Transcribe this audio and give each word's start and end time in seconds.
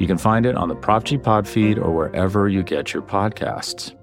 You 0.00 0.06
can 0.06 0.16
find 0.16 0.46
it 0.46 0.56
on 0.56 0.68
the 0.68 0.74
Prop 0.74 1.04
G 1.04 1.18
Pod 1.18 1.46
feed 1.46 1.78
or 1.78 1.94
wherever 1.94 2.48
you 2.48 2.62
get 2.62 2.94
your 2.94 3.02
podcasts. 3.02 3.94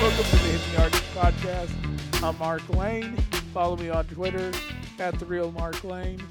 Welcome 0.00 0.24
to 0.24 0.30
the 0.30 0.46
Hidden 0.46 0.72
Yardage 0.72 1.02
Podcast. 1.12 2.22
I'm 2.22 2.38
Mark 2.38 2.66
Lane. 2.70 3.18
Follow 3.52 3.76
me 3.76 3.90
on 3.90 4.06
Twitter 4.06 4.50
at 4.98 5.18
the 5.18 5.26
real 5.26 5.52
Mark 5.52 5.84
Lane. 5.84 6.26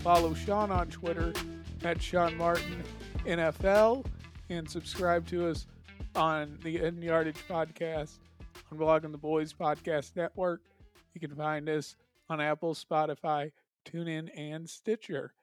Follow 0.00 0.34
Sean 0.34 0.72
on 0.72 0.88
Twitter 0.88 1.32
at 1.84 2.02
Sean 2.02 2.36
Martin 2.36 2.82
NFL, 3.26 4.04
and 4.50 4.68
subscribe 4.68 5.24
to 5.28 5.46
us 5.46 5.68
on 6.16 6.58
the 6.62 6.78
Hidden 6.78 7.02
Yardage 7.02 7.46
Podcast 7.46 8.18
on 8.72 8.78
Blog 8.78 9.02
the 9.02 9.18
Boys 9.18 9.52
Podcast 9.52 10.16
Network. 10.16 10.62
You 11.12 11.20
can 11.20 11.34
find 11.36 11.68
us 11.68 11.94
on 12.30 12.40
Apple, 12.40 12.74
Spotify, 12.74 13.52
TuneIn, 13.84 14.30
and 14.34 14.68
Stitcher. 14.68 15.34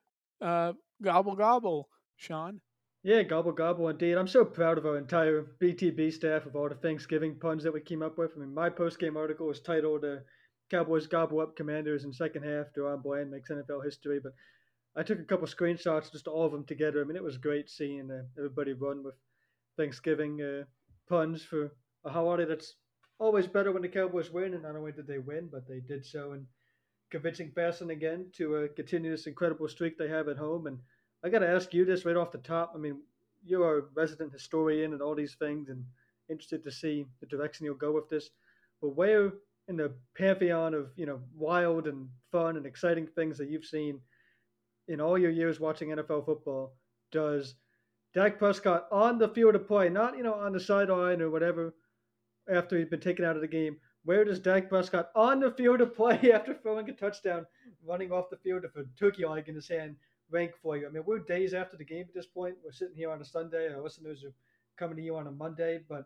Uh, 0.42 0.74
gobble 1.02 1.36
gobble, 1.36 1.90
Sean. 2.16 2.60
Yeah, 3.04 3.22
gobble 3.22 3.52
gobble 3.52 3.90
indeed. 3.90 4.18
I'm 4.18 4.28
so 4.28 4.44
proud 4.44 4.80
of 4.80 4.86
our 4.88 4.98
entire 4.98 5.46
BTB 5.62 6.12
staff 6.12 6.48
of 6.48 6.56
all 6.56 6.70
the 6.70 6.76
Thanksgiving 6.76 7.36
puns 7.36 7.64
that 7.64 7.74
we 7.74 7.82
came 7.82 8.02
up 8.02 8.18
with. 8.18 8.32
I 8.36 8.40
mean, 8.40 8.54
my 8.54 8.70
post 8.70 8.98
game 8.98 9.16
article 9.16 9.48
was 9.48 9.60
titled 9.60 10.04
uh, 10.04 10.18
"Cowboys 10.72 11.06
Gobble 11.06 11.40
Up 11.40 11.56
Commanders 11.56 12.04
in 12.04 12.14
Second 12.14 12.44
Half." 12.44 12.74
DaRon 12.76 13.04
Bland 13.04 13.30
makes 13.30 13.52
NFL 13.52 13.84
history, 13.86 14.20
but 14.24 14.34
I 14.96 15.04
took 15.04 15.20
a 15.20 15.24
couple 15.24 15.46
screenshots, 15.46 16.12
just 16.12 16.28
all 16.28 16.46
of 16.46 16.52
them 16.52 16.66
together. 16.66 17.02
I 17.02 17.04
mean, 17.04 17.18
it 17.18 17.24
was 17.24 17.38
great 17.38 17.70
seeing 17.70 18.10
uh, 18.10 18.24
everybody 18.38 18.74
run 18.74 19.04
with 19.04 19.16
Thanksgiving 19.78 20.42
uh, 20.42 20.64
puns 21.08 21.44
for 21.44 21.74
a 22.06 22.10
holiday 22.10 22.46
that's 22.46 22.76
always 23.20 23.48
better 23.48 23.72
when 23.72 23.82
the 23.82 23.88
Cowboys 23.88 24.32
win. 24.32 24.54
And 24.54 24.64
not 24.64 24.76
only 24.76 24.92
did 24.92 25.08
they 25.08 25.20
win, 25.20 25.50
but 25.52 25.68
they 25.68 25.80
did 25.80 26.06
so 26.06 26.34
in 26.34 26.46
convincing 27.12 27.52
fashion 27.52 27.92
again 27.92 28.28
to 28.38 28.56
uh, 28.56 28.68
continue 28.76 29.12
this 29.12 29.28
incredible 29.28 29.68
streak 29.68 29.98
they 29.98 30.08
have 30.08 30.28
at 30.28 30.38
home. 30.38 30.68
And 30.68 30.80
I 31.24 31.30
got 31.30 31.40
to 31.40 31.48
ask 31.48 31.74
you 31.74 31.86
this 31.86 32.06
right 32.06 32.16
off 32.18 32.32
the 32.32 32.40
top. 32.40 32.74
I 32.76 32.78
mean, 32.78 33.00
you're 33.46 33.80
a 33.80 33.84
resident 33.96 34.32
historian 34.32 34.94
and 34.94 35.02
all 35.02 35.16
these 35.16 35.36
things, 35.36 35.70
and 35.70 35.84
interested 36.30 36.64
to 36.64 36.72
see 36.72 37.06
the 37.20 37.28
direction 37.28 37.66
you'll 37.66 37.76
go 37.76 37.92
with 37.92 38.10
this. 38.10 38.30
But 38.82 38.96
where 38.96 39.34
in 39.68 39.78
the 39.78 39.94
pantheon 40.18 40.74
of 40.74 40.92
you 40.96 41.06
know 41.06 41.22
wild 41.36 41.88
and 41.88 42.10
fun 42.32 42.58
and 42.58 42.66
exciting 42.66 43.08
things 43.08 43.38
that 43.38 43.50
you've 43.50 43.66
seen 43.66 44.00
in 44.88 45.00
all 45.00 45.18
your 45.18 45.32
years 45.32 45.60
watching 45.60 45.90
NFL 45.90 46.26
football 46.26 46.76
does 47.12 47.56
Dak 48.14 48.38
Prescott 48.38 48.88
on 48.92 49.18
the 49.18 49.30
field 49.30 49.56
of 49.56 49.68
play, 49.68 49.90
not 49.90 50.18
you 50.18 50.24
know 50.24 50.36
on 50.36 50.54
the 50.54 50.60
sideline 50.60 51.22
or 51.22 51.30
whatever, 51.30 51.74
after 52.50 52.78
he'd 52.78 52.90
been 52.90 53.00
taken 53.00 53.26
out 53.26 53.36
of 53.36 53.42
the 53.42 53.48
game? 53.48 53.78
Where 54.06 54.26
does 54.26 54.40
Dak 54.40 54.70
Prescott 54.70 55.10
on 55.16 55.40
the 55.40 55.52
field 55.52 55.82
of 55.82 55.96
play 55.96 56.32
after 56.34 56.54
throwing 56.54 56.90
a 56.90 56.94
touchdown, 56.94 57.46
running 57.86 58.12
off 58.12 58.30
the 58.30 58.38
field 58.38 58.64
with 58.64 58.86
a 58.86 59.00
turkey 59.00 59.26
leg 59.26 59.48
in 59.48 59.56
his 59.56 59.68
hand? 59.68 59.96
rank 60.34 60.52
for 60.62 60.76
you. 60.76 60.88
I 60.88 60.90
mean, 60.90 61.04
we're 61.06 61.20
days 61.20 61.54
after 61.54 61.78
the 61.78 61.86
game 61.86 62.06
at 62.08 62.14
this 62.14 62.26
point. 62.26 62.56
We're 62.64 62.72
sitting 62.72 62.96
here 62.96 63.12
on 63.12 63.22
a 63.22 63.26
Sunday. 63.26 63.72
Our 63.72 63.82
listeners 63.82 64.24
are 64.24 64.34
coming 64.78 64.98
to 64.98 65.04
you 65.04 65.16
on 65.16 65.28
a 65.28 65.32
Monday, 65.32 65.82
but 65.88 66.06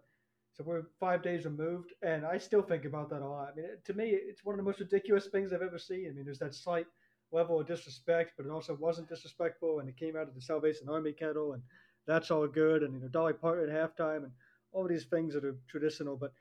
so 0.54 0.64
we're 0.64 0.84
five 1.00 1.24
days 1.24 1.46
removed, 1.46 1.94
and 2.02 2.26
I 2.26 2.38
still 2.38 2.62
think 2.62 2.86
about 2.86 3.10
that 3.12 3.22
a 3.22 3.28
lot. 3.28 3.54
I 3.54 3.56
mean, 3.56 3.68
to 3.86 3.94
me, 3.94 4.10
it's 4.10 4.44
one 4.44 4.54
of 4.54 4.58
the 4.58 4.64
most 4.64 4.80
ridiculous 4.80 5.28
things 5.28 5.54
I've 5.54 5.62
ever 5.62 5.78
seen. 5.78 6.08
I 6.10 6.14
mean, 6.14 6.26
there's 6.26 6.40
that 6.40 6.56
slight 6.56 6.88
level 7.32 7.60
of 7.60 7.68
disrespect, 7.68 8.34
but 8.38 8.46
it 8.46 8.52
also 8.52 8.76
wasn't 8.76 9.10
disrespectful, 9.10 9.80
and 9.80 9.88
it 9.88 9.98
came 9.98 10.16
out 10.16 10.28
of 10.28 10.36
the 10.36 10.42
Salvation 10.42 10.90
Army 10.90 11.14
kettle, 11.14 11.54
and 11.54 11.62
that's 12.08 12.32
all 12.32 12.48
good. 12.48 12.84
And 12.84 12.94
you 12.94 13.00
know, 13.02 13.08
Dolly 13.08 13.34
Parton 13.34 13.70
at 13.70 13.76
halftime, 13.76 14.24
and 14.24 14.32
all 14.72 14.88
these 14.88 15.06
things 15.06 15.34
that 15.34 15.46
are 15.46 15.56
traditional, 15.70 16.16
but 16.16 16.34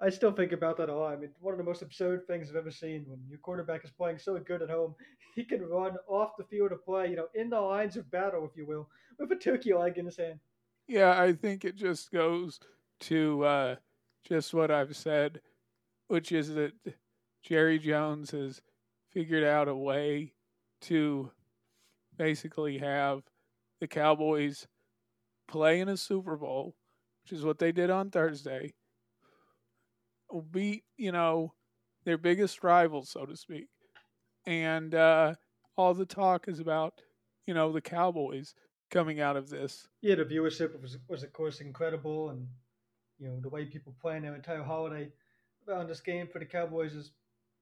I 0.00 0.08
still 0.08 0.32
think 0.32 0.52
about 0.52 0.78
that 0.78 0.88
a 0.88 0.94
lot. 0.94 1.12
I 1.12 1.16
mean, 1.16 1.30
one 1.40 1.52
of 1.52 1.58
the 1.58 1.64
most 1.64 1.82
absurd 1.82 2.26
things 2.26 2.48
I've 2.48 2.56
ever 2.56 2.70
seen 2.70 3.04
when 3.06 3.20
your 3.28 3.38
quarterback 3.38 3.84
is 3.84 3.90
playing 3.90 4.18
so 4.18 4.38
good 4.38 4.62
at 4.62 4.70
home, 4.70 4.94
he 5.34 5.44
can 5.44 5.62
run 5.62 5.96
off 6.08 6.36
the 6.38 6.44
field 6.44 6.72
of 6.72 6.84
play, 6.84 7.10
you 7.10 7.16
know, 7.16 7.28
in 7.34 7.50
the 7.50 7.60
lines 7.60 7.96
of 7.96 8.10
battle, 8.10 8.48
if 8.50 8.56
you 8.56 8.66
will, 8.66 8.88
with 9.18 9.30
a 9.32 9.36
turkey 9.36 9.74
leg 9.74 9.98
in 9.98 10.06
his 10.06 10.16
hand. 10.16 10.40
Yeah, 10.88 11.20
I 11.20 11.34
think 11.34 11.64
it 11.64 11.76
just 11.76 12.10
goes 12.10 12.58
to 13.00 13.44
uh, 13.44 13.76
just 14.24 14.54
what 14.54 14.70
I've 14.70 14.96
said, 14.96 15.40
which 16.08 16.32
is 16.32 16.54
that 16.54 16.72
Jerry 17.42 17.78
Jones 17.78 18.30
has 18.30 18.62
figured 19.10 19.44
out 19.44 19.68
a 19.68 19.74
way 19.74 20.32
to 20.82 21.30
basically 22.16 22.78
have 22.78 23.22
the 23.80 23.86
Cowboys 23.86 24.66
play 25.50 25.80
in 25.80 25.88
a 25.88 25.96
Super 25.96 26.36
Bowl, 26.36 26.74
which 27.22 27.32
is 27.32 27.44
what 27.44 27.58
they 27.58 27.72
did 27.72 27.90
on 27.90 28.10
Thursday 28.10 28.72
beat, 30.50 30.84
you 30.96 31.12
know, 31.12 31.52
their 32.04 32.18
biggest 32.18 32.62
rivals, 32.62 33.10
so 33.10 33.26
to 33.26 33.36
speak. 33.36 33.68
And 34.46 34.94
uh, 34.94 35.34
all 35.76 35.94
the 35.94 36.06
talk 36.06 36.48
is 36.48 36.60
about, 36.60 36.94
you 37.46 37.54
know, 37.54 37.72
the 37.72 37.80
Cowboys 37.80 38.54
coming 38.90 39.20
out 39.20 39.36
of 39.36 39.50
this. 39.50 39.88
Yeah, 40.02 40.16
the 40.16 40.24
viewership 40.24 40.80
was, 40.80 40.98
was 41.08 41.22
of 41.22 41.32
course, 41.32 41.60
incredible. 41.60 42.30
And, 42.30 42.46
you 43.18 43.28
know, 43.28 43.40
the 43.40 43.48
way 43.48 43.64
people 43.64 43.94
plan 44.00 44.22
their 44.22 44.34
entire 44.34 44.62
holiday 44.62 45.08
around 45.68 45.88
this 45.88 46.00
game 46.00 46.28
for 46.32 46.38
the 46.38 46.46
Cowboys 46.46 46.94
is 46.94 47.12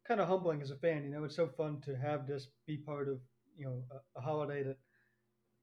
kind 0.06 0.20
of 0.20 0.28
humbling 0.28 0.62
as 0.62 0.70
a 0.70 0.76
fan. 0.76 1.04
You 1.04 1.10
know, 1.10 1.24
it's 1.24 1.36
so 1.36 1.48
fun 1.48 1.80
to 1.84 1.96
have 1.96 2.26
this 2.26 2.48
be 2.66 2.76
part 2.76 3.08
of, 3.08 3.18
you 3.56 3.66
know, 3.66 3.82
a, 3.90 4.18
a 4.18 4.22
holiday 4.22 4.62
that, 4.62 4.76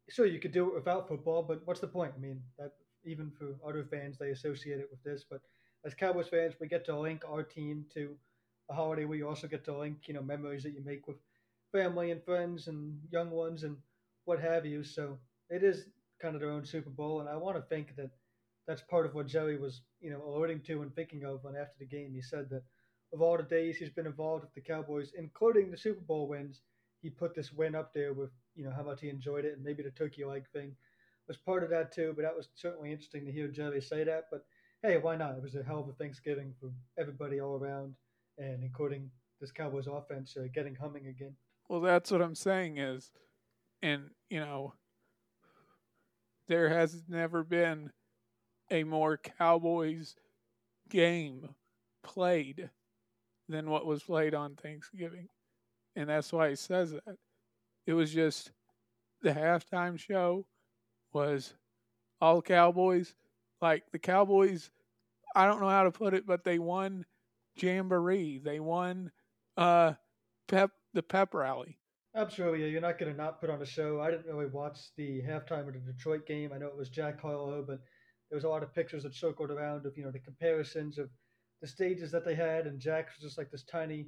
sure, 0.10 0.26
you 0.26 0.40
could 0.40 0.52
do 0.52 0.68
it 0.70 0.76
without 0.76 1.08
football, 1.08 1.44
but 1.44 1.62
what's 1.66 1.80
the 1.80 1.88
point? 1.88 2.14
I 2.16 2.20
mean, 2.20 2.42
that 2.58 2.74
even 3.04 3.32
for 3.32 3.56
other 3.68 3.84
fans, 3.84 4.18
they 4.18 4.32
associate 4.32 4.80
it 4.80 4.90
with 4.92 5.04
this. 5.04 5.26
But 5.30 5.42
as 5.86 5.94
Cowboys 5.94 6.28
fans, 6.28 6.56
we 6.60 6.68
get 6.68 6.86
to 6.86 6.98
link 7.00 7.24
our 7.28 7.44
team 7.44 7.86
to 7.94 8.16
a 8.70 8.74
holiday 8.74 9.06
We 9.06 9.24
also 9.24 9.48
get 9.48 9.64
to 9.66 9.78
link, 9.78 10.08
you 10.08 10.14
know, 10.14 10.24
memories 10.24 10.64
that 10.64 10.74
you 10.74 10.84
make 10.84 11.08
with 11.08 11.18
family 11.72 12.12
and 12.12 12.24
friends 12.24 12.68
and 12.68 12.98
young 13.12 13.30
ones 13.30 13.64
and 13.64 13.78
what 14.26 14.40
have 14.40 14.66
you. 14.66 14.84
So 14.84 15.18
it 15.50 15.64
is 15.64 15.86
kind 16.22 16.36
of 16.36 16.42
their 16.42 16.52
own 16.52 16.66
Super 16.66 16.90
Bowl, 16.90 17.20
and 17.20 17.30
I 17.30 17.36
want 17.36 17.58
to 17.58 17.62
think 17.62 17.96
that 17.98 18.10
that's 18.68 18.82
part 18.82 19.06
of 19.06 19.14
what 19.14 19.28
Jerry 19.28 19.58
was, 19.58 19.82
you 20.02 20.10
know, 20.10 20.24
alluding 20.26 20.62
to 20.62 20.82
and 20.82 20.94
thinking 20.96 21.24
of 21.24 21.44
when 21.44 21.56
after 21.56 21.76
the 21.80 21.86
game 21.86 22.14
he 22.14 22.22
said 22.22 22.50
that 22.50 22.64
of 23.14 23.22
all 23.22 23.38
the 23.38 23.44
days 23.44 23.78
he's 23.78 23.90
been 23.90 24.08
involved 24.08 24.44
with 24.44 24.54
the 24.54 24.62
Cowboys, 24.62 25.12
including 25.16 25.70
the 25.70 25.78
Super 25.78 26.02
Bowl 26.02 26.28
wins, 26.28 26.62
he 27.06 27.12
put 27.12 27.36
this 27.36 27.54
win 27.54 27.76
up 27.76 27.94
there 27.94 28.14
with, 28.14 28.32
you 28.56 28.64
know, 28.64 28.72
how 28.76 28.82
much 28.82 29.00
he 29.00 29.10
enjoyed 29.10 29.46
it 29.46 29.54
and 29.54 29.64
maybe 29.64 29.84
the 29.84 29.92
turkey 29.92 30.26
leg 30.26 30.44
thing 30.52 30.76
was 31.28 31.38
part 31.38 31.64
of 31.64 31.70
that 31.70 31.94
too. 31.94 32.14
But 32.16 32.24
that 32.24 32.36
was 32.36 32.50
certainly 32.56 32.92
interesting 32.92 33.28
to 33.28 33.32
hear 33.32 33.48
Jerry 33.48 33.80
say 33.80 34.04
that. 34.04 34.24
But 34.32 34.44
hey, 34.82 34.98
why 34.98 35.16
not? 35.16 35.36
It 35.36 35.44
was 35.44 35.54
a 35.54 35.62
hell 35.62 35.82
of 35.82 35.88
a 35.88 35.94
Thanksgiving 35.94 36.56
for 36.60 36.72
everybody 36.98 37.40
all 37.40 37.58
around, 37.58 37.94
and 38.40 38.64
including 38.64 39.12
this 39.40 39.52
Cowboys 39.52 39.86
offense 39.86 40.36
uh, 40.36 40.48
getting 40.52 40.74
humming 40.74 41.06
again. 41.06 41.36
Well, 41.70 41.82
that's 41.82 42.10
what 42.10 42.24
I'm 42.24 42.34
saying 42.34 42.80
is, 42.80 43.12
and 43.84 44.10
you 44.32 44.40
know, 44.40 44.74
there 46.48 46.70
has 46.70 47.04
never 47.08 47.44
been 47.44 47.92
a 48.72 48.84
more 48.84 49.18
Cowboys 49.18 50.16
game 50.90 51.50
played 52.04 52.72
than 53.48 53.70
what 53.70 53.86
was 53.86 54.02
played 54.02 54.34
on 54.34 54.56
Thanksgiving. 54.56 55.28
And 55.96 56.10
that's 56.10 56.32
why 56.34 56.50
he 56.50 56.56
says 56.56 56.92
that. 56.92 57.18
It 57.86 57.94
was 57.94 58.12
just 58.12 58.52
the 59.22 59.32
halftime 59.32 60.00
show 60.00 60.46
was 61.14 61.54
all 62.20 62.42
Cowboys 62.42 63.14
like 63.62 63.84
the 63.92 64.00
Cowboys, 64.00 64.70
I 65.36 65.46
don't 65.46 65.62
know 65.62 65.70
how 65.70 65.84
to 65.84 65.92
put 65.92 66.14
it, 66.14 66.26
but 66.26 66.44
they 66.44 66.60
won 66.60 67.06
Jamboree. 67.56 68.40
They 68.40 68.60
won 68.60 69.12
uh, 69.58 69.94
Pep 70.48 70.72
the 70.94 71.04
Pep 71.04 71.34
Rally. 71.34 71.78
Absolutely, 72.16 72.70
you're 72.70 72.80
not 72.80 72.98
going 72.98 73.12
to 73.12 73.18
not 73.18 73.42
put 73.42 73.50
on 73.50 73.62
a 73.62 73.66
show. 73.66 74.00
I 74.00 74.10
didn't 74.10 74.28
really 74.28 74.46
watch 74.46 74.80
the 74.96 75.22
halftime 75.22 75.68
of 75.68 75.74
the 75.74 75.92
Detroit 75.92 76.26
game. 76.26 76.52
I 76.54 76.58
know 76.58 76.68
it 76.68 76.78
was 76.78 76.90
Jack 76.90 77.20
Harlow, 77.20 77.64
but 77.68 77.80
there 78.30 78.38
was 78.38 78.46
a 78.46 78.50
lot 78.50 78.64
of 78.64 78.74
pictures 78.74 79.04
that 79.04 79.16
circled 79.16 79.52
around 79.52 79.86
of 79.86 79.98
you 79.98 80.04
know 80.04 80.12
the 80.12 80.20
comparisons 80.20 80.98
of 80.98 81.10
the 81.62 81.68
stages 81.68 82.12
that 82.12 82.24
they 82.24 82.36
had, 82.36 82.68
and 82.68 82.80
Jack 82.80 83.08
was 83.08 83.24
just 83.28 83.38
like 83.38 83.52
this 83.52 83.64
tiny, 83.64 84.06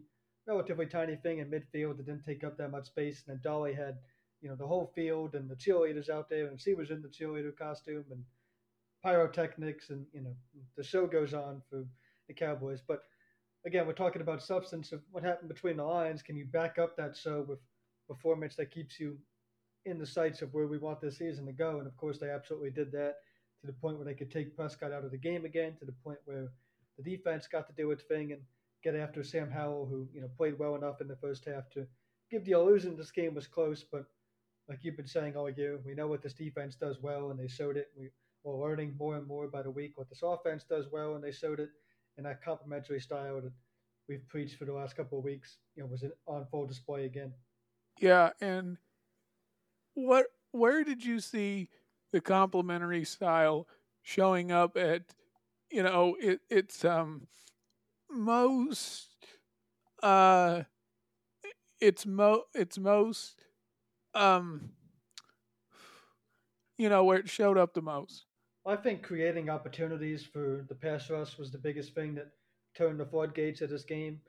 relatively 0.48 0.86
tiny 0.86 1.16
thing 1.18 1.40
in 1.40 1.52
midfield 1.52 1.98
that 1.98 2.06
didn't 2.06 2.26
take 2.26 2.44
up 2.44 2.58
that 2.58 2.72
much 2.72 2.86
space, 2.86 3.24
and 3.28 3.36
then 3.36 3.42
Dolly 3.44 3.74
had 3.74 3.98
you 4.42 4.50
know 4.50 4.56
the 4.56 4.68
whole 4.68 4.92
field 4.96 5.36
and 5.36 5.50
the 5.50 5.56
cheerleaders 5.56 6.10
out 6.10 6.30
there, 6.30 6.48
and 6.48 6.60
she 6.60 6.74
was 6.74 6.90
in 6.90 7.02
the 7.02 7.10
cheerleader 7.10 7.56
costume, 7.56 8.06
and 8.12 8.24
pyrotechnics, 9.04 9.90
and 9.90 10.06
you 10.14 10.22
know 10.22 10.36
the 10.76 10.84
show 10.84 11.06
goes 11.06 11.34
on 11.34 11.62
for 11.70 11.84
the 12.28 12.34
Cowboys. 12.34 12.82
But 12.88 13.02
again, 13.66 13.86
we're 13.86 13.94
talking 13.94 14.22
about 14.22 14.42
substance 14.42 14.92
of 14.92 15.02
what 15.12 15.24
happened 15.24 15.50
between 15.50 15.78
the 15.78 15.84
lines. 15.84 16.22
Can 16.22 16.36
you 16.36 16.46
back 16.46 16.78
up 16.78 16.96
that 16.98 17.16
show 17.16 17.46
with 17.48 17.60
performance 18.08 18.56
that 18.56 18.72
keeps 18.72 19.00
you 19.00 19.18
in 19.86 20.00
the 20.00 20.06
sights 20.06 20.42
of 20.42 20.54
where 20.54 20.68
we 20.68 20.78
want 20.78 21.02
this 21.02 21.18
season 21.18 21.46
to 21.46 21.52
go? 21.52 21.78
And 21.80 21.88
of 21.88 21.96
course, 21.98 22.18
they 22.20 22.30
absolutely 22.30 22.72
did 22.72 22.92
that 22.94 23.16
to 23.62 23.68
the 23.68 23.74
point 23.74 23.98
where 23.98 24.06
they 24.06 24.14
could 24.14 24.32
take 24.32 24.56
Prescott 24.56 24.92
out 24.92 25.04
of 25.04 25.12
the 25.12 25.18
game 25.18 25.46
again, 25.46 25.76
to 25.80 25.86
the 25.86 25.96
point 26.04 26.20
where 26.26 26.48
the 26.98 27.04
defense 27.04 27.48
got 27.48 27.68
to 27.68 27.74
do 27.74 27.92
its 27.92 28.04
thing 28.04 28.32
and 28.32 28.42
get 28.92 29.00
after 29.00 29.24
Sam 29.24 29.50
Howell, 29.50 29.86
who 29.86 30.08
you 30.14 30.22
know 30.22 30.30
played 30.38 30.58
well 30.58 30.76
enough 30.76 31.02
in 31.02 31.08
the 31.08 31.16
first 31.16 31.46
half 31.46 31.70
to 31.72 31.86
give 32.32 32.46
the 32.46 32.52
illusion 32.54 32.96
this 32.96 33.12
game 33.12 33.34
was 33.36 33.48
close. 33.48 33.84
But 33.84 34.06
like 34.70 34.80
you've 34.82 34.98
been 34.98 35.08
saying 35.08 35.36
all 35.36 35.50
year, 35.50 35.80
we 35.86 35.94
know 35.94 36.08
what 36.08 36.22
this 36.22 36.34
defense 36.34 36.76
does 36.76 37.02
well, 37.02 37.32
and 37.32 37.40
they 37.40 37.48
showed 37.48 37.78
it. 37.78 37.88
We, 37.98 38.10
we're 38.44 38.58
learning 38.58 38.96
more 38.98 39.18
and 39.18 39.28
more 39.28 39.48
by 39.48 39.62
the 39.62 39.72
week 39.72 39.94
what 39.96 40.10
this 40.10 40.22
offense 40.24 40.64
does 40.64 40.86
well, 40.92 41.16
and 41.16 41.24
they 41.24 41.32
showed 41.32 41.60
it 41.60 41.70
in 42.18 42.24
that 42.24 42.42
complementary 42.42 43.02
style 43.02 43.42
that 43.42 43.52
we've 44.08 44.28
preached 44.30 44.58
for 44.58 44.66
the 44.66 44.74
last 44.74 44.96
couple 44.96 45.18
of 45.18 45.26
weeks. 45.26 45.58
You 45.76 45.84
know, 45.84 45.90
was 45.90 46.06
on 46.26 46.46
full 46.50 46.66
display 46.66 47.06
again. 47.06 47.34
Yeah, 48.00 48.30
and 48.40 48.78
what 49.96 50.28
where 50.52 50.86
did 50.86 51.04
you 51.04 51.20
see 51.20 51.70
the 52.14 52.22
complementary 52.22 53.04
style 53.04 53.68
showing 54.02 54.52
up 54.52 54.78
at? 54.78 55.04
You 55.70 55.84
know, 55.84 56.16
it, 56.22 56.40
it's 56.50 56.86
um 56.86 57.28
most 58.12 59.10
uh 60.04 60.64
it's 61.80 62.06
mo 62.06 62.44
it's 62.54 62.78
most 62.78 63.44
um 64.14 64.72
you 66.78 66.90
know 66.90 67.04
where 67.04 67.18
it 67.18 67.30
showed 67.30 67.58
up 67.58 67.74
the 67.74 67.82
most 67.82 68.26
I 68.68 68.76
think 68.76 69.02
creating 69.02 69.50
opportunities 69.50 70.26
for 70.26 70.66
the 70.68 70.76
pass 70.76 71.10
rush 71.10 71.38
was 71.38 71.52
the 71.52 71.58
biggest 71.58 71.96
thing 71.96 72.14
that 72.16 72.32
turned 72.76 73.00
the 73.00 73.06
floodgates 73.06 73.62
of 73.62 73.70
this 73.70 73.86
game. 73.86 74.20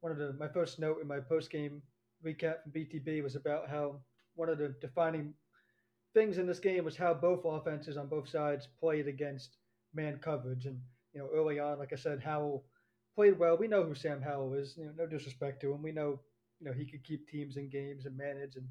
One 0.00 0.12
of 0.12 0.18
the 0.18 0.34
my 0.38 0.48
first 0.48 0.78
note 0.78 1.00
in 1.00 1.08
my 1.08 1.18
post 1.18 1.50
game 1.50 1.80
recap 2.24 2.62
from 2.62 2.72
BTB 2.72 3.22
was 3.22 3.36
about 3.36 3.70
how 3.70 4.00
one 4.34 4.50
of 4.50 4.58
the 4.58 4.74
defining 4.82 5.32
things 6.12 6.36
in 6.36 6.46
this 6.46 6.58
game 6.58 6.84
was 6.84 6.96
how 6.96 7.14
both 7.14 7.40
offenses 7.46 7.96
on 7.96 8.06
both 8.06 8.28
sides 8.28 8.68
played 8.78 9.08
against 9.08 9.56
man 9.94 10.18
coverage. 10.18 10.66
And 10.66 10.78
you 11.14 11.20
know, 11.20 11.30
early 11.34 11.58
on, 11.58 11.78
like 11.78 11.94
I 11.94 11.96
said, 11.96 12.22
Howell 12.22 12.64
played 13.16 13.38
well. 13.38 13.56
We 13.56 13.66
know 13.66 13.82
who 13.82 13.94
Sam 13.94 14.22
Howell 14.22 14.54
is. 14.54 14.76
You 14.76 14.86
know, 14.86 14.92
no 14.98 15.06
disrespect 15.06 15.60
to 15.62 15.72
him. 15.72 15.82
We 15.82 15.92
know 15.92 16.20
you 16.60 16.66
know 16.66 16.72
he 16.72 16.84
could 16.84 17.02
keep 17.02 17.26
teams 17.26 17.56
in 17.56 17.68
games 17.68 18.06
and 18.06 18.16
manage 18.16 18.56
and 18.56 18.66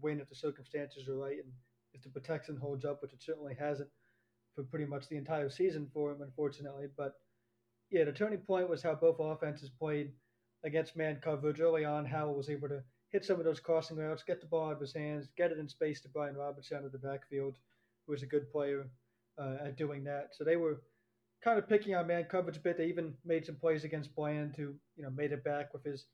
win 0.00 0.20
if 0.20 0.28
the 0.28 0.34
circumstances 0.34 1.08
are 1.08 1.16
right 1.16 1.38
and 1.38 1.52
if 1.92 2.02
the 2.02 2.08
protection 2.08 2.56
holds 2.56 2.84
up, 2.84 3.02
which 3.02 3.12
it 3.12 3.22
certainly 3.22 3.54
hasn't 3.58 3.88
for 4.54 4.64
pretty 4.64 4.86
much 4.86 5.08
the 5.08 5.16
entire 5.16 5.50
season 5.50 5.88
for 5.92 6.10
him, 6.10 6.22
unfortunately. 6.22 6.86
But 6.96 7.14
yeah, 7.90 8.04
the 8.04 8.12
turning 8.12 8.38
point 8.40 8.68
was 8.68 8.82
how 8.82 8.94
both 8.94 9.16
offenses 9.20 9.70
played 9.70 10.12
against 10.64 10.96
man 10.96 11.18
coverage 11.22 11.60
early 11.60 11.84
on. 11.84 12.04
Howell 12.04 12.34
was 12.34 12.50
able 12.50 12.68
to 12.68 12.82
hit 13.10 13.24
some 13.24 13.38
of 13.38 13.44
those 13.44 13.60
crossing 13.60 13.96
routes, 13.96 14.22
get 14.22 14.40
the 14.40 14.46
ball 14.46 14.68
out 14.68 14.74
of 14.74 14.80
his 14.80 14.94
hands, 14.94 15.28
get 15.36 15.50
it 15.50 15.58
in 15.58 15.68
space 15.68 16.00
to 16.00 16.08
Brian 16.08 16.36
Robinson 16.36 16.78
out 16.78 16.84
of 16.84 16.92
the 16.92 16.98
backfield, 16.98 17.56
who 18.06 18.12
was 18.12 18.22
a 18.22 18.26
good 18.26 18.50
player 18.50 18.88
uh, 19.38 19.56
at 19.64 19.76
doing 19.76 20.04
that. 20.04 20.28
So 20.32 20.44
they 20.44 20.56
were 20.56 20.82
kind 21.42 21.58
of 21.58 21.68
picking 21.68 21.94
on 21.94 22.06
man 22.06 22.24
coverage 22.24 22.56
a 22.56 22.60
bit. 22.60 22.76
They 22.76 22.86
even 22.86 23.14
made 23.24 23.46
some 23.46 23.56
plays 23.56 23.84
against 23.84 24.14
Bland, 24.14 24.54
who 24.56 24.74
you 24.96 25.02
know 25.02 25.10
made 25.10 25.32
it 25.32 25.44
back 25.44 25.72
with 25.72 25.84
his 25.84 26.06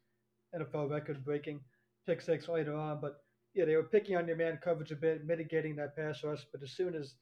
NFL 0.54 0.90
record-breaking 0.90 1.60
pick 2.06 2.20
six 2.20 2.48
later 2.48 2.76
on. 2.76 3.00
But 3.00 3.20
yeah, 3.54 3.64
they 3.64 3.76
were 3.76 3.82
picking 3.82 4.16
on 4.16 4.28
your 4.28 4.36
man 4.36 4.58
coverage 4.62 4.92
a 4.92 4.96
bit, 4.96 5.26
mitigating 5.26 5.76
that 5.76 5.96
pass 5.96 6.22
rush. 6.22 6.44
But 6.52 6.62
as 6.62 6.72
soon 6.72 6.94
as 6.94 7.14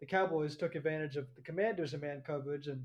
the 0.00 0.06
Cowboys 0.06 0.56
took 0.56 0.74
advantage 0.74 1.16
of 1.16 1.26
the 1.34 1.42
Commanders 1.42 1.94
in 1.94 2.00
man 2.00 2.22
coverage 2.24 2.68
and 2.68 2.84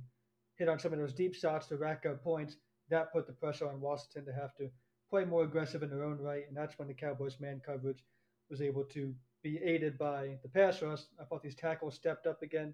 hit 0.58 0.70
on 0.70 0.80
some 0.80 0.94
of 0.94 1.00
those 1.00 1.14
deep 1.14 1.36
shots 1.36 1.68
to 1.68 1.78
rack 1.78 2.06
up 2.06 2.24
points. 2.24 2.58
That 2.90 3.14
put 3.14 3.28
the 3.28 3.34
pressure 3.34 3.68
on 3.68 3.82
Washington 3.82 4.26
to 4.26 4.34
have 4.34 4.56
to 4.56 4.70
play 5.10 5.26
more 5.26 5.44
aggressive 5.44 5.84
in 5.84 5.90
their 5.90 6.04
own 6.04 6.18
right, 6.18 6.44
and 6.48 6.58
that's 6.58 6.78
when 6.78 6.88
the 6.88 6.94
Cowboys 6.94 7.40
man 7.40 7.62
coverage 7.66 8.04
was 8.50 8.62
able 8.62 8.84
to 8.86 9.14
be 9.42 9.60
aided 9.64 9.98
by 9.98 10.38
the 10.42 10.50
pass 10.50 10.82
rush. 10.82 11.02
I 11.20 11.26
thought 11.26 11.44
these 11.44 11.56
tackles 11.56 11.96
stepped 11.96 12.28
up 12.28 12.42
again, 12.42 12.74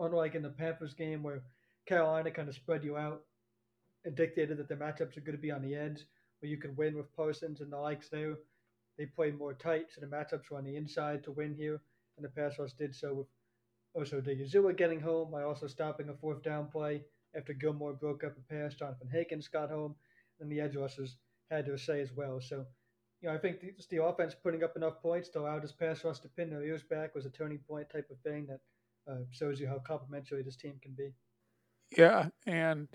unlike 0.00 0.34
in 0.34 0.42
the 0.42 0.48
Panthers 0.48 0.94
game 0.94 1.22
where 1.22 1.42
Carolina 1.86 2.30
kind 2.30 2.48
of 2.48 2.54
spread 2.54 2.82
you 2.82 2.96
out 2.96 3.22
and 4.04 4.16
dictated 4.16 4.56
that 4.56 4.68
the 4.68 4.74
matchups 4.74 5.16
are 5.16 5.20
going 5.20 5.36
to 5.36 5.42
be 5.42 5.50
on 5.50 5.62
the 5.62 5.74
edge, 5.74 6.04
where 6.40 6.50
you 6.50 6.56
can 6.56 6.74
win 6.74 6.96
with 6.96 7.14
Parsons 7.14 7.60
and 7.60 7.70
the 7.70 7.76
likes 7.76 8.08
there. 8.08 8.36
They 8.98 9.06
played 9.06 9.38
more 9.38 9.54
tight, 9.54 9.86
so 9.90 10.00
the 10.00 10.06
matchups 10.06 10.50
were 10.50 10.58
on 10.58 10.64
the 10.64 10.76
inside 10.76 11.22
to 11.24 11.32
win 11.32 11.54
here, 11.54 11.80
and 12.16 12.24
the 12.24 12.28
pass 12.28 12.58
rush 12.58 12.72
did 12.72 12.94
so 12.94 13.14
with 13.14 13.26
Osa 13.94 14.20
Odighizuwa 14.20 14.76
getting 14.76 15.00
home 15.00 15.30
by 15.30 15.42
also 15.42 15.66
stopping 15.66 16.08
a 16.08 16.14
fourth 16.14 16.42
down 16.42 16.68
play 16.68 17.04
after 17.34 17.52
Gilmore 17.52 17.92
broke 17.92 18.24
up 18.24 18.36
a 18.36 18.52
pass. 18.52 18.74
Jonathan 18.74 19.08
Hankins 19.08 19.48
got 19.48 19.70
home, 19.70 19.94
and 20.40 20.50
the 20.50 20.60
edge 20.60 20.76
rushers 20.76 21.16
had 21.50 21.66
their 21.66 21.78
say 21.78 22.00
as 22.00 22.12
well. 22.12 22.40
So, 22.40 22.64
you 23.20 23.28
know, 23.28 23.34
I 23.34 23.38
think 23.38 23.60
the, 23.60 23.72
the 23.90 24.02
offense 24.02 24.34
putting 24.34 24.62
up 24.62 24.76
enough 24.76 25.02
points 25.02 25.28
to 25.30 25.40
allow 25.40 25.58
this 25.58 25.72
pass 25.72 26.04
rush 26.04 26.20
to 26.20 26.28
pin 26.28 26.50
their 26.50 26.62
ears 26.62 26.82
back 26.82 27.14
was 27.14 27.26
a 27.26 27.30
turning 27.30 27.58
point 27.58 27.90
type 27.90 28.08
of 28.10 28.18
thing 28.20 28.46
that 28.46 28.60
uh, 29.08 29.24
shows 29.30 29.60
you 29.60 29.68
how 29.68 29.78
complementary 29.78 30.42
this 30.42 30.56
team 30.56 30.74
can 30.82 30.92
be. 30.92 31.12
Yeah, 31.96 32.28
and 32.46 32.88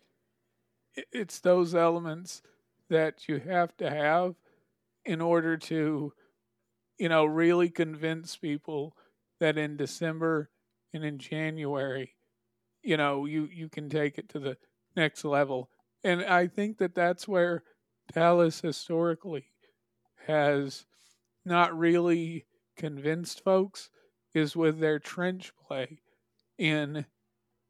it's 1.12 1.40
those 1.40 1.75
elements 1.75 2.42
that 2.90 3.28
you 3.28 3.40
have 3.40 3.75
to 3.78 3.90
have 3.90 4.36
in 5.04 5.22
order 5.22 5.57
to, 5.57 6.13
you 6.98 7.10
know, 7.10 7.25
really 7.25 7.69
convince 7.69 8.38
people 8.38 8.96
that 9.40 9.57
in 9.57 9.78
December 9.78 10.50
and 10.94 11.04
in 11.04 11.19
January, 11.19 12.16
you 12.81 12.98
know, 12.98 13.25
you 13.25 13.50
you 13.52 13.68
can 13.69 13.90
take 13.90 14.18
it 14.18 14.30
to 14.30 14.40
the 14.40 14.57
next 14.96 15.25
level. 15.25 15.69
And 16.04 16.24
I 16.24 16.48
think 16.48 16.78
that 16.78 16.96
that's 16.96 17.28
where 17.28 17.63
Dallas 18.13 18.62
historically 18.62 19.52
has 20.28 20.86
not 21.44 21.78
really 21.78 22.46
convinced 22.78 23.44
folks 23.44 23.90
is 24.35 24.55
with 24.55 24.79
their 24.79 24.99
trench 24.99 25.51
play 25.67 25.99
in 26.57 27.05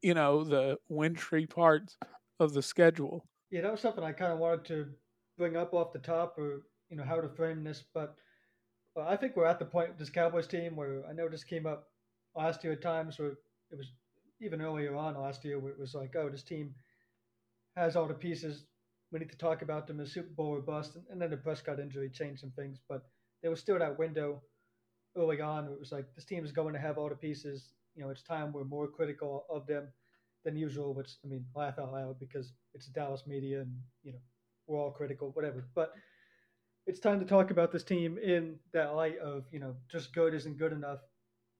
you 0.02 0.14
know 0.14 0.44
the 0.44 0.78
wintry 0.88 1.46
parts 1.46 1.96
of 2.38 2.52
the 2.52 2.62
schedule. 2.62 3.24
Yeah, 3.50 3.62
that 3.62 3.72
was 3.72 3.80
something 3.80 4.04
I 4.04 4.12
kind 4.12 4.32
of 4.32 4.38
wanted 4.38 4.64
to 4.66 4.86
bring 5.38 5.56
up 5.56 5.72
off 5.72 5.92
the 5.92 5.98
top, 5.98 6.36
or 6.38 6.62
you 6.90 6.96
know 6.96 7.04
how 7.04 7.20
to 7.20 7.28
frame 7.28 7.64
this. 7.64 7.84
But 7.94 8.14
I 8.98 9.16
think 9.16 9.36
we're 9.36 9.46
at 9.46 9.58
the 9.58 9.64
point 9.64 9.90
with 9.90 9.98
this 9.98 10.10
Cowboys 10.10 10.46
team 10.46 10.76
where 10.76 11.02
I 11.08 11.12
know 11.12 11.28
this 11.28 11.44
came 11.44 11.66
up 11.66 11.88
last 12.34 12.64
year 12.64 12.74
at 12.74 12.82
times 12.82 13.18
where 13.18 13.32
it 13.70 13.76
was 13.76 13.92
even 14.40 14.60
earlier 14.60 14.94
on 14.94 15.18
last 15.20 15.44
year 15.44 15.58
where 15.58 15.72
it 15.72 15.78
was 15.78 15.94
like, 15.94 16.14
oh, 16.16 16.28
this 16.28 16.42
team 16.42 16.74
has 17.76 17.96
all 17.96 18.06
the 18.06 18.14
pieces. 18.14 18.64
We 19.12 19.18
need 19.18 19.30
to 19.30 19.38
talk 19.38 19.62
about 19.62 19.86
them 19.86 20.00
as 20.00 20.12
Super 20.12 20.34
Bowl 20.34 20.48
or 20.48 20.60
bust. 20.60 20.96
And, 21.10 21.20
then 21.20 21.30
the 21.30 21.36
Prescott 21.36 21.80
injury 21.80 22.10
changed 22.10 22.40
some 22.40 22.50
things, 22.50 22.78
but 22.88 23.02
there 23.42 23.50
was 23.50 23.60
still 23.60 23.78
that 23.78 23.98
window 23.98 24.42
early 25.16 25.40
on. 25.40 25.66
It 25.66 25.78
was 25.78 25.92
like 25.92 26.06
this 26.14 26.24
team 26.24 26.44
is 26.44 26.52
going 26.52 26.74
to 26.74 26.80
have 26.80 26.98
all 26.98 27.08
the 27.08 27.14
pieces. 27.14 27.72
You 27.94 28.04
know, 28.04 28.10
it's 28.10 28.22
time 28.22 28.52
we're 28.52 28.64
more 28.64 28.88
critical 28.88 29.44
of 29.50 29.66
them 29.66 29.88
than 30.44 30.56
usual. 30.56 30.94
Which 30.94 31.16
I 31.24 31.28
mean, 31.28 31.44
laugh 31.54 31.78
out 31.78 31.92
loud 31.92 32.18
because 32.18 32.52
it's 32.74 32.86
Dallas 32.86 33.26
media 33.26 33.60
and 33.60 33.72
you 34.02 34.12
know 34.12 34.18
we're 34.66 34.78
all 34.80 34.90
critical, 34.90 35.30
whatever. 35.32 35.66
But 35.74 35.92
it's 36.86 37.00
time 37.00 37.18
to 37.18 37.26
talk 37.26 37.50
about 37.50 37.72
this 37.72 37.82
team 37.82 38.18
in 38.18 38.56
that 38.72 38.94
light 38.94 39.18
of 39.18 39.44
you 39.50 39.58
know 39.58 39.74
just 39.90 40.14
good 40.14 40.34
isn't 40.34 40.58
good 40.58 40.72
enough 40.72 41.00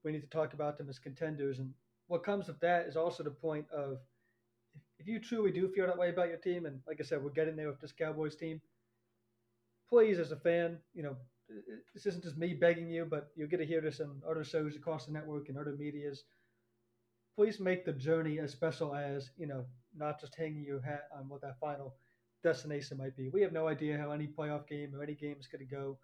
we 0.06 0.12
need 0.12 0.22
to 0.22 0.28
talk 0.28 0.54
about 0.54 0.78
them 0.78 0.88
as 0.88 1.00
contenders. 1.00 1.58
And 1.58 1.74
what 2.06 2.24
comes 2.24 2.46
with 2.46 2.60
that 2.60 2.86
is 2.86 2.96
also 2.96 3.24
the 3.24 3.30
point 3.30 3.66
of 3.70 3.98
if 5.00 5.06
you 5.08 5.18
truly 5.18 5.50
do 5.50 5.68
feel 5.68 5.86
that 5.86 5.98
way 5.98 6.10
about 6.10 6.28
your 6.28 6.38
team, 6.38 6.64
and 6.64 6.80
like 6.86 6.98
I 7.00 7.02
said, 7.02 7.22
we're 7.22 7.30
getting 7.30 7.56
there 7.56 7.68
with 7.68 7.80
this 7.80 7.92
Cowboys 7.92 8.36
team, 8.36 8.60
please, 9.88 10.18
as 10.18 10.30
a 10.30 10.36
fan, 10.36 10.78
you 10.94 11.02
know, 11.02 11.16
this 11.94 12.06
isn't 12.06 12.24
just 12.24 12.36
me 12.36 12.54
begging 12.54 12.90
you, 12.90 13.06
but 13.08 13.28
you'll 13.36 13.48
get 13.48 13.58
to 13.58 13.66
hear 13.66 13.80
this 13.80 14.00
in 14.00 14.10
other 14.28 14.44
shows 14.44 14.76
across 14.76 15.06
the 15.06 15.12
network 15.12 15.48
and 15.48 15.58
other 15.58 15.76
medias. 15.78 16.24
Please 17.36 17.60
make 17.60 17.84
the 17.84 17.92
journey 17.92 18.38
as 18.38 18.50
special 18.52 18.94
as, 18.94 19.30
you 19.36 19.46
know, 19.46 19.64
not 19.96 20.20
just 20.20 20.34
hanging 20.34 20.64
your 20.64 20.80
hat 20.80 21.04
on 21.16 21.28
what 21.28 21.42
that 21.42 21.60
final 21.60 21.94
destination 22.42 22.98
might 22.98 23.16
be. 23.16 23.28
We 23.28 23.42
have 23.42 23.52
no 23.52 23.68
idea 23.68 23.98
how 23.98 24.10
any 24.10 24.26
playoff 24.26 24.66
game 24.66 24.94
or 24.94 25.02
any 25.02 25.14
game 25.14 25.36
is 25.38 25.46
going 25.46 25.66
to 25.66 25.74
go 25.74 25.98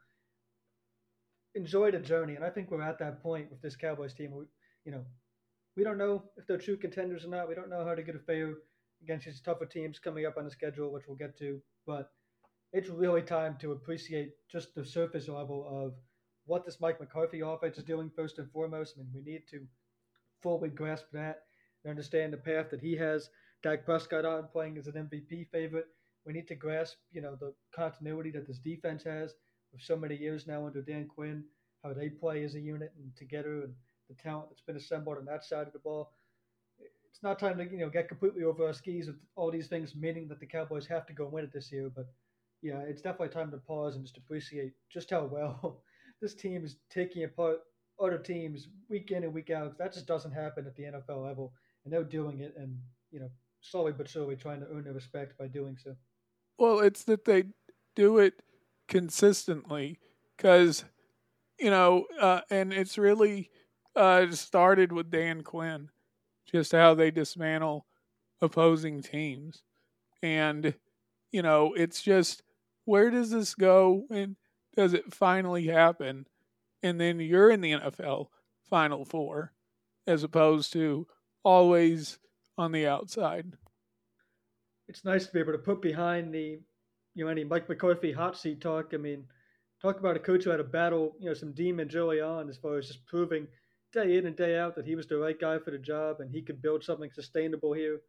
enjoy 1.54 1.90
the 1.90 1.98
journey. 1.98 2.34
And 2.34 2.44
I 2.44 2.50
think 2.50 2.70
we're 2.70 2.82
at 2.82 2.98
that 2.98 3.22
point 3.22 3.50
with 3.50 3.62
this 3.62 3.76
Cowboys 3.76 4.14
team. 4.14 4.32
We, 4.32 4.44
you 4.84 4.92
know, 4.92 5.04
we 5.76 5.84
don't 5.84 5.98
know 5.98 6.24
if 6.36 6.46
they're 6.46 6.58
true 6.58 6.76
contenders 6.76 7.24
or 7.24 7.28
not. 7.28 7.48
We 7.48 7.54
don't 7.54 7.70
know 7.70 7.84
how 7.84 7.94
to 7.94 8.02
get 8.02 8.16
a 8.16 8.18
fare 8.18 8.54
against 9.02 9.26
these 9.26 9.40
tougher 9.40 9.66
teams 9.66 9.98
coming 9.98 10.26
up 10.26 10.36
on 10.36 10.44
the 10.44 10.50
schedule, 10.50 10.92
which 10.92 11.04
we'll 11.06 11.16
get 11.16 11.38
to. 11.38 11.60
But 11.86 12.10
it's 12.72 12.88
really 12.88 13.22
time 13.22 13.56
to 13.60 13.72
appreciate 13.72 14.32
just 14.50 14.74
the 14.74 14.84
surface 14.84 15.28
level 15.28 15.66
of 15.68 15.94
what 16.46 16.64
this 16.64 16.80
Mike 16.80 17.00
McCarthy 17.00 17.40
offense 17.40 17.78
is 17.78 17.84
doing 17.84 18.10
first 18.14 18.38
and 18.38 18.50
foremost. 18.50 18.94
I 18.96 19.02
mean, 19.02 19.10
we 19.14 19.22
need 19.22 19.42
to 19.50 19.60
fully 20.42 20.70
grasp 20.70 21.06
that 21.12 21.42
and 21.84 21.90
understand 21.90 22.32
the 22.32 22.38
path 22.38 22.70
that 22.70 22.80
he 22.80 22.96
has. 22.96 23.28
Dak 23.62 23.84
Prescott 23.84 24.24
on 24.24 24.48
playing 24.48 24.78
as 24.78 24.86
an 24.88 25.08
MVP 25.08 25.48
favorite. 25.50 25.86
We 26.26 26.32
need 26.32 26.48
to 26.48 26.54
grasp, 26.54 26.96
you 27.12 27.20
know, 27.20 27.36
the 27.38 27.52
continuity 27.74 28.30
that 28.32 28.46
this 28.46 28.58
defense 28.58 29.04
has 29.04 29.34
for 29.72 29.78
so 29.78 29.96
many 29.96 30.16
years 30.16 30.46
now 30.46 30.66
under 30.66 30.82
Dan 30.82 31.06
Quinn, 31.06 31.44
how 31.82 31.92
they 31.92 32.08
play 32.08 32.44
as 32.44 32.54
a 32.54 32.60
unit 32.60 32.92
and 32.96 33.14
together, 33.16 33.62
and 33.62 33.74
the 34.08 34.14
talent 34.14 34.48
that's 34.50 34.62
been 34.62 34.76
assembled 34.76 35.18
on 35.18 35.24
that 35.26 35.44
side 35.44 35.66
of 35.66 35.72
the 35.72 35.78
ball. 35.78 36.12
it's 36.78 37.22
not 37.22 37.38
time 37.38 37.58
to 37.58 37.64
you 37.64 37.78
know 37.78 37.90
get 37.90 38.08
completely 38.08 38.44
over 38.44 38.66
our 38.66 38.72
skis 38.72 39.06
with 39.06 39.16
all 39.36 39.50
these 39.50 39.68
things, 39.68 39.94
meaning 39.94 40.28
that 40.28 40.40
the 40.40 40.46
Cowboys 40.46 40.86
have 40.86 41.06
to 41.06 41.12
go 41.12 41.26
win 41.26 41.44
it 41.44 41.52
this 41.52 41.70
year. 41.72 41.90
But 41.94 42.06
yeah, 42.62 42.78
it's 42.78 43.02
definitely 43.02 43.28
time 43.28 43.50
to 43.50 43.58
pause 43.58 43.96
and 43.96 44.04
just 44.04 44.16
appreciate 44.16 44.72
just 44.90 45.10
how 45.10 45.24
well 45.24 45.82
this 46.22 46.34
team 46.34 46.64
is 46.64 46.76
taking 46.90 47.24
apart 47.24 47.58
other 48.00 48.18
teams 48.18 48.68
week 48.88 49.10
in 49.10 49.24
and 49.24 49.34
week 49.34 49.50
out. 49.50 49.76
That 49.78 49.92
just 49.92 50.06
doesn't 50.06 50.32
happen 50.32 50.66
at 50.66 50.76
the 50.76 50.84
NFL 50.84 51.24
level, 51.24 51.52
and 51.84 51.92
they're 51.92 52.04
doing 52.04 52.40
it, 52.40 52.54
and 52.56 52.78
you 53.10 53.20
know, 53.20 53.30
slowly 53.60 53.92
but 53.92 54.08
surely 54.08 54.36
trying 54.36 54.60
to 54.60 54.68
earn 54.72 54.84
their 54.84 54.94
respect 54.94 55.36
by 55.38 55.48
doing 55.48 55.76
so. 55.82 55.94
Well, 56.58 56.80
it's 56.80 57.04
that 57.04 57.24
they 57.24 57.44
do 57.96 58.18
it 58.18 58.34
consistently 58.88 59.98
because 60.36 60.84
you 61.58 61.70
know, 61.70 62.06
uh, 62.20 62.40
and 62.50 62.72
it's 62.72 62.98
really 62.98 63.50
uh, 63.94 64.30
started 64.30 64.92
with 64.92 65.10
Dan 65.10 65.42
Quinn, 65.42 65.90
just 66.50 66.72
how 66.72 66.94
they 66.94 67.10
dismantle 67.10 67.86
opposing 68.40 69.02
teams, 69.02 69.62
and 70.22 70.74
you 71.32 71.42
know, 71.42 71.74
it's 71.74 72.02
just 72.02 72.42
where 72.84 73.10
does 73.10 73.30
this 73.30 73.54
go 73.54 74.04
and 74.10 74.36
does 74.76 74.94
it 74.94 75.14
finally 75.14 75.66
happen? 75.66 76.26
And 76.82 77.00
then 77.00 77.20
you're 77.20 77.50
in 77.50 77.60
the 77.60 77.72
NFL 77.72 78.28
Final 78.68 79.04
Four 79.04 79.52
as 80.06 80.24
opposed 80.24 80.72
to 80.72 81.06
always 81.44 82.18
on 82.58 82.72
the 82.72 82.86
outside. 82.86 83.52
It's 84.88 85.04
nice 85.04 85.26
to 85.26 85.32
be 85.32 85.40
able 85.40 85.52
to 85.52 85.58
put 85.58 85.80
behind 85.80 86.34
the, 86.34 86.60
you 87.14 87.24
know, 87.24 87.28
any 87.28 87.44
Mike 87.44 87.68
McCarthy 87.68 88.12
hot 88.12 88.36
seat 88.36 88.60
talk. 88.60 88.92
I 88.94 88.96
mean, 88.96 89.24
talk 89.80 89.98
about 90.00 90.16
a 90.16 90.20
coach 90.20 90.44
who 90.44 90.50
had 90.50 90.56
to 90.56 90.64
battle, 90.64 91.12
you 91.18 91.28
know, 91.28 91.34
some 91.34 91.52
demons 91.52 91.94
early 91.94 92.20
on 92.20 92.48
as 92.48 92.56
far 92.56 92.78
as 92.78 92.88
just 92.88 93.06
proving 93.06 93.46
day 93.92 94.16
in 94.16 94.26
and 94.26 94.36
day 94.36 94.58
out 94.58 94.74
that 94.74 94.86
he 94.86 94.94
was 94.94 95.06
the 95.06 95.16
right 95.16 95.38
guy 95.38 95.58
for 95.58 95.70
the 95.70 95.78
job 95.78 96.20
and 96.20 96.30
he 96.30 96.42
could 96.42 96.62
build 96.62 96.82
something 96.82 97.10
sustainable 97.12 97.72
here. 97.72 98.00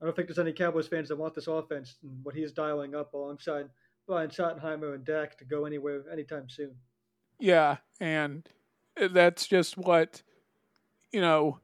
I 0.00 0.04
don't 0.04 0.16
think 0.16 0.28
there's 0.28 0.38
any 0.38 0.52
Cowboys 0.52 0.88
fans 0.88 1.08
that 1.08 1.18
want 1.18 1.34
this 1.34 1.46
offense 1.46 1.96
and 2.02 2.24
what 2.24 2.34
he's 2.34 2.52
dialing 2.52 2.94
up 2.94 3.14
alongside 3.14 3.68
Brian 4.06 4.30
Schottenheimer 4.30 4.94
and 4.94 5.04
Dak 5.04 5.38
to 5.38 5.44
go 5.44 5.64
anywhere 5.64 6.02
anytime 6.12 6.48
soon. 6.48 6.74
Yeah, 7.38 7.78
and 8.00 8.48
that's 8.96 9.46
just 9.46 9.76
what 9.76 10.22
you 11.12 11.20
know 11.20 11.60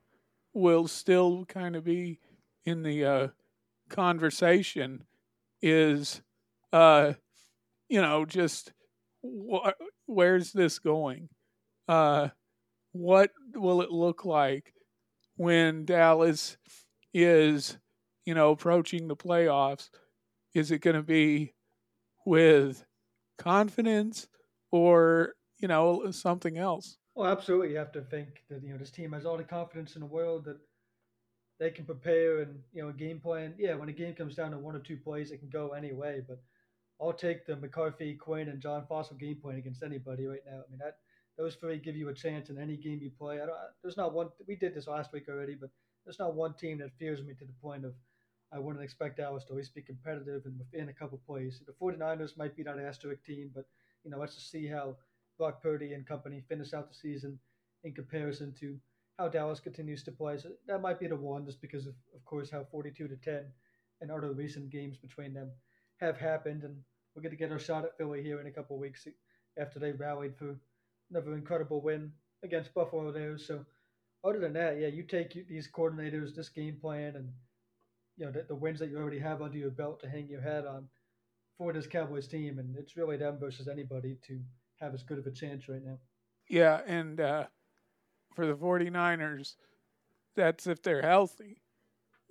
will 0.54 0.88
still 0.88 1.44
kind 1.44 1.76
of 1.76 1.84
be 1.84 2.18
in 2.64 2.82
the 2.82 3.04
uh, 3.04 3.28
conversation 3.88 5.04
is 5.62 6.22
uh 6.72 7.12
you 7.88 8.00
know 8.00 8.24
just 8.24 8.72
wh- 9.24 9.70
where's 10.06 10.52
this 10.52 10.78
going 10.78 11.28
uh 11.88 12.28
what 12.92 13.30
will 13.54 13.82
it 13.82 13.90
look 13.90 14.24
like 14.24 14.72
when 15.36 15.84
Dallas 15.84 16.56
is 17.14 17.78
you 18.24 18.34
know 18.34 18.50
approaching 18.50 19.08
the 19.08 19.16
playoffs 19.16 19.88
is 20.54 20.70
it 20.70 20.80
going 20.80 20.96
to 20.96 21.02
be 21.02 21.54
with 22.24 22.84
confidence 23.38 24.26
or 24.70 25.34
you 25.58 25.68
know 25.68 26.10
something 26.10 26.58
else. 26.58 26.98
Well, 27.14 27.30
absolutely, 27.30 27.70
you 27.70 27.78
have 27.78 27.92
to 27.92 28.02
think 28.02 28.44
that 28.50 28.62
you 28.62 28.70
know 28.70 28.78
this 28.78 28.90
team 28.90 29.12
has 29.12 29.26
all 29.26 29.36
the 29.36 29.44
confidence 29.44 29.94
in 29.94 30.00
the 30.00 30.06
world 30.06 30.44
that 30.44 30.58
they 31.58 31.70
can 31.70 31.84
prepare 31.84 32.42
and 32.42 32.60
you 32.72 32.82
know 32.82 32.88
a 32.88 32.92
game 32.92 33.20
plan. 33.20 33.54
Yeah, 33.58 33.74
when 33.74 33.88
a 33.88 33.92
game 33.92 34.14
comes 34.14 34.34
down 34.34 34.52
to 34.52 34.58
one 34.58 34.76
or 34.76 34.80
two 34.80 34.96
plays, 34.96 35.30
it 35.30 35.38
can 35.38 35.48
go 35.48 35.70
any 35.70 35.92
way. 35.92 36.22
But 36.26 36.40
I'll 37.00 37.12
take 37.12 37.46
the 37.46 37.56
McCarthy, 37.56 38.14
Quinn, 38.14 38.48
and 38.48 38.60
John 38.60 38.84
Fassel 38.90 39.18
game 39.18 39.38
plan 39.42 39.56
against 39.56 39.82
anybody 39.82 40.26
right 40.26 40.40
now. 40.46 40.60
I 40.66 40.70
mean 40.70 40.78
that 40.78 40.98
those 41.36 41.54
three 41.54 41.78
give 41.78 41.96
you 41.96 42.08
a 42.08 42.14
chance 42.14 42.50
in 42.50 42.58
any 42.58 42.76
game 42.76 43.00
you 43.00 43.10
play. 43.16 43.36
I 43.36 43.46
don't. 43.46 43.56
There's 43.82 43.96
not 43.96 44.12
one. 44.12 44.28
We 44.46 44.56
did 44.56 44.74
this 44.74 44.86
last 44.86 45.12
week 45.12 45.28
already, 45.28 45.54
but 45.54 45.70
there's 46.04 46.18
not 46.18 46.34
one 46.34 46.54
team 46.54 46.78
that 46.78 46.96
fears 46.98 47.22
me 47.22 47.34
to 47.34 47.44
the 47.44 47.52
point 47.62 47.84
of 47.84 47.94
I 48.52 48.58
wouldn't 48.58 48.84
expect 48.84 49.18
Dallas 49.18 49.44
to 49.44 49.50
always 49.50 49.68
be 49.68 49.82
competitive 49.82 50.42
and 50.46 50.58
within 50.58 50.88
a 50.88 50.92
couple 50.92 51.20
plays. 51.26 51.60
The 51.66 51.72
49ers 51.72 52.36
might 52.36 52.56
be 52.56 52.62
that 52.62 52.78
asterisk 52.78 53.24
team, 53.24 53.50
but 53.54 53.66
you 54.04 54.10
know, 54.10 54.18
let's 54.18 54.34
just 54.34 54.50
see 54.50 54.66
how 54.66 54.96
Brock 55.36 55.62
Purdy 55.62 55.92
and 55.92 56.06
company 56.06 56.42
finish 56.48 56.72
out 56.72 56.88
the 56.88 56.94
season 56.94 57.38
in 57.84 57.92
comparison 57.92 58.54
to 58.60 58.76
how 59.18 59.28
Dallas 59.28 59.60
continues 59.60 60.02
to 60.04 60.12
play. 60.12 60.38
So 60.38 60.50
that 60.66 60.80
might 60.80 61.00
be 61.00 61.08
the 61.08 61.16
one, 61.16 61.44
just 61.44 61.60
because 61.60 61.86
of, 61.86 61.94
of 62.14 62.24
course, 62.24 62.50
how 62.50 62.64
42 62.70 63.08
to 63.08 63.16
10 63.16 63.44
and 64.00 64.10
other 64.10 64.32
recent 64.32 64.70
games 64.70 64.96
between 64.96 65.34
them 65.34 65.50
have 66.00 66.16
happened, 66.16 66.62
and 66.62 66.76
we're 67.14 67.22
going 67.22 67.32
to 67.32 67.36
get 67.36 67.52
our 67.52 67.58
shot 67.58 67.84
at 67.84 67.96
Philly 67.98 68.22
here 68.22 68.40
in 68.40 68.46
a 68.46 68.52
couple 68.52 68.78
weeks 68.78 69.06
after 69.58 69.78
they 69.78 69.92
rallied 69.92 70.36
for 70.36 70.56
another 71.10 71.34
incredible 71.34 71.80
win 71.80 72.12
against 72.44 72.74
Buffalo 72.74 73.10
there. 73.10 73.36
So 73.36 73.64
other 74.24 74.38
than 74.38 74.52
that, 74.52 74.78
yeah, 74.78 74.86
you 74.86 75.02
take 75.02 75.48
these 75.48 75.68
coordinators, 75.68 76.34
this 76.34 76.48
game 76.48 76.78
plan, 76.80 77.16
and 77.16 77.32
you 78.18 78.26
know 78.26 78.32
the, 78.32 78.44
the 78.48 78.54
wins 78.54 78.80
that 78.80 78.90
you 78.90 78.98
already 78.98 79.18
have 79.18 79.40
under 79.40 79.56
your 79.56 79.70
belt 79.70 80.00
to 80.00 80.08
hang 80.08 80.28
your 80.28 80.42
hat 80.42 80.66
on 80.66 80.88
for 81.56 81.72
this 81.72 81.86
Cowboys 81.86 82.28
team, 82.28 82.58
and 82.58 82.76
it's 82.76 82.96
really 82.96 83.16
them 83.16 83.38
versus 83.38 83.68
anybody 83.68 84.18
to 84.26 84.40
have 84.80 84.94
as 84.94 85.02
good 85.02 85.18
of 85.18 85.26
a 85.26 85.30
chance 85.30 85.68
right 85.68 85.84
now. 85.84 85.98
Yeah, 86.48 86.80
and 86.86 87.20
uh, 87.20 87.46
for 88.34 88.46
the 88.46 88.54
49ers, 88.54 89.54
that's 90.36 90.66
if 90.66 90.82
they're 90.82 91.02
healthy. 91.02 91.62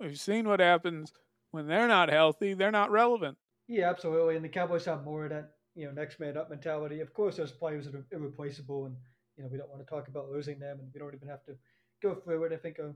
We've 0.00 0.18
seen 0.18 0.48
what 0.48 0.60
happens 0.60 1.12
when 1.50 1.66
they're 1.66 1.88
not 1.88 2.10
healthy; 2.10 2.54
they're 2.54 2.70
not 2.70 2.90
relevant. 2.90 3.38
Yeah, 3.66 3.90
absolutely. 3.90 4.36
And 4.36 4.44
the 4.44 4.48
Cowboys 4.48 4.84
have 4.86 5.04
more 5.04 5.24
of 5.24 5.30
that, 5.30 5.50
you 5.74 5.86
know, 5.86 5.92
next 5.92 6.20
man 6.20 6.36
up 6.36 6.50
mentality. 6.50 7.00
Of 7.00 7.12
course, 7.12 7.36
there's 7.36 7.52
players 7.52 7.86
that 7.86 7.94
are 7.94 8.06
irreplaceable, 8.12 8.86
and 8.86 8.96
you 9.36 9.42
know 9.42 9.48
we 9.50 9.58
don't 9.58 9.70
want 9.70 9.86
to 9.86 9.90
talk 9.90 10.08
about 10.08 10.30
losing 10.30 10.58
them, 10.58 10.78
and 10.80 10.90
we 10.92 11.00
don't 11.00 11.14
even 11.14 11.28
have 11.28 11.44
to 11.44 11.54
go 12.02 12.14
through 12.14 12.44
it. 12.44 12.52
I 12.52 12.56
think 12.56 12.78
uh, 12.78 12.92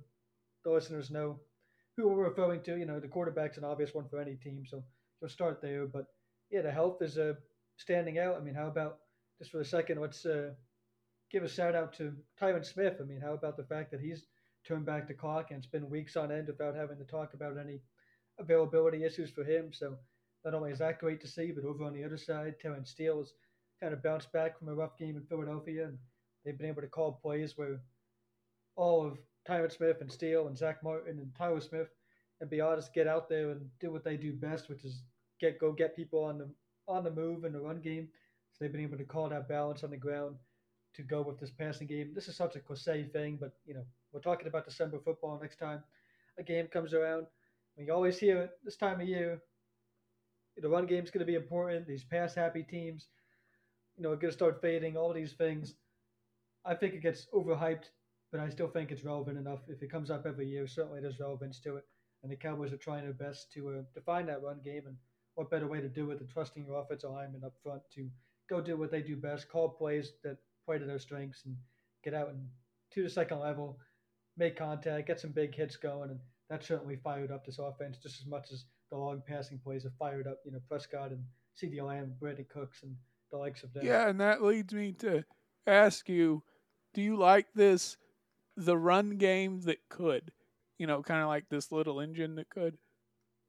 the 0.65 0.71
listeners 0.71 1.11
know 1.11 1.41
who 1.97 2.09
we're 2.09 2.29
referring 2.29 2.63
to. 2.63 2.77
You 2.77 2.87
know, 2.87 3.01
the 3.01 3.09
quarterback's 3.09 3.59
an 3.59 3.65
obvious 3.65 3.95
one 3.95 4.09
for 4.09 4.21
any 4.21 4.35
team, 4.35 4.65
so 4.67 4.83
you'll 5.21 5.31
start 5.31 5.61
there. 5.61 5.87
But 5.87 6.07
yeah, 6.51 6.63
the 6.63 6.71
health 6.71 7.03
is 7.03 7.19
uh, 7.19 7.35
standing 7.77 8.19
out. 8.19 8.37
I 8.37 8.41
mean, 8.41 8.55
how 8.55 8.69
about 8.69 8.99
just 9.39 9.51
for 9.51 9.61
a 9.61 9.65
second, 9.65 10.01
let's 10.01 10.25
uh, 10.25 10.51
give 11.31 11.43
a 11.43 11.49
shout 11.49 11.75
out 11.75 11.93
to 11.95 12.13
Tyron 12.41 12.65
Smith. 12.65 12.97
I 13.01 13.05
mean, 13.05 13.21
how 13.21 13.33
about 13.33 13.57
the 13.57 13.65
fact 13.65 13.91
that 13.91 14.01
he's 14.01 14.27
turned 14.67 14.87
back 14.87 15.09
the 15.09 15.15
clock 15.15 15.51
and 15.51 15.59
it's 15.59 15.67
been 15.67 15.91
weeks 15.91 16.17
on 16.17 16.31
end 16.31 16.47
without 16.47 16.77
having 16.77 16.99
to 16.99 17.05
talk 17.05 17.35
about 17.35 17.59
any 17.59 17.81
availability 18.39 19.05
issues 19.05 19.31
for 19.31 19.45
him. 19.45 19.73
So 19.73 19.97
not 20.45 20.55
only 20.55 20.71
is 20.71 20.79
that 20.79 21.01
great 21.01 21.21
to 21.23 21.29
see, 21.29 21.53
but 21.53 21.65
over 21.65 21.85
on 21.85 21.93
the 21.93 22.05
other 22.05 22.17
side, 22.17 22.55
Terence 22.61 22.91
Steele 22.91 23.19
has 23.19 23.33
kind 23.81 23.93
of 23.93 24.03
bounced 24.03 24.33
back 24.33 24.59
from 24.59 24.69
a 24.69 24.75
rough 24.75 24.97
game 24.97 25.17
in 25.17 25.25
Philadelphia, 25.25 25.87
and 25.87 25.99
they've 26.45 26.59
been 26.59 26.69
able 26.69 26.83
to 26.83 26.89
call 26.89 27.19
plays 27.23 27.57
where 27.57 27.81
all 28.77 29.05
of 29.05 29.19
Tyron 29.49 29.73
Smith 29.73 30.01
and 30.01 30.11
Steele 30.11 30.47
and 30.47 30.57
Zach 30.57 30.83
Martin 30.83 31.19
and 31.19 31.35
Tyler 31.37 31.61
Smith 31.61 31.89
and 32.41 32.51
be 32.51 32.61
honest, 32.61 32.93
get 32.93 33.07
out 33.07 33.29
there 33.29 33.51
and 33.51 33.61
do 33.81 33.93
what 33.93 34.05
they 34.05 34.17
do 34.17 34.33
best, 34.33 34.69
which 34.69 34.85
is 34.85 35.05
get 35.41 35.59
go 35.61 35.73
get 35.73 35.97
people 35.97 36.25
on 36.25 36.39
the 36.39 36.49
on 36.89 37.05
the 37.05 37.11
move 37.11 37.45
in 37.45 37.53
the 37.53 37.61
run 37.61 37.81
game. 37.81 38.09
So 38.53 38.65
they've 38.65 38.73
been 38.73 38.83
able 38.83 38.99
to 38.99 39.05
call 39.05 39.29
that 39.29 39.49
balance 39.49 39.85
on 39.85 39.91
the 39.91 39.97
ground 39.97 40.37
to 40.95 41.03
go 41.03 41.23
with 41.23 41.39
this 41.39 41.53
passing 41.53 41.87
game. 41.87 42.13
This 42.15 42.29
is 42.29 42.37
such 42.37 42.57
a 42.57 42.61
cliche 42.61 43.05
thing, 43.05 43.39
but 43.41 43.53
you 43.65 43.75
know 43.75 43.85
we're 44.13 44.21
talking 44.21 44.49
about 44.49 44.67
December 44.67 44.99
football 45.05 45.39
next 45.41 45.57
time 45.57 45.83
a 46.39 46.43
game 46.43 46.67
comes 46.67 46.95
around. 46.95 47.27
We 47.77 47.91
always 47.91 48.19
hear 48.19 48.51
this 48.65 48.77
time 48.77 49.01
of 49.01 49.09
year, 49.09 49.41
the 50.57 50.69
run 50.69 50.87
game's 50.87 51.11
going 51.11 51.25
to 51.25 51.31
be 51.31 51.37
important. 51.37 51.87
These 51.87 52.05
pass 52.05 52.35
happy 52.35 52.63
teams, 52.63 53.09
you 53.97 54.03
know, 54.03 54.11
are 54.11 54.17
going 54.17 54.31
to 54.31 54.37
start 54.37 54.61
fading. 54.61 54.97
All 54.97 55.13
these 55.13 55.33
things. 55.33 55.75
I 56.65 56.75
think 56.75 56.95
it 56.95 57.03
gets 57.03 57.27
overhyped 57.35 57.87
but 58.33 58.41
I 58.41 58.49
still 58.49 58.69
think 58.69 58.91
it's 58.91 59.05
relevant 59.05 59.39
enough. 59.39 59.61
If 59.69 59.83
it 59.83 59.91
comes 59.91 60.11
up 60.11 60.25
every 60.27 60.49
year, 60.49 60.67
certainly 60.67 61.01
there's 61.01 61.21
relevance 61.21 61.61
to 61.61 61.77
it. 61.77 61.85
And 62.23 62.33
the 62.33 62.37
Cowboys 62.37 62.73
are 62.73 62.79
trying 62.79 63.05
their 63.05 63.13
best 63.13 63.53
to 63.53 63.69
uh, 63.69 63.83
define 63.95 64.27
that 64.27 64.43
run 64.43 64.61
game. 64.65 64.85
And 64.87 64.97
what 65.35 65.51
better 65.51 65.67
way 65.67 65.81
to 65.81 65.89
do 65.89 66.11
it 66.11 66.19
than 66.19 66.29
trusting 66.29 66.65
your 66.65 66.81
offensive 66.81 67.11
linemen 67.11 67.45
up 67.45 67.55
front 67.63 67.83
to 67.95 68.09
go 68.49 68.61
do 68.61 68.77
what 68.77 68.91
they 68.91 69.03
do 69.03 69.17
best, 69.17 69.49
call 69.49 69.69
plays 69.69 70.13
that 70.25 70.39
play 70.65 70.79
to 70.79 70.87
their 70.87 70.99
strengths, 70.99 71.45
and 71.45 71.57
get 72.03 72.15
out 72.15 72.29
and 72.31 72.47
to 72.93 73.03
the 73.03 73.11
second 73.11 73.41
level, 73.41 73.79
make 74.39 74.57
contact, 74.57 75.09
get 75.09 75.21
some 75.21 75.33
big 75.33 75.55
hits 75.55 75.77
going. 75.77 76.11
And 76.11 76.21
that 76.49 76.65
certainly 76.65 76.97
fired 76.97 77.31
up 77.31 77.45
this 77.45 77.59
offense 77.59 77.99
just 77.99 78.21
as 78.21 78.27
much 78.27 78.51
as 78.51 78.65
the 78.91 78.97
long 78.97 79.23
passing 79.27 79.59
plays 79.59 79.83
have 79.83 79.93
fired 79.99 80.27
up, 80.27 80.39
you 80.45 80.53
know, 80.53 80.61
Prescott 80.69 81.11
and 81.11 81.25
CeeDee 81.61 81.83
Lamb, 81.83 82.15
Brandin 82.21 82.49
Cooks, 82.49 82.83
and 82.83 82.95
the 83.31 83.39
likes 83.39 83.63
of 83.63 83.73
them. 83.73 83.85
Yeah, 83.85 84.09
and 84.09 84.21
that 84.21 84.43
leads 84.43 84.73
me 84.73 84.93
to 85.01 85.25
ask 85.67 86.09
you 86.09 86.43
do 86.95 87.01
you 87.01 87.17
like 87.17 87.47
this 87.55 87.97
the 88.57 88.77
run 88.77 89.17
game 89.17 89.61
that 89.63 89.79
could, 89.89 90.33
you 90.79 90.87
know, 90.87 91.03
kind 91.03 91.23
of 91.23 91.29
like 91.29 91.49
this 91.49 91.73
little 91.73 92.01
engine 92.01 92.35
that 92.37 92.51
could, 92.51 92.77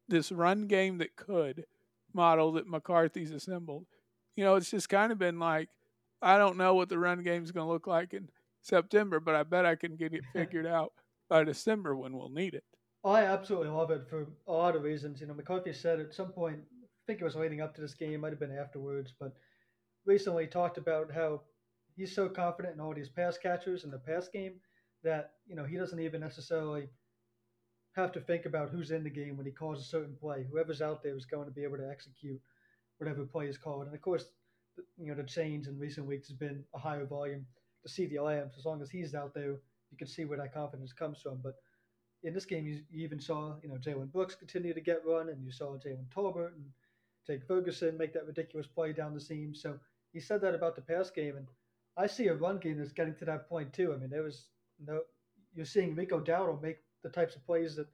this 0.08 0.32
run 0.32 0.68
game 0.68 0.98
that 1.00 1.16
could 1.16 1.66
model 2.14 2.54
that 2.54 2.68
McCarthy's 2.68 3.32
assembled. 3.32 3.86
You 4.36 4.44
know, 4.44 4.56
it's 4.56 4.72
just 4.72 4.90
kind 4.90 5.12
of 5.12 5.20
been 5.20 5.40
like, 5.40 5.70
I 6.22 6.38
don't 6.38 6.58
know 6.58 6.74
what 6.74 6.90
the 6.90 7.00
run 7.00 7.24
game 7.24 7.44
is 7.44 7.52
going 7.52 7.68
to 7.68 7.72
look 7.72 7.88
like 7.88 8.14
in 8.14 8.30
September, 8.62 9.20
but 9.20 9.36
I 9.36 9.44
bet 9.44 9.66
I 9.66 9.76
can 9.76 9.96
get 9.96 10.14
it 10.14 10.24
figured 10.34 10.66
out 10.66 10.94
by 11.30 11.44
December 11.44 11.96
when 11.96 12.14
we'll 12.14 12.30
need 12.30 12.54
it. 12.54 12.64
I 13.06 13.26
absolutely 13.26 13.70
love 13.70 13.92
it 13.92 14.08
for 14.10 14.28
a 14.48 14.52
lot 14.52 14.76
of 14.76 14.84
reasons. 14.84 15.20
You 15.20 15.28
know, 15.28 15.34
McCarthy 15.34 15.74
said 15.74 16.00
at 16.00 16.14
some 16.14 16.32
point, 16.32 16.60
I 16.60 16.88
think 17.06 17.20
it 17.20 17.26
was 17.26 17.36
leading 17.36 17.60
up 17.60 17.76
to 17.76 17.82
this 17.82 17.94
game, 17.94 18.22
might 18.22 18.32
have 18.32 18.40
been 18.40 18.58
afterwards, 18.58 19.14
but 19.20 19.34
recently 20.06 20.48
talked 20.48 20.78
about 20.78 21.12
how 21.12 21.42
he's 21.96 22.16
so 22.16 22.30
confident 22.30 22.76
in 22.76 22.80
all 22.80 22.94
these 22.94 23.10
pass 23.10 23.38
catchers 23.38 23.84
in 23.84 23.92
the 23.92 23.98
pass 23.98 24.30
game 24.30 24.54
that 25.04 25.32
you 25.48 25.56
know 25.56 25.66
he 25.66 25.78
doesn't 25.78 26.00
even 26.00 26.22
necessarily 26.22 26.88
have 27.96 28.12
to 28.12 28.22
think 28.22 28.46
about 28.46 28.70
who's 28.70 28.92
in 28.92 29.04
the 29.04 29.10
game 29.10 29.38
when 29.38 29.46
he 29.46 29.52
calls 29.52 29.80
a 29.80 29.84
certain 29.84 30.16
play. 30.20 30.46
Whoever's 30.50 30.82
out 30.82 31.04
there 31.04 31.16
is 31.16 31.26
going 31.26 31.46
to 31.46 31.52
be 31.52 31.64
able 31.64 31.78
to 31.78 31.90
execute 31.90 32.42
whatever 32.98 33.26
play 33.26 33.46
is 33.46 33.58
called. 33.58 33.86
And 33.86 33.96
of 33.96 34.02
course, 34.02 34.26
you 34.98 35.08
know 35.08 35.16
the 35.16 35.24
change 35.24 35.68
in 35.68 35.78
recent 35.78 36.08
weeks 36.08 36.28
has 36.28 36.38
been 36.38 36.64
a 36.74 36.80
higher 36.80 37.06
volume 37.06 37.46
to 37.86 37.90
CeeDee 37.90 38.24
Lamb. 38.24 38.50
As 38.58 38.66
long 38.66 38.82
as 38.82 38.90
he's 38.90 39.14
out 39.14 39.34
there, 39.34 39.52
you 39.92 39.98
can 39.98 40.08
see 40.08 40.26
where 40.26 40.38
that 40.40 40.54
confidence 40.54 40.94
comes 40.94 41.22
from. 41.22 41.40
But 41.44 41.56
in 42.24 42.34
this 42.34 42.46
game, 42.46 42.66
you, 42.66 42.82
you 42.90 43.04
even 43.04 43.20
saw 43.20 43.56
you 43.62 43.70
know 43.70 43.76
Jalen 43.76 44.12
Brooks 44.12 44.36
continue 44.36 44.74
to 44.74 44.82
get 44.82 45.06
run, 45.06 45.30
and 45.30 45.44
you 45.44 45.52
saw 45.52 45.78
Jalen 45.78 46.08
Tolbert 46.16 46.54
and 46.56 46.66
Jake 47.28 47.46
Ferguson 47.48 47.98
make 47.98 48.14
that 48.14 48.26
ridiculous 48.26 48.68
play 48.68 48.94
down 48.94 49.14
the 49.14 49.22
seam. 49.22 49.54
So 49.54 49.78
he 50.12 50.20
said 50.20 50.42
that 50.42 50.56
about 50.56 50.76
the 50.76 50.82
pass 50.82 51.12
game, 51.12 51.38
and 51.38 51.48
I 51.98 52.08
see 52.08 52.28
a 52.28 52.34
run 52.34 52.60
game 52.60 52.78
that's 52.80 52.92
getting 52.92 53.16
to 53.16 53.26
that 53.26 53.48
point 53.48 53.74
too. 53.74 53.94
I 53.94 53.98
mean, 53.98 54.10
there 54.10 54.24
was 54.24 54.48
no 54.80 55.02
you're 55.56 55.66
seeing 55.66 55.96
Rico 55.96 56.20
Dowdle 56.20 56.62
make 56.62 56.78
the 57.04 57.10
types 57.10 57.36
of 57.36 57.46
plays 57.46 57.76
that 57.76 57.88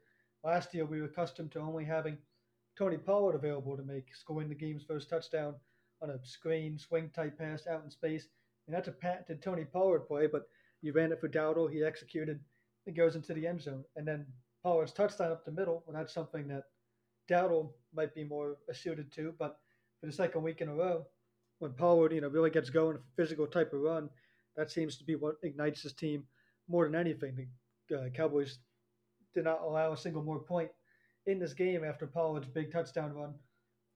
last 0.43 0.73
year 0.73 0.85
we 0.85 0.99
were 0.99 1.07
accustomed 1.07 1.51
to 1.51 1.59
only 1.59 1.83
having 1.85 2.17
Tony 2.77 2.97
Pollard 2.97 3.35
available 3.35 3.75
to 3.75 3.83
make, 3.83 4.15
scoring 4.15 4.47
the 4.47 4.55
game's 4.55 4.83
first 4.83 5.09
touchdown 5.09 5.55
on 6.01 6.11
a 6.11 6.25
screen 6.25 6.77
swing 6.77 7.09
type 7.13 7.37
pass 7.37 7.67
out 7.67 7.83
in 7.83 7.91
space. 7.91 8.27
And 8.67 8.75
that's 8.75 8.87
a 8.87 8.91
patented 8.91 9.41
Tony 9.41 9.65
Pollard 9.65 10.07
play, 10.07 10.27
but 10.27 10.47
you 10.81 10.93
ran 10.93 11.11
it 11.11 11.19
for 11.19 11.27
Dowdle, 11.27 11.71
he 11.71 11.83
executed, 11.83 12.39
it 12.85 12.95
goes 12.95 13.15
into 13.15 13.33
the 13.33 13.45
end 13.45 13.61
zone. 13.61 13.83
And 13.95 14.07
then 14.07 14.25
Pollard's 14.63 14.93
touchdown 14.93 15.31
up 15.31 15.43
the 15.43 15.51
middle, 15.51 15.83
well, 15.85 15.97
that's 15.97 16.13
something 16.13 16.47
that 16.47 16.63
Dowdle 17.29 17.71
might 17.93 18.15
be 18.15 18.23
more 18.23 18.57
suited 18.71 19.11
to. 19.13 19.33
But 19.37 19.59
for 19.99 20.05
the 20.05 20.13
second 20.13 20.43
week 20.43 20.61
in 20.61 20.69
a 20.69 20.75
row, 20.75 21.05
when 21.57 21.73
Pollard, 21.73 22.13
you 22.13 22.21
know, 22.21 22.29
really 22.29 22.49
gets 22.49 22.69
going, 22.69 22.95
a 22.95 22.99
physical 23.17 23.47
type 23.47 23.73
of 23.73 23.81
run, 23.81 24.09
that 24.55 24.71
seems 24.71 24.95
to 24.97 25.03
be 25.03 25.15
what 25.15 25.35
ignites 25.43 25.81
his 25.81 25.93
team 25.93 26.23
more 26.69 26.85
than 26.85 26.95
anything. 26.95 27.47
The 27.89 27.99
uh, 27.99 28.09
Cowboys 28.09 28.59
did 29.33 29.43
not 29.43 29.61
allow 29.61 29.91
a 29.91 29.97
single 29.97 30.23
more 30.23 30.39
point 30.39 30.69
in 31.25 31.39
this 31.39 31.53
game 31.53 31.83
after 31.83 32.07
Pollard's 32.07 32.47
big 32.47 32.71
touchdown 32.71 33.13
run 33.13 33.33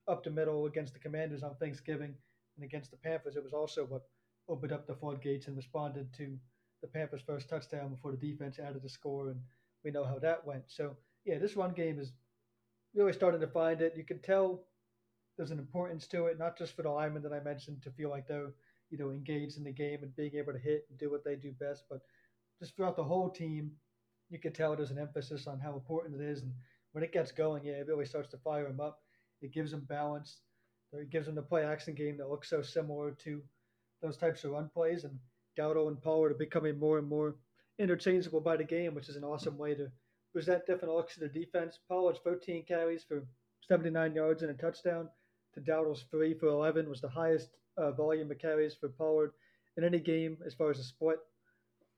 up 0.08 0.24
the 0.24 0.30
middle 0.30 0.66
against 0.66 0.94
the 0.94 1.00
Commanders 1.00 1.44
on 1.44 1.56
Thanksgiving 1.56 2.14
and 2.56 2.66
against 2.66 2.92
the 2.92 2.98
Panthers. 2.98 3.36
It 3.36 3.44
was 3.44 3.54
also 3.54 3.86
what 3.86 4.04
opened 4.50 4.74
up 4.74 4.86
the 4.86 4.96
floodgates 4.96 5.48
and 5.48 5.56
responded 5.56 6.14
to 6.18 6.38
the 6.82 6.88
Panthers' 6.88 7.22
first 7.26 7.48
touchdown 7.48 7.90
before 7.90 8.12
the 8.12 8.18
defense 8.18 8.60
added 8.60 8.84
the 8.84 8.90
score, 8.90 9.30
and 9.30 9.40
we 9.84 9.92
know 9.92 10.04
how 10.04 10.20
that 10.20 10.46
went. 10.46 10.64
So, 10.68 10.98
yeah, 11.26 11.38
this 11.38 11.56
run 11.56 11.74
game 11.74 11.98
is 12.00 12.12
really 12.94 13.14
starting 13.14 13.40
to 13.40 13.48
find 13.48 13.82
it. 13.82 13.94
You 13.96 14.04
can 14.04 14.20
tell 14.20 14.66
there's 15.38 15.52
an 15.52 15.60
importance 15.60 16.08
to 16.08 16.26
it, 16.26 16.38
not 16.38 16.58
just 16.58 16.76
for 16.76 16.84
the 16.84 16.90
linemen 16.90 17.24
that 17.24 17.34
I 17.34 17.40
mentioned 17.40 17.82
to 17.84 17.92
feel 17.92 18.10
like 18.10 18.28
they're, 18.28 18.54
you 18.90 18.98
know, 18.98 19.12
engaged 19.12 19.58
in 19.58 19.64
the 19.64 19.72
game 19.72 20.00
and 20.04 20.16
being 20.16 20.36
able 20.36 20.54
to 20.54 20.60
hit 20.60 20.86
and 20.90 21.00
do 21.00 21.10
what 21.10 21.24
they 21.24 21.36
do 21.36 21.54
best, 21.54 21.86
but 21.90 22.02
just 22.64 22.78
throughout 22.78 22.96
the 22.96 23.04
whole 23.04 23.30
team, 23.30 23.72
you 24.30 24.40
can 24.40 24.54
tell 24.54 24.74
there's 24.74 24.90
an 24.90 24.98
emphasis 24.98 25.48
on 25.48 25.60
how 25.60 25.74
important 25.74 26.22
it 26.22 26.24
is. 26.24 26.44
And 26.44 26.54
when 26.94 27.04
it 27.04 27.12
gets 27.12 27.34
going, 27.34 27.66
yeah, 27.66 27.74
it 27.74 27.88
really 27.88 28.06
starts 28.06 28.30
to 28.30 28.38
fire 28.38 28.66
them 28.66 28.80
up. 28.80 29.00
It 29.42 29.52
gives 29.52 29.72
them 29.72 29.86
balance. 29.90 30.40
It 30.94 31.10
gives 31.10 31.26
them 31.26 31.36
the 31.36 31.42
play 31.42 31.66
action 31.66 31.94
game 31.94 32.16
that 32.18 32.30
looks 32.30 32.50
so 32.50 32.62
similar 32.62 33.12
to 33.26 33.42
those 34.02 34.16
types 34.16 34.46
of 34.46 34.52
run 34.52 34.70
plays. 34.74 35.04
And 35.04 35.20
Dowdle 35.60 35.90
and 35.90 36.02
Pollard 36.02 36.32
are 36.32 36.36
becoming 36.36 36.80
more 36.80 37.00
and 37.00 37.08
more 37.08 37.36
interchangeable 37.80 38.40
by 38.40 38.56
the 38.56 38.64
game, 38.64 38.96
which 38.96 39.10
is 39.10 39.18
an 39.18 39.26
awesome 39.26 39.58
way 39.58 39.76
to 39.76 39.92
present 40.32 40.66
different 40.66 40.94
looks 40.94 41.16
to 41.16 41.20
the 41.20 41.28
defense. 41.28 41.80
Pollard's 41.90 42.22
13 42.24 42.64
carries 42.66 43.04
for 43.04 43.26
79 43.68 44.16
yards 44.16 44.42
and 44.42 44.52
a 44.52 44.54
touchdown 44.54 45.10
to 45.54 45.60
Dowdle's 45.60 46.06
3 46.12 46.36
for 46.36 46.48
11 46.48 46.88
was 46.88 47.02
the 47.02 47.10
highest 47.10 47.50
uh, 47.76 47.92
volume 47.92 48.32
of 48.32 48.40
carries 48.40 48.74
for 48.74 48.88
Pollard 48.88 49.34
in 49.76 49.84
any 49.84 50.00
game 50.00 50.38
as 50.46 50.54
far 50.54 50.72
as 50.72 50.80
a 50.80 50.84
split 50.84 51.20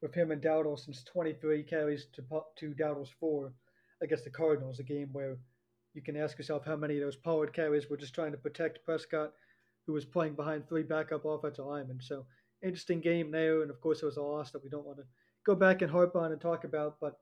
with 0.02 0.14
him 0.14 0.32
and 0.32 0.42
Dowdle 0.42 0.78
since 0.78 1.04
23 1.04 1.64
carries 1.64 2.08
to, 2.14 2.24
to 2.58 2.74
Dowdle's 2.74 3.14
4 3.20 3.54
against 4.02 4.24
the 4.24 4.30
Cardinals, 4.30 4.80
a 4.80 4.84
game 4.84 5.10
where 5.12 5.38
you 5.94 6.02
can 6.02 6.18
ask 6.18 6.38
yourself 6.38 6.66
how 6.66 6.76
many 6.76 6.96
of 6.96 7.02
those 7.02 7.16
Pollard 7.16 7.54
carries 7.54 7.90
were 7.90 7.98
just 7.98 8.14
trying 8.14 8.32
to 8.32 8.38
protect 8.38 8.84
Prescott, 8.86 9.32
who 9.88 9.94
was 9.94 10.06
playing 10.06 10.36
behind 10.36 10.68
three 10.68 10.84
backup 10.84 11.26
offensive 11.26 11.66
linemen. 11.66 12.00
So 12.02 12.26
interesting 12.62 13.00
game 13.00 13.32
there, 13.32 13.62
and 13.62 13.72
of 13.72 13.80
course 13.80 14.02
it 14.02 14.06
was 14.06 14.18
a 14.18 14.22
loss 14.22 14.52
that 14.52 14.64
we 14.64 14.70
don't 14.70 14.86
want 14.86 14.98
to 14.98 15.06
go 15.46 15.56
back 15.56 15.82
and 15.82 15.92
harp 15.92 16.16
on 16.16 16.32
and 16.32 16.42
talk 16.42 16.66
about. 16.66 16.98
But 17.00 17.18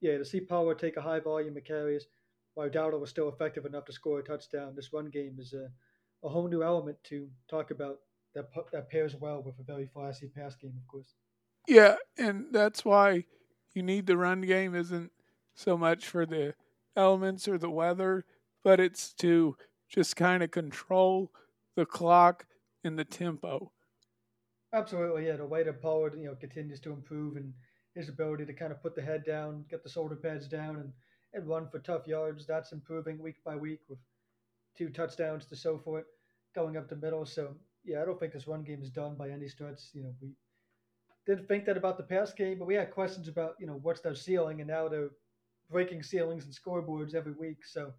yeah, 0.00 0.16
to 0.18 0.24
see 0.24 0.40
Pollard 0.40 0.78
take 0.78 0.96
a 0.96 1.02
high 1.02 1.20
volume 1.20 1.56
of 1.56 1.64
carries 1.64 2.06
while 2.54 2.70
Dowdle 2.70 3.00
was 3.00 3.10
still 3.10 3.28
effective 3.28 3.66
enough 3.66 3.84
to 3.86 3.92
score 3.92 4.20
a 4.20 4.22
touchdown, 4.22 4.74
this 4.74 4.92
run 4.92 5.10
game 5.10 5.36
is 5.38 5.52
a, 5.52 5.68
a 6.26 6.28
whole 6.28 6.48
new 6.48 6.62
element 6.62 6.96
to 7.04 7.28
talk 7.48 7.70
about 7.70 7.98
that 8.34 8.48
that 8.72 8.90
pairs 8.90 9.14
well 9.14 9.42
with 9.42 9.58
a 9.58 9.62
very 9.62 9.86
flashy 9.86 10.28
pass 10.28 10.56
game, 10.56 10.74
of 10.80 10.86
course. 10.88 11.14
Yeah, 11.66 11.96
and 12.18 12.46
that's 12.52 12.84
why 12.84 13.24
you 13.74 13.82
need 13.82 14.06
the 14.06 14.16
run 14.16 14.42
game 14.42 14.74
isn't 14.74 15.10
so 15.54 15.76
much 15.76 16.06
for 16.06 16.26
the 16.26 16.54
elements 16.96 17.48
or 17.48 17.58
the 17.58 17.70
weather, 17.70 18.24
but 18.62 18.80
it's 18.80 19.12
to 19.14 19.56
just 19.88 20.16
kind 20.16 20.42
of 20.42 20.50
control 20.50 21.30
the 21.76 21.86
clock 21.86 22.46
and 22.82 22.98
the 22.98 23.04
tempo. 23.04 23.72
Absolutely, 24.72 25.26
yeah. 25.26 25.36
The 25.36 25.46
way 25.46 25.62
that 25.62 25.80
Pollard, 25.80 26.14
you 26.18 26.26
know, 26.26 26.34
continues 26.34 26.80
to 26.80 26.92
improve 26.92 27.36
and 27.36 27.52
his 27.94 28.08
ability 28.08 28.44
to 28.46 28.52
kind 28.52 28.72
of 28.72 28.82
put 28.82 28.94
the 28.94 29.02
head 29.02 29.24
down, 29.24 29.64
get 29.70 29.82
the 29.82 29.88
shoulder 29.88 30.16
pads 30.16 30.48
down, 30.48 30.76
and, 30.76 30.92
and 31.32 31.48
run 31.48 31.68
for 31.68 31.78
tough 31.78 32.06
yards, 32.06 32.46
that's 32.46 32.72
improving 32.72 33.22
week 33.22 33.36
by 33.44 33.54
week 33.54 33.80
with 33.88 33.98
two 34.76 34.88
touchdowns 34.88 35.46
to 35.46 35.56
so 35.56 35.78
forth 35.78 36.04
going 36.54 36.76
up 36.76 36.88
the 36.88 36.96
middle. 36.96 37.24
So, 37.24 37.54
yeah, 37.84 38.02
I 38.02 38.04
don't 38.04 38.18
think 38.18 38.32
this 38.32 38.48
run 38.48 38.64
game 38.64 38.82
is 38.82 38.90
done 38.90 39.14
by 39.14 39.30
any 39.30 39.48
stretch. 39.48 39.80
You 39.92 40.02
know, 40.02 40.14
we 40.20 40.32
didn't 41.26 41.48
think 41.48 41.64
that 41.64 41.76
about 41.76 41.96
the 41.96 42.02
pass 42.02 42.32
game, 42.32 42.58
but 42.58 42.66
we 42.66 42.74
had 42.74 42.90
questions 42.90 43.28
about, 43.28 43.54
you 43.58 43.66
know, 43.66 43.78
what's 43.82 44.00
their 44.00 44.14
ceiling, 44.14 44.60
and 44.60 44.68
now 44.68 44.88
they're 44.88 45.10
breaking 45.70 46.02
ceilings 46.02 46.44
and 46.44 46.54
scoreboards 46.54 47.14
every 47.14 47.32
week. 47.32 47.64
So 47.64 47.92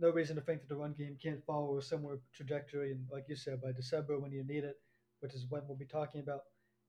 no 0.00 0.10
reason 0.10 0.36
to 0.36 0.42
think 0.42 0.60
that 0.60 0.68
the 0.68 0.76
run 0.76 0.94
game 0.98 1.16
can't 1.22 1.44
follow 1.44 1.78
a 1.78 1.82
similar 1.82 2.18
trajectory. 2.34 2.90
And 2.92 3.06
like 3.10 3.24
you 3.28 3.36
said, 3.36 3.62
by 3.62 3.72
December 3.72 4.18
when 4.18 4.32
you 4.32 4.42
need 4.44 4.64
it, 4.64 4.80
which 5.20 5.34
is 5.34 5.46
when 5.48 5.62
we'll 5.66 5.78
be 5.78 5.84
talking 5.84 6.20
about 6.20 6.40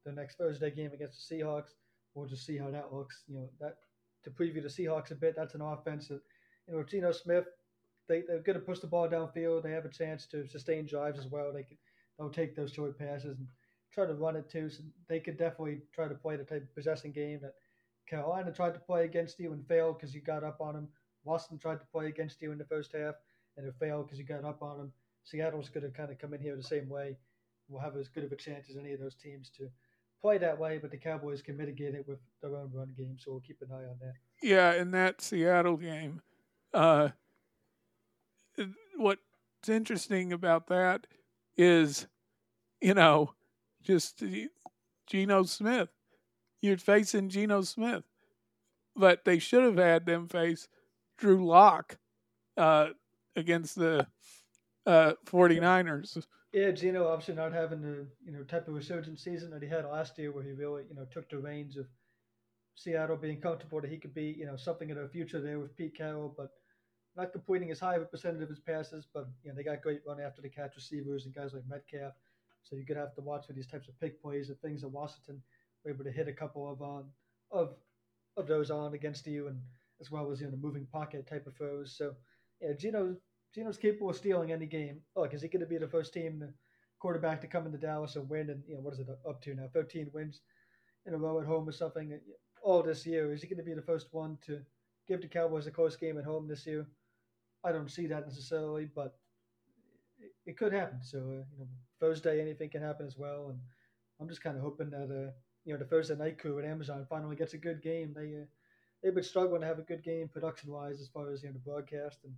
the 0.06 0.12
next 0.12 0.38
Thursday 0.38 0.72
game 0.72 0.92
against 0.94 1.30
the 1.30 1.36
Seahawks, 1.36 1.76
we'll 2.16 2.28
just 2.28 2.46
see 2.46 2.58
how 2.58 2.72
that 2.72 2.92
looks. 2.92 3.24
You 3.28 3.36
know, 3.36 3.50
that 3.60 3.78
to 4.24 4.32
preview 4.32 4.64
the 4.64 4.70
Seahawks 4.70 5.12
a 5.12 5.16
bit, 5.16 5.36
that's 5.36 5.54
an 5.54 5.62
offense 5.62 6.08
that, 6.08 6.22
you 6.68 6.76
know, 6.76 6.84
Geno 6.84 7.12
Smith, 7.12 7.46
they, 8.08 8.24
they're 8.28 8.40
going 8.40 8.60
to 8.60 8.66
push 8.66 8.80
the 8.80 8.88
ball 8.88 9.08
downfield. 9.08 9.64
They 9.64 9.72
have 9.72 9.86
a 9.86 9.90
chance 9.90 10.26
to 10.28 10.48
sustain 10.48 10.88
drives 10.88 11.20
as 11.20 11.28
well. 11.28 11.54
They 11.54 11.64
can, 11.64 11.78
they'll 12.18 12.30
take 12.30 12.56
those 12.56 12.74
short 12.74 12.98
passes 12.98 13.38
and 13.38 13.48
try 13.94 14.06
to 14.06 14.14
run 14.14 14.36
it 14.36 14.50
too. 14.50 14.70
So 14.70 14.84
they 15.08 15.20
could 15.20 15.38
definitely 15.38 15.80
try 15.94 16.08
to 16.08 16.16
play 16.16 16.36
the 16.36 16.44
type 16.44 16.64
of 16.64 16.76
possessing 16.76 17.12
game 17.12 17.40
that 17.42 17.56
Carolina 18.08 18.52
tried 18.52 18.74
to 18.74 18.80
play 18.80 19.06
against 19.06 19.40
you 19.40 19.54
and 19.54 19.66
failed 19.68 19.98
because 19.98 20.14
you 20.14 20.22
got 20.22 20.44
up 20.44 20.60
on 20.62 20.74
them. 20.74 20.88
Boston 21.26 21.58
tried 21.58 21.80
to 21.80 21.86
play 21.92 22.08
against 22.08 22.42
you 22.42 22.52
in 22.52 22.58
the 22.58 22.66
first 22.66 22.92
half 22.94 23.16
and 23.58 23.66
it 23.66 23.74
failed 23.80 24.06
because 24.06 24.20
you 24.20 24.26
got 24.26 24.44
up 24.44 24.62
on 24.62 24.78
them. 24.78 24.92
Seattle's 25.24 25.70
going 25.70 25.86
to 25.86 25.96
kind 25.96 26.12
of 26.12 26.20
come 26.20 26.34
in 26.34 26.42
here 26.42 26.56
the 26.56 26.64
same 26.64 26.90
way. 26.90 27.16
We'll 27.70 27.82
have 27.82 27.96
as 27.96 28.10
good 28.10 28.26
of 28.26 28.32
a 28.32 28.36
chance 28.36 28.70
as 28.70 28.76
any 28.76 28.92
of 28.92 29.00
those 29.00 29.16
teams 29.16 29.50
to 29.58 29.70
play 30.22 30.38
that 30.38 30.58
way, 30.58 30.78
but 30.78 30.92
the 30.92 30.98
Cowboys 30.98 31.42
can 31.42 31.58
mitigate 31.58 31.96
it 31.96 32.08
with 32.08 32.20
their 32.42 32.56
own 32.56 32.72
run 32.74 32.94
game, 32.98 33.18
so 33.18 33.32
we'll 33.32 33.42
keep 33.42 33.62
an 33.62 33.70
eye 33.72 33.86
on 33.86 33.98
that. 34.02 34.14
Yeah, 34.42 34.74
in 34.74 34.92
that 34.92 35.22
Seattle 35.22 35.78
game, 35.78 36.22
uh, 36.74 37.10
what's 38.98 39.22
interesting 39.68 40.34
about 40.34 40.68
that 40.68 41.08
is, 41.58 42.08
you 42.82 42.94
know, 42.94 43.34
just 43.84 44.24
Geno 45.08 45.44
Smith 45.44 45.90
you're 46.64 46.78
facing 46.78 47.30
Geno 47.30 47.62
Smith. 47.62 48.06
But 48.96 49.26
they 49.26 49.38
should 49.38 49.64
have 49.64 49.78
had 49.78 50.06
them 50.06 50.28
face 50.28 50.68
Drew 51.18 51.46
Lock 51.46 51.98
uh, 52.58 52.90
against 53.36 53.76
the 53.76 54.08
uh, 54.86 55.14
49ers. 55.26 56.26
Yeah, 56.54 56.72
Geno 56.72 57.08
obviously 57.08 57.34
not 57.34 57.52
having 57.52 57.82
the 57.82 58.06
you 58.24 58.32
know 58.32 58.44
type 58.44 58.68
of 58.68 58.76
resurgent 58.76 59.20
season 59.20 59.50
that 59.50 59.64
he 59.64 59.68
had 59.68 59.86
last 59.86 60.18
year, 60.20 60.32
where 60.32 60.44
he 60.44 60.52
really 60.52 60.84
you 60.88 60.96
know 60.96 61.06
took 61.12 61.28
the 61.30 61.40
reins 61.40 61.78
of 61.78 61.88
Seattle 62.76 63.18
being 63.18 63.42
comfortable 63.42 63.82
that 63.82 63.90
he 63.90 63.98
could 63.98 64.14
be 64.14 64.36
you 64.38 64.46
know 64.46 64.56
something 64.56 64.92
in 64.92 64.98
the 64.98 65.10
future 65.10 65.42
there 65.42 65.60
with 65.60 65.76
Pete 65.76 65.98
Carroll, 65.98 66.34
but 66.38 66.52
not 67.18 67.32
completing 67.32 67.72
as 67.72 67.80
high 67.80 67.96
of 67.96 68.04
a 68.04 68.06
percentage 68.06 68.44
of 68.44 68.50
his 68.50 68.60
passes. 68.60 69.08
But 69.12 69.28
you 69.44 69.50
know 69.50 69.56
they 69.56 69.64
got 69.64 69.82
great 69.82 70.02
run 70.08 70.22
after 70.22 70.44
the 70.44 70.50
catch 70.50 70.76
receivers 70.76 71.26
and 71.26 71.34
guys 71.34 71.54
like 71.56 71.64
Metcalf, 71.68 72.14
so 72.64 72.76
you're 72.76 72.86
gonna 72.86 73.00
have 73.00 73.16
to 73.16 73.22
watch 73.22 73.46
for 73.48 73.54
these 73.54 73.68
types 73.68 73.88
of 73.88 74.00
pick 74.00 74.22
plays 74.22 74.50
and 74.50 74.60
things 74.60 74.82
that 74.82 74.90
Washington 74.90 75.42
were 75.84 75.92
able 75.92 76.04
to 76.04 76.12
hit 76.12 76.28
a 76.28 76.34
couple 76.34 76.72
of 76.72 76.82
on 76.82 77.06
of 77.52 77.76
of 78.38 78.48
those 78.48 78.72
on 78.72 78.94
against 78.94 79.28
you, 79.28 79.48
and 79.48 79.60
as 80.02 80.10
well 80.12 80.32
as 80.32 80.40
you 80.40 80.46
know 80.48 80.52
the 80.52 80.58
moving 80.58 80.88
pocket 80.92 81.28
type 81.28 81.46
of 81.48 81.56
throws. 81.56 81.96
So 81.98 82.14
yeah, 82.62 82.74
Geno 82.74 83.16
Geno's 83.54 83.78
capable 83.78 84.10
of 84.10 84.16
stealing 84.16 84.52
any 84.52 84.66
game. 84.66 85.02
Look, 85.16 85.34
is 85.34 85.42
he 85.42 85.48
going 85.48 85.60
to 85.60 85.68
be 85.68 85.78
the 85.78 85.88
first 85.88 86.14
team 86.14 86.44
uh, 86.44 86.52
quarterback 87.00 87.40
to 87.42 87.48
come 87.48 87.66
into 87.66 87.78
Dallas 87.78 88.16
and 88.16 88.28
win? 88.28 88.50
And 88.50 88.64
you 88.68 88.76
know 88.76 88.82
what 88.82 88.94
is 88.94 89.00
it 89.00 89.08
up 89.28 89.42
to 89.44 89.54
now? 89.54 89.68
13 89.74 90.10
wins 90.14 90.42
in 91.06 91.14
a 91.14 91.18
row 91.18 91.40
at 91.40 91.46
home 91.46 91.68
or 91.68 91.72
something 91.72 92.14
uh, 92.14 92.18
all 92.64 92.82
this 92.82 93.06
year. 93.06 93.32
Is 93.32 93.42
he 93.42 93.48
going 93.48 93.58
to 93.58 93.64
be 93.64 93.76
the 93.76 93.82
first 93.82 94.08
one 94.12 94.38
to 94.48 94.60
give 95.08 95.22
the 95.22 95.28
Cowboys 95.28 95.68
a 95.68 95.72
close 95.72 95.96
game 95.96 96.18
at 96.18 96.26
home 96.26 96.48
this 96.48 96.66
year? 96.66 96.88
I 97.64 97.72
don't 97.72 97.92
see 97.92 98.08
that 98.08 98.28
necessarily, 98.28 98.90
but 98.94 99.16
it, 100.46 100.58
could 100.58 100.74
happen. 100.74 101.00
So 101.02 101.20
uh, 101.20 101.22
you 101.22 101.60
know, 101.60 101.68
Thursday 102.04 102.42
anything 102.42 102.70
can 102.70 102.82
happen 102.82 103.08
as 103.08 103.18
well, 103.18 103.48
and 103.48 103.60
I'm 104.20 104.28
just 104.28 104.44
kind 104.44 104.58
of 104.58 104.62
hoping 104.62 104.90
that 104.90 105.04
uh, 105.10 105.32
you 105.64 105.72
know 105.72 105.80
the 105.80 105.86
Thursday 105.86 106.16
night 106.16 106.38
crew 106.38 106.60
at 106.60 106.66
Amazon 106.66 107.08
finally 107.10 107.38
gets 107.38 107.54
a 107.54 107.58
good 107.58 107.82
game. 107.82 108.14
They 108.14 108.42
uh, 108.42 108.46
they've 109.02 109.16
been 109.16 109.24
struggling 109.24 109.62
to 109.62 109.68
have 109.68 109.80
a 109.80 109.84
good 109.84 110.04
game 110.04 110.28
production 110.28 110.70
wise 110.70 111.00
as 111.00 111.08
far 111.08 111.32
as 111.32 111.44
you 111.44 111.48
know 111.48 111.54
the 111.54 111.60
broadcast 111.60 112.18
and 112.26 112.34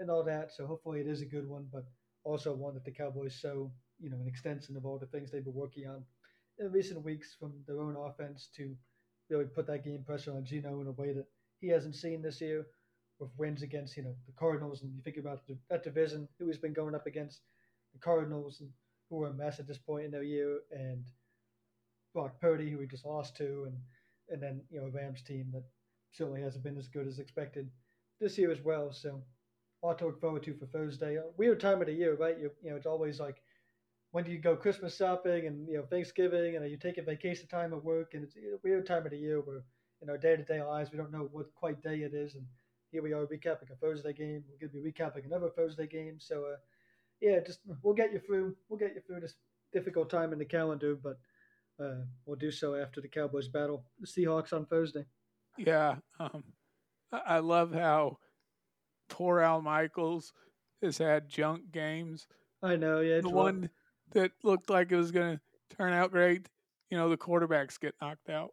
and 0.00 0.10
all 0.10 0.24
that. 0.24 0.50
So 0.50 0.66
hopefully 0.66 0.98
it 0.98 1.06
is 1.06 1.22
a 1.22 1.24
good 1.24 1.48
one, 1.48 1.68
but 1.72 1.84
also 2.24 2.52
one 2.52 2.74
that 2.74 2.84
the 2.84 2.90
Cowboys 2.90 3.32
show 3.32 3.70
you 4.00 4.10
know 4.10 4.16
an 4.20 4.26
extension 4.26 4.76
of 4.76 4.84
all 4.84 4.98
the 4.98 5.06
things 5.06 5.30
they've 5.30 5.44
been 5.44 5.54
working 5.54 5.86
on 5.86 6.02
in 6.58 6.72
recent 6.72 7.04
weeks 7.04 7.36
from 7.38 7.52
their 7.68 7.80
own 7.80 7.94
offense 7.94 8.48
to 8.56 8.74
really 9.30 9.44
put 9.44 9.68
that 9.68 9.84
game 9.84 10.02
pressure 10.04 10.32
on 10.32 10.44
Geno 10.44 10.80
in 10.80 10.88
a 10.88 10.92
way 10.92 11.12
that 11.12 11.26
he 11.60 11.68
hasn't 11.68 11.94
seen 11.94 12.22
this 12.22 12.40
year 12.40 12.66
with 13.20 13.30
wins 13.38 13.62
against 13.62 13.96
you 13.96 14.02
know 14.02 14.16
the 14.26 14.32
Cardinals 14.32 14.82
and 14.82 14.92
you 14.92 15.00
think 15.02 15.16
about 15.16 15.42
that 15.70 15.84
division 15.84 16.26
who 16.40 16.48
he's 16.48 16.58
been 16.58 16.72
going 16.72 16.96
up 16.96 17.06
against 17.06 17.42
the 17.92 18.00
Cardinals 18.00 18.60
and 18.60 18.70
who 19.08 19.22
are 19.22 19.28
a 19.28 19.34
mess 19.34 19.60
at 19.60 19.66
this 19.66 19.78
point 19.78 20.04
in 20.04 20.10
their 20.10 20.22
year 20.22 20.60
and 20.70 21.04
Brock 22.14 22.40
Purdy 22.40 22.70
who 22.70 22.78
we 22.78 22.86
just 22.86 23.06
lost 23.06 23.36
to 23.36 23.64
and 23.66 23.76
and 24.28 24.42
then 24.42 24.60
you 24.70 24.80
know 24.80 24.88
Rams 24.88 25.22
team 25.22 25.50
that 25.52 25.64
certainly 26.12 26.42
hasn't 26.42 26.64
been 26.64 26.78
as 26.78 26.88
good 26.88 27.06
as 27.06 27.18
expected 27.18 27.70
this 28.20 28.38
year 28.38 28.50
as 28.50 28.62
well. 28.62 28.92
So 28.92 29.22
to 29.98 30.06
look 30.06 30.20
forward 30.20 30.42
to 30.42 30.54
for 30.54 30.66
Thursday. 30.66 31.14
A 31.14 31.22
weird 31.36 31.60
time 31.60 31.80
of 31.80 31.86
the 31.86 31.92
year 31.92 32.16
right? 32.16 32.36
You, 32.38 32.50
you 32.62 32.70
know 32.70 32.76
it's 32.76 32.86
always 32.86 33.20
like 33.20 33.42
when 34.10 34.24
do 34.24 34.32
you 34.32 34.38
go 34.38 34.56
Christmas 34.56 34.96
shopping 34.96 35.46
and 35.46 35.68
you 35.68 35.76
know 35.76 35.84
Thanksgiving 35.84 36.56
and 36.56 36.64
are 36.64 36.68
you 36.68 36.76
taking 36.76 37.04
vacation 37.04 37.46
time 37.46 37.72
at 37.72 37.84
work? 37.84 38.14
And 38.14 38.24
it's 38.24 38.36
a 38.36 38.58
weird 38.64 38.86
time 38.86 39.04
of 39.04 39.10
the 39.12 39.18
year 39.18 39.40
where 39.40 39.62
in 40.02 40.10
our 40.10 40.18
day 40.18 40.36
to 40.36 40.42
day 40.42 40.62
lives 40.62 40.90
we 40.90 40.98
don't 40.98 41.12
know 41.12 41.28
what 41.32 41.54
quite 41.54 41.82
day 41.82 41.98
it 41.98 42.14
is. 42.14 42.34
And 42.34 42.44
here 42.90 43.02
we 43.02 43.12
are 43.12 43.26
recapping 43.26 43.70
a 43.70 43.76
Thursday 43.80 44.12
game. 44.12 44.42
We're 44.48 44.68
going 44.68 44.72
to 44.72 44.82
be 44.82 44.92
recapping 44.92 45.26
another 45.26 45.50
Thursday 45.50 45.86
game. 45.86 46.16
So, 46.18 46.44
uh, 46.44 46.56
yeah, 47.20 47.40
just 47.44 47.60
we'll 47.82 47.94
get 47.94 48.12
you 48.12 48.20
through. 48.20 48.56
We'll 48.68 48.78
get 48.78 48.94
you 48.94 49.00
through 49.06 49.20
this 49.20 49.34
difficult 49.72 50.10
time 50.10 50.32
in 50.32 50.38
the 50.38 50.44
calendar, 50.44 50.94
but 50.94 51.18
uh, 51.82 52.02
we'll 52.24 52.36
do 52.36 52.50
so 52.50 52.74
after 52.74 53.00
the 53.00 53.08
Cowboys 53.08 53.48
battle 53.48 53.84
the 54.00 54.06
Seahawks 54.06 54.52
on 54.52 54.66
Thursday. 54.66 55.04
Yeah, 55.56 55.96
um, 56.20 56.44
I 57.12 57.38
love 57.38 57.72
how 57.72 58.18
poor 59.08 59.40
Al 59.40 59.62
Michaels 59.62 60.32
has 60.82 60.98
had 60.98 61.28
junk 61.28 61.72
games. 61.72 62.26
I 62.62 62.76
know, 62.76 63.00
yeah. 63.00 63.20
The 63.20 63.30
one 63.30 63.70
that 64.12 64.32
looked 64.42 64.70
like 64.70 64.92
it 64.92 64.96
was 64.96 65.10
going 65.10 65.36
to 65.36 65.76
turn 65.76 65.92
out 65.92 66.10
great, 66.10 66.48
you 66.90 66.96
know, 66.96 67.08
the 67.08 67.16
quarterbacks 67.16 67.80
get 67.80 67.94
knocked 68.00 68.28
out 68.28 68.52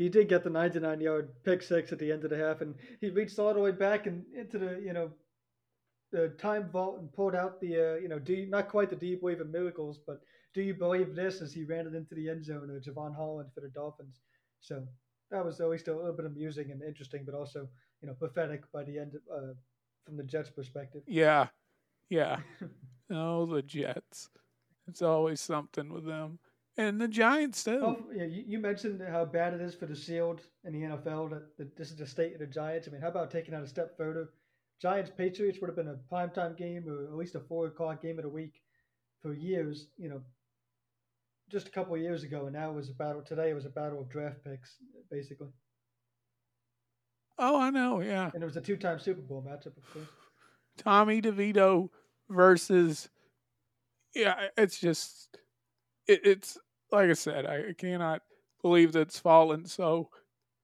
he 0.00 0.08
did 0.08 0.30
get 0.30 0.42
the 0.42 0.48
99 0.48 0.98
yard 0.98 1.28
pick 1.44 1.62
six 1.62 1.92
at 1.92 1.98
the 1.98 2.10
end 2.10 2.24
of 2.24 2.30
the 2.30 2.38
half, 2.38 2.62
and 2.62 2.74
he 3.02 3.10
reached 3.10 3.38
all 3.38 3.52
the 3.52 3.60
way 3.60 3.70
back 3.70 4.06
and 4.06 4.24
into 4.34 4.58
the 4.58 4.80
you 4.82 4.94
know 4.94 5.10
the 6.12 6.28
time 6.38 6.68
vault 6.70 6.98
and 6.98 7.12
pulled 7.12 7.34
out 7.34 7.60
the 7.60 7.94
uh, 7.94 7.94
you 7.96 8.08
know 8.08 8.18
do 8.18 8.34
you, 8.34 8.46
not 8.46 8.68
quite 8.68 8.90
the 8.90 8.96
deep 8.96 9.22
wave 9.22 9.40
of 9.40 9.50
miracles, 9.50 9.98
but 10.06 10.20
do 10.52 10.62
you 10.62 10.74
believe 10.74 11.14
this 11.14 11.40
as 11.40 11.52
he 11.52 11.64
ran 11.64 11.86
it 11.86 11.94
into 11.94 12.14
the 12.14 12.28
end 12.28 12.44
zone 12.44 12.70
of 12.70 12.82
Jevon 12.82 13.14
Holland 13.14 13.50
for 13.54 13.60
the 13.60 13.68
Dolphins? 13.68 14.20
So 14.60 14.86
that 15.30 15.44
was 15.44 15.60
always 15.60 15.80
still 15.80 15.96
a 15.96 16.00
little 16.00 16.16
bit 16.16 16.26
amusing 16.26 16.70
and 16.70 16.82
interesting, 16.82 17.22
but 17.24 17.34
also 17.34 17.68
you 18.02 18.08
know 18.08 18.14
pathetic 18.14 18.70
by 18.72 18.84
the 18.84 18.98
end 18.98 19.16
uh, 19.32 19.54
from 20.04 20.16
the 20.16 20.24
Jets' 20.24 20.50
perspective. 20.50 21.02
Yeah, 21.06 21.48
yeah. 22.08 22.38
oh, 23.10 23.46
the 23.46 23.62
Jets. 23.62 24.28
It's 24.88 25.02
always 25.02 25.40
something 25.40 25.92
with 25.92 26.04
them. 26.04 26.40
And 26.76 27.00
the 27.00 27.08
Giants 27.08 27.62
too. 27.64 27.80
Oh, 27.82 27.98
yeah, 28.14 28.24
you, 28.24 28.44
you 28.46 28.58
mentioned 28.58 29.02
how 29.08 29.24
bad 29.24 29.54
it 29.54 29.60
is 29.60 29.74
for 29.74 29.86
the 29.86 29.94
Shield 29.94 30.40
in 30.64 30.72
the 30.72 30.80
NFL 30.80 31.30
that, 31.30 31.56
that 31.58 31.76
this 31.76 31.90
is 31.90 31.96
the 31.96 32.06
state 32.06 32.32
of 32.32 32.40
the 32.40 32.46
Giants. 32.46 32.88
I 32.88 32.90
mean, 32.90 33.00
how 33.00 33.08
about 33.08 33.30
taking 33.30 33.54
out 33.54 33.62
a 33.62 33.66
step 33.66 33.96
further? 33.96 34.30
Giants 34.80 35.10
Patriots 35.16 35.58
would 35.60 35.68
have 35.68 35.76
been 35.76 35.88
a 35.88 36.14
primetime 36.14 36.56
game 36.56 36.84
or 36.88 37.04
at 37.04 37.16
least 37.16 37.34
a 37.34 37.40
four 37.40 37.66
o'clock 37.66 38.00
game 38.02 38.18
of 38.18 38.24
the 38.24 38.30
week 38.30 38.62
for 39.20 39.34
years. 39.34 39.88
You 39.98 40.08
know, 40.08 40.20
just 41.50 41.68
a 41.68 41.70
couple 41.70 41.94
of 41.94 42.00
years 42.00 42.22
ago, 42.22 42.46
and 42.46 42.54
now 42.54 42.70
it 42.70 42.76
was 42.76 42.88
a 42.88 42.94
battle. 42.94 43.22
Today 43.22 43.50
it 43.50 43.54
was 43.54 43.66
a 43.66 43.70
battle 43.70 44.00
of 44.00 44.08
draft 44.08 44.42
picks, 44.44 44.76
basically. 45.10 45.48
Oh, 47.38 47.58
I 47.58 47.70
know, 47.70 48.00
yeah. 48.00 48.30
And 48.34 48.42
it 48.42 48.46
was 48.46 48.56
a 48.56 48.60
two-time 48.60 48.98
Super 48.98 49.22
Bowl 49.22 49.42
matchup, 49.46 49.76
of 49.76 49.92
course. 49.92 50.06
Tommy 50.76 51.22
DeVito 51.22 51.88
versus, 52.28 53.08
yeah, 54.14 54.48
it's 54.58 54.78
just, 54.78 55.38
it, 56.06 56.20
it's 56.24 56.58
like 56.92 57.08
I 57.08 57.14
said, 57.14 57.46
I 57.46 57.72
cannot 57.76 58.22
believe 58.62 58.92
that 58.92 59.00
it's 59.00 59.18
fallen 59.18 59.64
so 59.64 60.10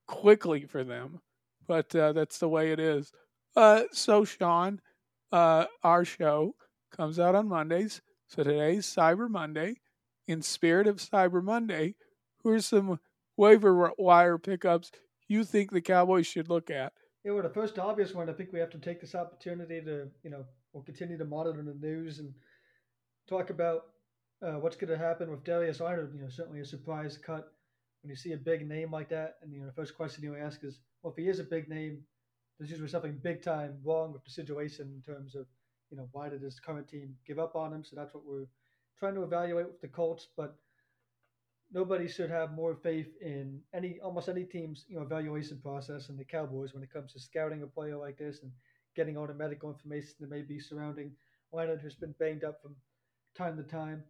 quickly 0.06 0.66
for 0.66 0.84
them, 0.84 1.20
but 1.66 1.94
uh, 1.94 2.12
that's 2.12 2.38
the 2.38 2.48
way 2.48 2.72
it 2.72 2.78
is. 2.78 3.10
Uh, 3.56 3.84
so, 3.90 4.22
Sean, 4.24 4.80
uh, 5.32 5.64
our 5.82 6.04
show 6.04 6.54
comes 6.94 7.18
out 7.18 7.34
on 7.34 7.48
Mondays. 7.48 8.02
So 8.28 8.42
today's 8.42 8.86
Cyber 8.86 9.30
Monday. 9.30 9.76
In 10.28 10.42
spirit 10.42 10.88
of 10.88 10.96
Cyber 10.96 11.42
Monday, 11.42 11.94
who 12.42 12.50
are 12.50 12.60
some 12.60 12.98
waiver 13.36 13.92
wire 13.96 14.38
pickups 14.38 14.90
you 15.28 15.44
think 15.44 15.70
the 15.70 15.80
Cowboys 15.80 16.26
should 16.26 16.48
look 16.48 16.68
at? 16.70 16.92
Yeah, 17.24 17.32
well, 17.32 17.42
the 17.42 17.48
first 17.48 17.78
obvious 17.78 18.12
one, 18.12 18.28
I 18.28 18.32
think 18.32 18.52
we 18.52 18.60
have 18.60 18.70
to 18.70 18.78
take 18.78 19.00
this 19.00 19.14
opportunity 19.14 19.80
to, 19.82 20.08
you 20.22 20.30
know, 20.30 20.44
we'll 20.72 20.82
continue 20.82 21.16
to 21.16 21.24
monitor 21.24 21.62
the 21.62 21.74
news 21.74 22.18
and 22.18 22.32
talk 23.28 23.50
about 23.50 23.86
uh, 24.42 24.58
what's 24.58 24.76
going 24.76 24.90
to 24.90 24.98
happen 24.98 25.30
with 25.30 25.44
Darius 25.44 25.80
Leonard? 25.80 26.12
You 26.14 26.22
know, 26.22 26.28
certainly 26.28 26.60
a 26.60 26.64
surprise 26.64 27.16
cut 27.16 27.52
when 28.02 28.10
you 28.10 28.16
see 28.16 28.32
a 28.32 28.36
big 28.36 28.68
name 28.68 28.90
like 28.90 29.08
that. 29.10 29.36
And 29.42 29.52
you 29.52 29.60
know, 29.60 29.66
the 29.66 29.72
first 29.72 29.96
question 29.96 30.22
you 30.22 30.36
ask 30.36 30.62
is, 30.62 30.78
well, 31.02 31.12
if 31.16 31.22
he 31.22 31.28
is 31.28 31.38
a 31.38 31.44
big 31.44 31.68
name, 31.68 32.02
there's 32.58 32.70
usually 32.70 32.88
something 32.88 33.18
big 33.22 33.42
time 33.42 33.78
wrong 33.84 34.12
with 34.12 34.24
the 34.24 34.30
situation 34.30 34.92
in 34.94 35.02
terms 35.02 35.34
of, 35.34 35.46
you 35.90 35.96
know, 35.96 36.08
why 36.12 36.28
did 36.28 36.42
his 36.42 36.58
current 36.58 36.88
team 36.88 37.14
give 37.26 37.38
up 37.38 37.54
on 37.54 37.72
him? 37.72 37.84
So 37.84 37.96
that's 37.96 38.14
what 38.14 38.24
we're 38.26 38.46
trying 38.98 39.14
to 39.14 39.22
evaluate 39.22 39.66
with 39.66 39.80
the 39.80 39.88
Colts. 39.88 40.28
But 40.36 40.56
nobody 41.72 42.08
should 42.08 42.30
have 42.30 42.52
more 42.52 42.74
faith 42.74 43.08
in 43.20 43.60
any 43.74 43.98
almost 44.00 44.28
any 44.28 44.44
team's 44.44 44.84
you 44.88 44.96
know 44.96 45.02
evaluation 45.02 45.58
process 45.58 46.06
than 46.06 46.16
the 46.16 46.24
Cowboys 46.24 46.72
when 46.72 46.82
it 46.82 46.92
comes 46.92 47.12
to 47.12 47.20
scouting 47.20 47.62
a 47.62 47.66
player 47.66 47.96
like 47.96 48.18
this 48.18 48.42
and 48.42 48.52
getting 48.94 49.16
all 49.16 49.26
the 49.26 49.34
medical 49.34 49.70
information 49.70 50.14
that 50.20 50.30
may 50.30 50.42
be 50.42 50.58
surrounding 50.58 51.10
Leonard, 51.52 51.80
who's 51.80 51.96
been 51.96 52.14
banged 52.18 52.44
up 52.44 52.62
from 52.62 52.74
time 53.36 53.56
to 53.56 53.62
time 53.62 54.02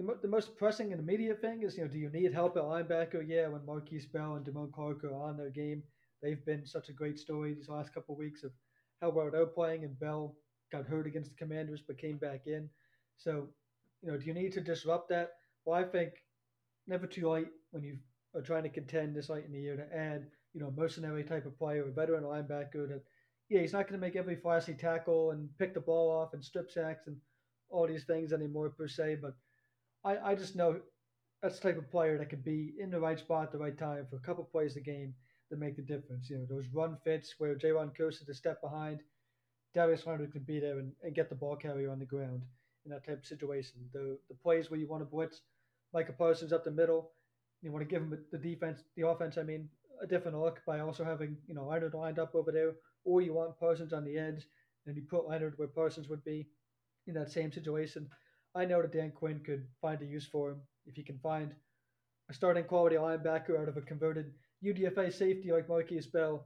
the, 0.00 0.16
the 0.22 0.28
most 0.28 0.56
pressing 0.56 0.92
and 0.92 1.00
immediate 1.00 1.40
thing 1.40 1.62
is, 1.62 1.76
you 1.76 1.84
know, 1.84 1.90
do 1.90 1.98
you 1.98 2.10
need 2.10 2.32
help 2.32 2.56
at 2.56 2.62
linebacker? 2.62 3.22
Yeah, 3.26 3.48
when 3.48 3.60
Markquese 3.62 4.10
Bell 4.10 4.34
and 4.34 4.44
Damone 4.44 4.72
Clark 4.72 5.04
are 5.04 5.14
on 5.14 5.36
their 5.36 5.50
game, 5.50 5.82
they've 6.22 6.44
been 6.44 6.66
such 6.66 6.88
a 6.88 6.94
great 6.94 7.18
story 7.18 7.54
these 7.54 7.68
last 7.68 7.92
couple 7.94 8.14
of 8.14 8.18
weeks 8.18 8.42
of 8.44 8.52
how 9.00 9.10
well 9.10 9.30
they're 9.30 9.46
playing. 9.46 9.84
And 9.84 9.98
Bell 9.98 10.36
got 10.72 10.86
hurt 10.86 11.06
against 11.06 11.30
the 11.30 11.36
Commanders 11.36 11.82
but 11.86 11.98
came 11.98 12.18
back 12.18 12.42
in. 12.46 12.68
So, 13.16 13.48
you 14.02 14.10
know, 14.10 14.18
do 14.18 14.26
you 14.26 14.34
need 14.34 14.52
to 14.52 14.60
disrupt 14.60 15.08
that? 15.10 15.32
Well, 15.64 15.78
I 15.78 15.84
think 15.84 16.12
never 16.86 17.06
too 17.06 17.28
late 17.28 17.48
when 17.70 17.82
you 17.82 17.98
are 18.34 18.42
trying 18.42 18.62
to 18.64 18.68
contend 18.68 19.14
this 19.14 19.28
late 19.28 19.44
in 19.44 19.52
the 19.52 19.60
year 19.60 19.76
to 19.76 19.96
add, 19.96 20.26
you 20.54 20.60
know, 20.60 20.72
mercenary 20.76 21.24
type 21.24 21.46
of 21.46 21.58
player, 21.58 21.84
a 21.86 21.92
veteran 21.92 22.24
linebacker 22.24 22.88
that, 22.88 23.02
yeah, 23.48 23.60
he's 23.60 23.72
not 23.72 23.88
going 23.88 24.00
to 24.00 24.06
make 24.06 24.16
every 24.16 24.36
flashy 24.36 24.74
tackle 24.74 25.32
and 25.32 25.48
pick 25.58 25.74
the 25.74 25.80
ball 25.80 26.10
off 26.10 26.34
and 26.34 26.44
strip 26.44 26.70
sacks 26.70 27.06
and 27.06 27.16
all 27.68 27.86
these 27.86 28.04
things 28.04 28.32
anymore 28.32 28.70
per 28.70 28.88
se, 28.88 29.18
but– 29.20 29.34
I, 30.04 30.30
I 30.30 30.34
just 30.34 30.56
know 30.56 30.80
that's 31.42 31.58
the 31.58 31.68
type 31.68 31.78
of 31.78 31.90
player 31.90 32.18
that 32.18 32.30
could 32.30 32.44
be 32.44 32.74
in 32.78 32.90
the 32.90 33.00
right 33.00 33.18
spot 33.18 33.44
at 33.44 33.52
the 33.52 33.58
right 33.58 33.76
time 33.76 34.06
for 34.08 34.16
a 34.16 34.20
couple 34.20 34.44
plays 34.44 34.76
a 34.76 34.80
game 34.80 35.14
that 35.50 35.58
make 35.58 35.76
the 35.76 35.82
difference. 35.82 36.30
You 36.30 36.38
know, 36.38 36.46
those 36.48 36.66
run 36.72 36.96
fits 37.04 37.34
where 37.38 37.54
Jayron 37.54 37.96
Kearse 37.96 38.22
is 38.22 38.28
a 38.28 38.34
step 38.34 38.60
behind, 38.60 39.00
Darius 39.74 40.06
Leonard 40.06 40.32
can 40.32 40.42
be 40.42 40.58
there 40.58 40.78
and, 40.78 40.92
and 41.02 41.14
get 41.14 41.28
the 41.28 41.34
ball 41.34 41.56
carrier 41.56 41.90
on 41.90 41.98
the 41.98 42.04
ground 42.04 42.42
in 42.84 42.90
that 42.90 43.04
type 43.04 43.18
of 43.18 43.26
situation. 43.26 43.88
The 43.92 44.18
the 44.28 44.34
plays 44.34 44.70
where 44.70 44.80
you 44.80 44.88
want 44.88 45.02
to 45.02 45.06
blitz 45.06 45.42
Micah 45.92 46.12
Parsons 46.12 46.52
up 46.52 46.64
the 46.64 46.70
middle, 46.70 47.12
you 47.62 47.72
want 47.72 47.88
to 47.88 47.88
give 47.88 48.02
him 48.02 48.18
the 48.30 48.38
defense, 48.38 48.82
the 48.96 49.06
offense, 49.06 49.38
I 49.38 49.42
mean, 49.42 49.68
a 50.02 50.06
different 50.06 50.38
look 50.38 50.60
by 50.66 50.80
also 50.80 51.04
having, 51.04 51.36
you 51.46 51.54
know, 51.54 51.66
Leonard 51.66 51.94
lined 51.94 52.18
up 52.18 52.34
over 52.34 52.50
there, 52.50 52.72
or 53.04 53.20
you 53.20 53.34
want 53.34 53.58
Parsons 53.58 53.92
on 53.92 54.04
the 54.04 54.16
edge, 54.16 54.46
and 54.86 54.96
you 54.96 55.02
put 55.02 55.28
Leonard 55.28 55.54
where 55.56 55.68
Parsons 55.68 56.08
would 56.08 56.24
be 56.24 56.48
in 57.06 57.14
that 57.14 57.30
same 57.30 57.52
situation. 57.52 58.08
I 58.54 58.64
know 58.64 58.82
that 58.82 58.92
Dan 58.92 59.12
Quinn 59.12 59.40
could 59.44 59.66
find 59.80 60.00
a 60.02 60.06
use 60.06 60.26
for 60.26 60.50
him 60.50 60.60
if 60.86 60.96
he 60.96 61.02
can 61.02 61.18
find 61.18 61.54
a 62.28 62.34
starting 62.34 62.64
quality 62.64 62.96
linebacker 62.96 63.60
out 63.60 63.68
of 63.68 63.76
a 63.76 63.82
converted 63.82 64.32
UDFA 64.64 65.12
safety 65.12 65.52
like 65.52 65.68
Markquese 65.68 66.10
Bell. 66.10 66.44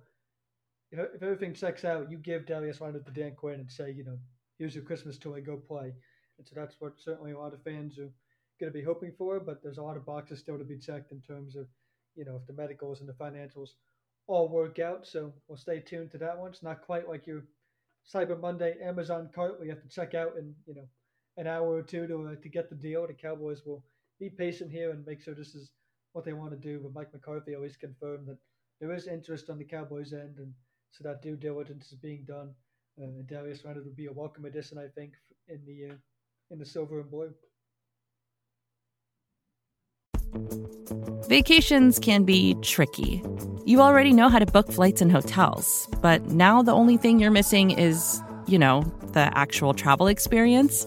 If, 0.91 1.01
if 1.15 1.23
everything 1.23 1.55
checks 1.55 1.85
out, 1.85 2.11
you 2.11 2.19
give 2.19 2.47
Darius 2.47 2.81
Leonard 2.81 3.07
to 3.07 3.13
Dan 3.13 3.35
Quinn 3.37 3.61
and 3.61 3.71
say, 3.71 3.91
you 3.91 4.05
know, 4.05 4.19
here's 4.59 4.75
your 4.75 4.85
Christmas 4.85 5.19
toy, 5.19 5.41
go 5.41 5.57
play. 5.57 5.93
And 6.39 6.47
so 6.47 6.55
that's 6.55 6.77
what 6.79 6.93
certainly 6.99 7.33
a 7.33 7.39
lot 7.39 7.55
of 7.55 7.63
fans 7.63 7.99
are 7.99 8.11
going 8.61 8.73
to 8.73 8.79
be 8.79 8.85
hoping 8.85 9.13
for. 9.17 9.41
But 9.41 9.63
there's 9.63 9.79
a 9.79 9.83
lot 9.83 9.97
of 9.97 10.07
boxes 10.07 10.41
still 10.41 10.59
to 10.59 10.65
be 10.65 10.79
checked 10.79 11.13
in 11.13 11.21
terms 11.21 11.57
of, 11.57 11.67
you 12.15 12.25
know, 12.25 12.37
if 12.37 12.47
the 12.47 12.53
medicals 12.53 13.01
and 13.01 13.09
the 13.09 13.13
financials 13.13 13.71
all 14.27 14.49
work 14.49 14.79
out. 14.79 15.07
So 15.07 15.33
we'll 15.49 15.59
stay 15.59 15.81
tuned 15.81 16.11
to 16.13 16.19
that 16.19 16.39
one. 16.39 16.51
It's 16.51 16.63
not 16.63 16.83
quite 16.83 17.09
like 17.09 17.27
your 17.27 17.45
Cyber 18.13 18.39
Monday 18.41 18.75
Amazon 18.83 19.31
cart 19.35 19.59
where 19.59 19.67
you 19.67 19.73
have 19.73 19.83
to 19.83 19.89
check 19.89 20.15
out 20.15 20.37
in, 20.39 20.55
you 20.67 20.75
know, 20.75 20.87
an 21.37 21.47
hour 21.47 21.69
or 21.69 21.83
two 21.83 22.07
to 22.07 22.29
uh, 22.29 22.35
to 22.43 22.49
get 22.49 22.69
the 22.69 22.77
deal. 22.77 23.07
The 23.07 23.15
Cowboys 23.15 23.63
will 23.65 23.83
be 24.21 24.31
patient 24.31 24.71
here 24.71 24.91
and 24.91 25.05
make 25.07 25.21
sure 25.21 25.35
this 25.35 25.55
is 25.55 25.71
what 26.15 26.25
they 26.25 26.33
want 26.33 26.53
to 26.53 26.57
do. 26.57 26.81
But 26.81 26.95
Mike 26.95 27.13
McCarthy 27.13 27.55
always 27.55 27.77
confirmed 27.77 28.27
that 28.29 28.39
there 28.81 28.93
is 28.93 29.07
interest 29.07 29.51
on 29.51 29.59
the 29.59 29.65
Cowboys' 29.65 30.13
end, 30.13 30.39
and 30.39 30.53
so 30.93 31.05
that 31.05 31.23
due 31.23 31.37
diligence 31.37 31.93
is 31.93 31.99
being 31.99 32.25
done. 32.27 32.55
Uh, 32.99 33.05
and 33.05 33.27
Darius 33.27 33.65
Leonard 33.65 33.85
would 33.85 33.97
be 33.97 34.07
a 34.07 34.13
welcome 34.13 34.45
addition, 34.45 34.79
I 34.79 34.87
think, 34.95 35.13
in 35.49 35.61
the 35.67 35.93
uh, 35.93 35.97
in 36.51 36.59
the 36.59 36.67
silver 36.67 37.01
and 37.01 37.11
blue. 37.11 37.35
Vacations 41.29 41.99
can 41.99 42.25
be 42.25 42.55
tricky. 42.63 43.23
You 43.65 43.81
already 43.81 44.13
know 44.13 44.29
how 44.29 44.39
to 44.39 44.47
book 44.47 44.71
flights 44.71 45.01
and 45.01 45.11
hotels, 45.11 45.89
but 46.01 46.27
now 46.27 46.63
the 46.63 46.73
only 46.73 46.97
thing 46.97 47.19
you're 47.19 47.31
missing 47.31 47.71
is, 47.71 48.23
you 48.47 48.59
know, 48.59 48.83
the 49.13 49.37
actual 49.37 49.73
travel 49.75 50.07
experience. 50.07 50.87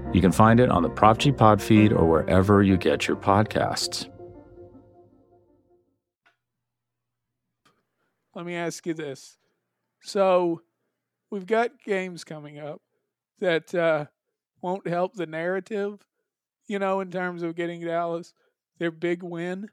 You 0.13 0.19
can 0.19 0.31
find 0.31 0.59
it 0.59 0.69
on 0.69 0.83
the 0.83 0.89
Prop 0.89 1.17
G 1.19 1.31
Pod 1.31 1.61
feed 1.61 1.93
or 1.93 2.05
wherever 2.05 2.61
you 2.61 2.75
get 2.75 3.07
your 3.07 3.15
podcasts. 3.15 4.09
Let 8.35 8.45
me 8.45 8.55
ask 8.55 8.85
you 8.85 8.93
this. 8.93 9.37
So, 10.01 10.61
we've 11.29 11.45
got 11.45 11.71
games 11.85 12.23
coming 12.23 12.59
up 12.59 12.81
that 13.39 13.73
uh, 13.73 14.05
won't 14.61 14.87
help 14.87 15.13
the 15.13 15.25
narrative, 15.25 16.05
you 16.67 16.79
know, 16.79 16.99
in 16.99 17.11
terms 17.11 17.43
of 17.43 17.55
getting 17.55 17.81
Dallas 17.81 18.33
their 18.79 18.91
big 18.91 19.23
win. 19.23 19.69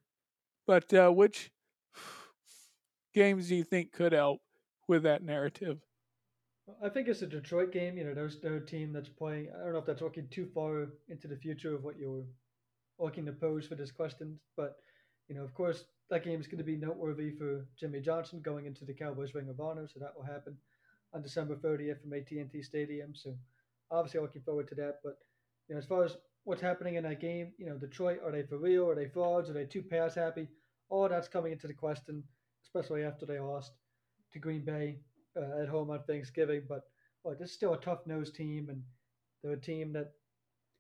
But 0.66 0.92
uh, 0.92 1.11
which 1.11 1.51
games 3.14 3.48
do 3.48 3.57
you 3.57 3.64
think 3.64 3.90
could 3.90 4.12
help 4.12 4.40
with 4.87 5.03
that 5.05 5.22
narrative? 5.22 5.81
I 6.83 6.88
think 6.88 7.09
it's 7.09 7.22
a 7.22 7.26
Detroit 7.26 7.72
game. 7.72 7.96
You 7.96 8.04
know, 8.04 8.14
there's 8.14 8.40
their 8.40 8.61
team 8.61 8.92
that's 8.92 9.09
playing. 9.09 9.48
I 9.54 9.64
don't 9.64 9.72
know 9.72 9.78
if 9.78 9.87
that's 9.87 10.02
looking 10.02 10.28
too 10.28 10.48
far 10.54 10.88
into 11.09 11.28
the 11.28 11.37
future 11.37 11.74
of 11.74 11.83
what 11.85 11.98
you're 11.98 12.24
looking 12.98 13.26
to 13.26 13.33
pose 13.33 13.66
for 13.66 13.74
this 13.74 13.90
question, 13.90 14.38
but 14.57 14.76
you 15.28 15.35
know, 15.35 15.44
of 15.44 15.54
course, 15.54 15.85
that 16.11 16.24
game 16.24 16.40
is 16.40 16.46
going 16.46 16.59
to 16.59 16.64
be 16.64 16.76
noteworthy 16.76 17.31
for 17.31 17.66
Jimmy 17.78 18.00
Johnson 18.00 18.40
going 18.40 18.66
into 18.66 18.85
the 18.85 18.94
Cowboys 18.94 19.35
Ring 19.35 19.48
of 19.48 19.61
Honor, 19.61 19.87
so 19.87 20.00
that 20.00 20.14
will 20.16 20.24
happen 20.24 20.57
on 21.14 21.22
December 21.22 21.57
30th 21.57 22.00
from 22.00 22.12
AT&T 22.12 22.62
Stadium. 22.62 23.14
So 23.14 23.37
obviously 23.90 24.20
looking 24.20 24.42
forward 24.42 24.68
to 24.68 24.74
that. 24.76 24.96
But 25.04 25.18
you 25.68 25.74
know, 25.74 25.78
as 25.78 25.87
far 25.87 26.04
as 26.04 26.16
what's 26.44 26.62
happening 26.62 26.94
in 26.96 27.04
that 27.04 27.20
game, 27.20 27.52
you 27.59 27.66
know, 27.66 27.76
Detroit 27.76 28.20
are 28.24 28.33
they 28.33 28.42
for 28.42 28.59
real? 28.59 28.88
Are 28.88 28.94
they 28.94 29.09
frauds? 29.09 29.50
Are 29.50 29.54
they 29.54 29.66
too 29.66 29.83
pass 29.83 30.14
happy? 30.14 30.48
All 30.88 31.09
that's 31.09 31.28
coming 31.28 31.52
into 31.52 31.66
the 31.66 31.74
question, 31.74 32.24
especially 32.64 33.04
after 33.04 33.26
they 33.26 33.38
lost 33.38 33.72
to 34.33 34.38
Green 34.38 34.64
Bay 34.64 34.98
uh, 35.38 35.62
at 35.62 35.68
home 35.68 35.90
on 35.90 36.03
Thanksgiving. 36.05 36.62
But 36.68 36.83
this 37.38 37.51
is 37.51 37.55
still 37.55 37.74
a 37.74 37.81
tough 37.81 38.07
nosed 38.07 38.35
team, 38.35 38.68
and 38.70 38.83
they're 39.42 39.53
a 39.53 39.61
team 39.61 39.92
that 39.92 40.12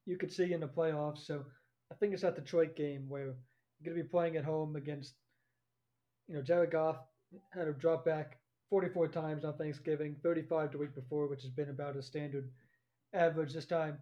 you 0.06 0.16
could 0.16 0.32
see 0.32 0.52
in 0.52 0.60
the 0.60 0.68
playoffs. 0.68 1.26
So 1.26 1.44
I 1.92 1.94
think 1.94 2.12
it's 2.12 2.22
that 2.22 2.36
Detroit 2.36 2.76
game 2.76 3.08
where 3.08 3.24
you're 3.24 3.84
going 3.84 3.96
to 3.96 4.02
be 4.02 4.08
playing 4.08 4.36
at 4.36 4.44
home 4.44 4.76
against, 4.76 5.14
you 6.26 6.34
know, 6.34 6.42
Jared 6.42 6.70
Goff 6.70 6.96
had 7.52 7.64
to 7.64 7.72
drop 7.72 8.04
back 8.04 8.38
44 8.70 9.08
times 9.08 9.44
on 9.44 9.56
Thanksgiving, 9.56 10.16
35 10.22 10.72
the 10.72 10.78
week 10.78 10.94
before, 10.94 11.26
which 11.26 11.42
has 11.42 11.50
been 11.50 11.70
about 11.70 11.96
a 11.96 12.02
standard 12.02 12.50
average 13.14 13.52
this 13.52 13.66
time. 13.66 13.98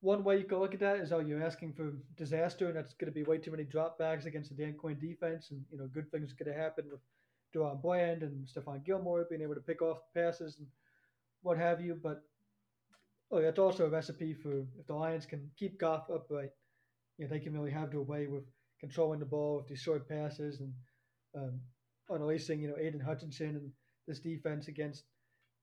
One 0.00 0.22
way 0.22 0.38
you 0.38 0.44
can 0.44 0.58
look 0.58 0.74
at 0.74 0.80
that 0.80 0.98
is, 0.98 1.12
oh, 1.12 1.20
you're 1.20 1.42
asking 1.42 1.72
for 1.72 1.92
disaster, 2.16 2.66
and 2.66 2.76
that's 2.76 2.92
going 2.92 3.10
to 3.10 3.14
be 3.14 3.22
way 3.22 3.38
too 3.38 3.50
many 3.50 3.64
dropbacks 3.64 4.26
against 4.26 4.50
the 4.50 4.62
Dan 4.62 4.74
Quinn 4.74 4.98
defense, 5.00 5.50
and 5.50 5.62
you 5.70 5.78
know 5.78 5.86
good 5.86 6.10
things 6.10 6.30
are 6.30 6.44
going 6.44 6.54
to 6.54 6.62
happen 6.62 6.84
with 6.90 7.00
DaRon 7.54 7.80
Bland 7.80 8.22
and 8.22 8.46
Stephon 8.46 8.84
Gilmore 8.84 9.26
being 9.28 9.42
able 9.42 9.54
to 9.54 9.60
pick 9.60 9.82
off 9.82 9.98
passes 10.14 10.58
and 10.58 10.66
what 11.42 11.58
have 11.58 11.80
you. 11.80 11.98
But 12.00 12.22
oh, 13.30 13.40
that's 13.40 13.58
also 13.58 13.86
a 13.86 13.90
recipe 13.90 14.34
for 14.34 14.60
if 14.78 14.86
the 14.86 14.94
Lions 14.94 15.26
can 15.26 15.50
keep 15.56 15.78
Goff 15.78 16.10
upright, 16.12 16.50
you 17.18 17.24
know, 17.24 17.30
they 17.30 17.40
can 17.40 17.52
really 17.52 17.70
have 17.70 17.90
their 17.90 18.00
way 18.00 18.26
with 18.26 18.44
controlling 18.80 19.20
the 19.20 19.26
ball 19.26 19.56
with 19.56 19.68
these 19.68 19.80
short 19.80 20.08
passes 20.08 20.60
and 20.60 20.72
um, 21.36 21.60
unleashing, 22.10 22.60
you 22.60 22.68
know, 22.68 22.76
Aidan 22.78 23.00
Hutchinson 23.00 23.56
and 23.56 23.70
this 24.06 24.20
defense 24.20 24.68
against 24.68 25.04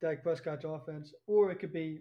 Dak 0.02 0.24
Prescott's 0.24 0.66
offense, 0.66 1.14
or 1.28 1.52
it 1.52 1.60
could 1.60 1.74
be 1.74 2.00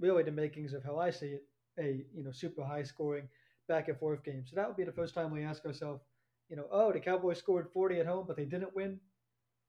really 0.00 0.22
the 0.22 0.30
makings 0.30 0.72
of 0.72 0.82
how 0.82 0.98
I 0.98 1.10
see 1.10 1.26
it, 1.26 1.44
a 1.78 2.04
you 2.14 2.24
know 2.24 2.32
super 2.32 2.64
high 2.64 2.82
scoring 2.82 3.28
back 3.68 3.88
and 3.88 3.98
forth 3.98 4.24
game. 4.24 4.44
So 4.46 4.56
that 4.56 4.66
would 4.66 4.76
be 4.76 4.84
the 4.84 4.92
first 4.92 5.14
time 5.14 5.30
we 5.30 5.44
ask 5.44 5.64
ourselves, 5.64 6.02
you 6.48 6.56
know, 6.56 6.66
oh, 6.70 6.92
the 6.92 7.00
Cowboys 7.00 7.38
scored 7.38 7.68
40 7.72 8.00
at 8.00 8.06
home, 8.06 8.24
but 8.26 8.36
they 8.36 8.44
didn't 8.44 8.74
win 8.74 8.98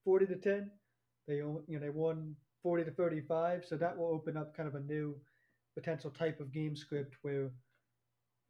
40 0.04 0.26
to 0.26 0.36
10. 0.36 0.70
They 1.26 1.36
you 1.36 1.64
know 1.68 1.78
they 1.78 1.90
won 1.90 2.36
40 2.62 2.84
to 2.84 2.90
35. 2.90 3.64
So 3.66 3.76
that 3.76 3.96
will 3.96 4.08
open 4.08 4.36
up 4.36 4.56
kind 4.56 4.68
of 4.68 4.74
a 4.74 4.80
new 4.80 5.16
potential 5.74 6.10
type 6.10 6.40
of 6.40 6.52
game 6.52 6.76
script 6.76 7.16
where, 7.22 7.50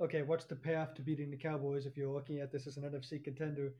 okay, 0.02 0.22
what's 0.22 0.44
the 0.44 0.56
path 0.56 0.94
to 0.94 1.02
beating 1.02 1.30
the 1.30 1.36
Cowboys 1.36 1.86
if 1.86 1.96
you're 1.96 2.12
looking 2.12 2.40
at 2.40 2.52
this 2.52 2.66
as 2.66 2.76
an 2.76 2.84
NFC 2.84 3.22
contender? 3.22 3.74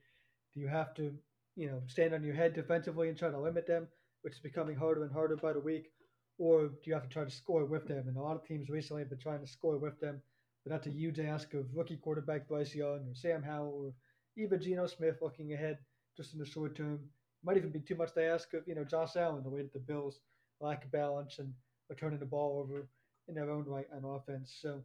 Do 0.54 0.60
you 0.60 0.68
have 0.68 0.94
to 0.94 1.12
you 1.56 1.68
know, 1.68 1.82
stand 1.86 2.14
on 2.14 2.24
your 2.24 2.34
head 2.34 2.54
defensively 2.54 3.08
and 3.08 3.18
try 3.18 3.30
to 3.30 3.38
limit 3.38 3.66
them, 3.66 3.86
which 4.22 4.34
is 4.34 4.40
becoming 4.40 4.76
harder 4.76 5.04
and 5.04 5.12
harder 5.12 5.36
by 5.36 5.52
the 5.52 5.60
week? 5.60 5.90
Or 6.38 6.66
do 6.66 6.78
you 6.84 6.94
have 6.94 7.04
to 7.04 7.08
try 7.08 7.24
to 7.24 7.30
score 7.30 7.64
with 7.64 7.86
them? 7.86 8.08
And 8.08 8.16
a 8.16 8.20
lot 8.22 8.36
of 8.36 8.44
teams 8.44 8.68
recently 8.68 9.02
have 9.02 9.10
been 9.10 9.20
trying 9.20 9.40
to 9.40 9.46
score 9.46 9.78
with 9.78 10.00
them, 10.00 10.20
but 10.64 10.72
that's 10.72 10.88
a 10.88 10.90
huge 10.90 11.20
ask 11.20 11.54
of 11.54 11.66
rookie 11.72 11.96
quarterback 11.96 12.48
Bryce 12.48 12.74
Young 12.74 13.06
or 13.08 13.14
Sam 13.14 13.42
Howell 13.42 13.72
or 13.72 13.92
even 14.36 14.60
Geno 14.60 14.86
Smith 14.86 15.18
looking 15.22 15.52
ahead 15.52 15.78
just 16.16 16.32
in 16.32 16.40
the 16.40 16.46
short 16.46 16.76
term. 16.76 17.00
Might 17.44 17.56
even 17.56 17.70
be 17.70 17.80
too 17.80 17.96
much 17.96 18.14
to 18.14 18.24
ask 18.24 18.54
of, 18.54 18.62
you 18.66 18.74
know, 18.74 18.84
Josh 18.84 19.16
Allen, 19.16 19.42
the 19.42 19.50
way 19.50 19.62
that 19.62 19.72
the 19.72 19.78
Bills 19.78 20.20
lack 20.60 20.90
balance 20.90 21.38
and 21.38 21.52
are 21.90 21.96
turning 21.96 22.18
the 22.18 22.24
ball 22.24 22.60
over 22.62 22.88
in 23.28 23.34
their 23.34 23.50
own 23.50 23.64
right 23.66 23.86
on 23.94 24.04
offense. 24.04 24.56
So 24.60 24.82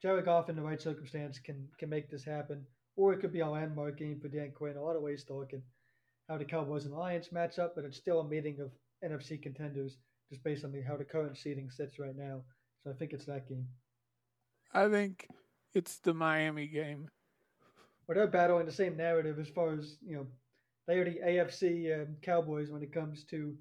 Jared 0.00 0.24
Goff 0.24 0.48
in 0.48 0.56
the 0.56 0.62
right 0.62 0.80
circumstance 0.80 1.38
can 1.38 1.68
can 1.78 1.90
make 1.90 2.10
this 2.10 2.24
happen 2.24 2.64
or 2.96 3.12
it 3.12 3.20
could 3.20 3.32
be 3.32 3.40
a 3.40 3.48
landmark 3.48 3.98
game 3.98 4.20
for 4.20 4.28
Dan 4.28 4.52
Quinn. 4.54 4.76
A 4.76 4.82
lot 4.82 4.96
of 4.96 5.02
ways 5.02 5.24
to 5.24 5.34
look 5.34 5.52
at 5.52 5.60
how 6.28 6.38
the 6.38 6.44
Cowboys 6.44 6.84
and 6.84 6.94
Lions 6.94 7.32
match 7.32 7.58
up, 7.58 7.74
but 7.74 7.84
it's 7.84 7.96
still 7.96 8.20
a 8.20 8.28
meeting 8.28 8.58
of 8.60 8.70
NFC 9.02 9.40
contenders 9.40 9.96
just 10.28 10.44
based 10.44 10.64
on 10.64 10.72
the, 10.72 10.82
how 10.82 10.96
the 10.96 11.04
current 11.04 11.36
seating 11.36 11.70
sits 11.70 11.98
right 11.98 12.16
now. 12.16 12.42
So 12.84 12.90
I 12.90 12.94
think 12.94 13.12
it's 13.12 13.24
that 13.26 13.48
game. 13.48 13.66
I 14.72 14.88
think 14.88 15.26
it's 15.74 15.98
the 15.98 16.14
Miami 16.14 16.66
game. 16.66 17.08
But 18.06 18.16
they're 18.16 18.26
battling 18.26 18.66
the 18.66 18.72
same 18.72 18.96
narrative 18.96 19.38
as 19.38 19.48
far 19.48 19.72
as, 19.72 19.96
you 20.06 20.16
know, 20.16 20.26
they 20.86 20.98
are 20.98 21.04
the 21.04 21.20
AFC 21.24 22.02
um, 22.02 22.16
Cowboys 22.22 22.70
when 22.70 22.82
it 22.82 22.92
comes 22.92 23.24
to 23.24 23.54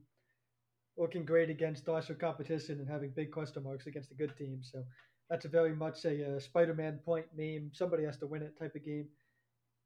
looking 0.97 1.25
great 1.25 1.49
against 1.49 1.88
lesser 1.88 2.13
competition 2.13 2.79
and 2.79 2.89
having 2.89 3.12
big 3.12 3.32
question 3.32 3.63
marks 3.63 3.88
against 3.88 4.10
the 4.10 4.15
good 4.15 4.36
teams. 4.38 4.69
So 4.71 4.84
that's 5.29 5.45
a 5.45 5.49
very 5.49 5.73
much 5.73 6.03
a, 6.05 6.36
uh, 6.36 6.39
Spider-Man 6.39 6.99
point 7.05 7.25
meme. 7.36 7.71
Somebody 7.73 8.03
has 8.03 8.17
to 8.17 8.27
win 8.27 8.41
it 8.41 8.58
type 8.60 8.75
of 8.75 8.84
game 8.84 9.08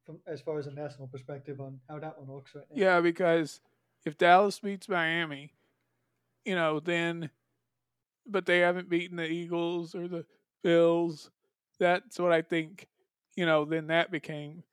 from 0.05 0.19
as 0.27 0.41
far 0.41 0.57
as 0.57 0.67
a 0.67 0.71
national 0.71 1.07
perspective 1.07 1.59
on 1.59 1.79
how 1.89 1.99
that 1.99 2.17
one 2.19 2.33
looks 2.33 2.55
right 2.55 2.65
now. 2.71 2.81
Yeah, 2.81 3.01
because 3.01 3.61
if 4.05 4.17
Dallas 4.17 4.59
beats 4.59 4.89
Miami, 4.89 5.53
you 6.45 6.55
know, 6.55 6.79
then 6.79 7.29
but 8.25 8.45
they 8.45 8.59
haven't 8.59 8.89
beaten 8.89 9.17
the 9.17 9.27
Eagles 9.27 9.95
or 9.95 10.07
the 10.07 10.25
Bills. 10.63 11.29
That's 11.79 12.19
what 12.19 12.31
I 12.31 12.41
think, 12.41 12.87
you 13.35 13.45
know, 13.45 13.65
then 13.65 13.87
that 13.87 14.11
became 14.11 14.63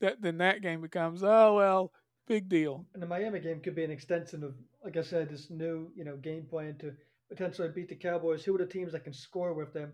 that 0.00 0.20
then 0.20 0.38
that 0.38 0.60
game 0.60 0.80
becomes, 0.80 1.22
oh 1.22 1.54
well, 1.54 1.92
big 2.26 2.48
deal. 2.48 2.84
And 2.94 3.02
the 3.02 3.06
Miami 3.06 3.40
game 3.40 3.60
could 3.60 3.74
be 3.74 3.84
an 3.84 3.90
extension 3.90 4.42
of, 4.42 4.54
like 4.84 4.96
I 4.96 5.02
said, 5.02 5.28
this 5.28 5.50
new 5.50 5.90
you 5.96 6.04
know 6.04 6.16
game 6.16 6.46
plan 6.48 6.76
to 6.80 6.92
potentially 7.28 7.68
beat 7.74 7.88
the 7.88 7.96
Cowboys. 7.96 8.44
Who 8.44 8.54
are 8.54 8.58
the 8.58 8.66
teams 8.66 8.92
that 8.92 9.04
can 9.04 9.12
score 9.12 9.54
with 9.54 9.72
them 9.72 9.92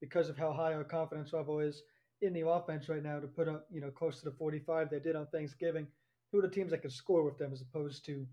because 0.00 0.28
of 0.28 0.36
how 0.36 0.52
high 0.52 0.74
our 0.74 0.84
confidence 0.84 1.32
level 1.32 1.60
is 1.60 1.82
in 2.20 2.32
the 2.32 2.46
offense 2.46 2.88
right 2.88 3.02
now 3.02 3.18
to 3.18 3.26
put 3.26 3.48
up 3.48 3.66
you 3.70 3.80
know 3.80 3.90
close 3.90 4.18
to 4.18 4.24
the 4.24 4.36
45 4.36 4.90
they 4.90 5.00
did 5.00 5.16
on 5.16 5.26
Thanksgiving? 5.26 5.86
Who 6.30 6.38
are 6.38 6.42
the 6.42 6.48
teams 6.48 6.70
that 6.70 6.82
can 6.82 6.90
score 6.90 7.24
with 7.24 7.38
them 7.38 7.52
as 7.52 7.60
opposed 7.60 8.06
to 8.06 8.26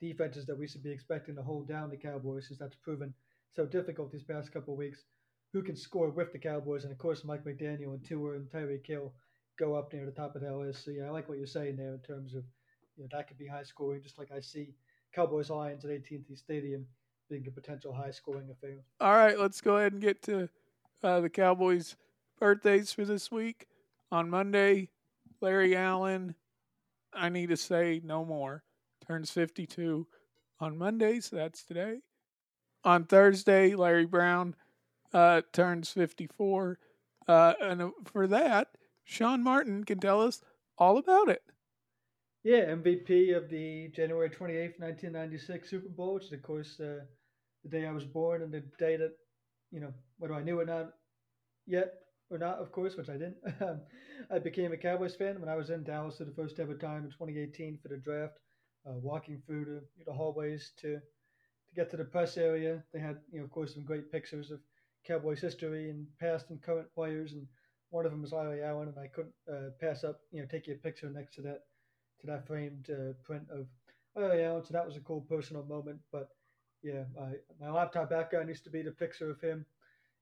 defenses 0.00 0.44
that 0.46 0.58
we 0.58 0.68
should 0.68 0.82
be 0.82 0.90
expecting 0.90 1.36
to 1.36 1.42
hold 1.42 1.68
down 1.68 1.90
the 1.90 1.96
Cowboys 1.96 2.48
since 2.48 2.58
that's 2.58 2.76
proven 2.76 3.14
so 3.54 3.64
difficult 3.64 4.12
these 4.12 4.24
past 4.24 4.52
couple 4.52 4.76
weeks? 4.76 5.04
Who 5.52 5.62
can 5.62 5.76
score 5.76 6.10
with 6.10 6.32
the 6.32 6.38
Cowboys? 6.38 6.84
And 6.84 6.92
of 6.92 6.98
course, 6.98 7.24
Mike 7.24 7.44
McDaniel 7.44 7.94
and 7.94 8.04
Tua 8.04 8.32
and 8.32 8.50
Tyreek 8.50 8.86
Hill 8.86 9.14
go 9.58 9.74
up 9.74 9.92
near 9.92 10.04
the 10.04 10.12
top 10.12 10.36
of 10.36 10.42
that 10.42 10.54
list. 10.54 10.84
So 10.84 10.90
yeah, 10.90 11.04
I 11.06 11.10
like 11.10 11.28
what 11.28 11.38
you're 11.38 11.46
saying 11.46 11.76
there 11.76 11.94
in 11.94 12.00
terms 12.00 12.34
of 12.34 12.44
you 12.96 13.04
know 13.04 13.08
that 13.12 13.28
could 13.28 13.38
be 13.38 13.46
high 13.46 13.62
scoring, 13.62 14.02
just 14.02 14.18
like 14.18 14.32
I 14.32 14.40
see 14.40 14.74
Cowboys 15.14 15.50
Lions 15.50 15.84
at 15.84 15.90
AT&T 15.90 16.24
Stadium 16.34 16.86
being 17.28 17.46
a 17.46 17.50
potential 17.50 17.92
high 17.92 18.10
scoring 18.10 18.48
affair. 18.50 18.78
All 19.00 19.14
right, 19.14 19.38
let's 19.38 19.60
go 19.60 19.76
ahead 19.76 19.92
and 19.92 20.00
get 20.02 20.22
to 20.22 20.48
uh, 21.02 21.20
the 21.20 21.30
Cowboys' 21.30 21.96
birthdays 22.38 22.92
for 22.92 23.04
this 23.04 23.30
week. 23.30 23.66
On 24.12 24.30
Monday, 24.30 24.90
Larry 25.40 25.76
Allen, 25.76 26.34
I 27.12 27.28
need 27.28 27.48
to 27.48 27.56
say 27.56 28.00
no 28.04 28.24
more, 28.24 28.62
turns 29.06 29.30
52 29.30 30.06
on 30.60 30.78
Monday, 30.78 31.20
so 31.20 31.36
that's 31.36 31.64
today. 31.64 32.00
On 32.84 33.04
Thursday, 33.04 33.74
Larry 33.74 34.06
Brown 34.06 34.54
uh, 35.12 35.42
turns 35.52 35.90
54. 35.90 36.78
Uh, 37.26 37.54
and 37.60 37.90
for 38.04 38.26
that, 38.28 38.68
Sean 39.04 39.42
Martin 39.42 39.84
can 39.84 39.98
tell 39.98 40.22
us 40.22 40.40
all 40.78 40.98
about 40.98 41.28
it. 41.28 41.42
Yeah, 42.46 42.66
MVP 42.66 43.36
of 43.36 43.50
the 43.50 43.88
January 43.88 44.30
28th, 44.30 44.78
1996 44.78 45.68
Super 45.68 45.88
Bowl, 45.88 46.14
which 46.14 46.26
is, 46.26 46.32
of 46.32 46.42
course, 46.44 46.78
uh, 46.78 47.00
the 47.64 47.68
day 47.68 47.86
I 47.86 47.90
was 47.90 48.04
born 48.04 48.40
and 48.40 48.54
the 48.54 48.62
day 48.78 48.96
that, 48.96 49.14
you 49.72 49.80
know, 49.80 49.92
whether 50.18 50.34
I 50.34 50.44
knew 50.44 50.60
it 50.60 50.62
or 50.62 50.66
not 50.66 50.92
yet 51.66 51.94
or 52.30 52.38
not, 52.38 52.60
of 52.60 52.70
course, 52.70 52.94
which 52.94 53.08
I 53.08 53.14
didn't. 53.14 53.38
I 54.30 54.38
became 54.38 54.72
a 54.72 54.76
Cowboys 54.76 55.16
fan 55.16 55.40
when 55.40 55.48
I 55.48 55.56
was 55.56 55.70
in 55.70 55.82
Dallas 55.82 56.18
for 56.18 56.24
the 56.24 56.36
first 56.36 56.60
ever 56.60 56.76
time 56.76 57.02
in 57.02 57.10
2018 57.10 57.80
for 57.82 57.88
the 57.88 57.96
draft, 57.96 58.38
uh, 58.88 58.92
walking 58.92 59.42
through 59.44 59.64
the, 59.64 59.82
the 60.06 60.12
hallways 60.12 60.70
to 60.82 61.00
to 61.00 61.74
get 61.74 61.90
to 61.90 61.96
the 61.96 62.04
press 62.04 62.36
area. 62.36 62.80
They 62.92 63.00
had, 63.00 63.18
you 63.32 63.40
know, 63.40 63.44
of 63.46 63.50
course, 63.50 63.74
some 63.74 63.84
great 63.84 64.12
pictures 64.12 64.52
of 64.52 64.60
Cowboys 65.04 65.40
history 65.40 65.90
and 65.90 66.06
past 66.20 66.50
and 66.50 66.62
current 66.62 66.94
players, 66.94 67.32
and 67.32 67.48
one 67.90 68.06
of 68.06 68.12
them 68.12 68.22
was 68.22 68.30
Larry 68.30 68.62
Allen, 68.62 68.86
and 68.86 69.00
I 69.00 69.08
couldn't 69.08 69.34
uh, 69.52 69.70
pass 69.80 70.04
up, 70.04 70.20
you 70.30 70.40
know, 70.40 70.46
taking 70.48 70.74
a 70.74 70.76
picture 70.76 71.10
next 71.10 71.34
to 71.34 71.42
that 71.42 71.62
to 72.20 72.26
that 72.26 72.46
framed 72.46 72.88
uh, 72.90 73.12
print 73.24 73.44
of 73.50 73.66
oh 74.16 74.32
yeah, 74.32 74.60
So 74.62 74.72
that 74.72 74.86
was 74.86 74.96
a 74.96 75.00
cool 75.00 75.20
personal 75.22 75.64
moment. 75.64 76.00
But 76.10 76.28
yeah, 76.82 77.04
my, 77.14 77.32
my 77.60 77.70
laptop 77.70 78.10
background 78.10 78.48
used 78.48 78.64
to 78.64 78.70
be 78.70 78.82
the 78.82 78.90
picture 78.90 79.30
of 79.30 79.40
him 79.40 79.64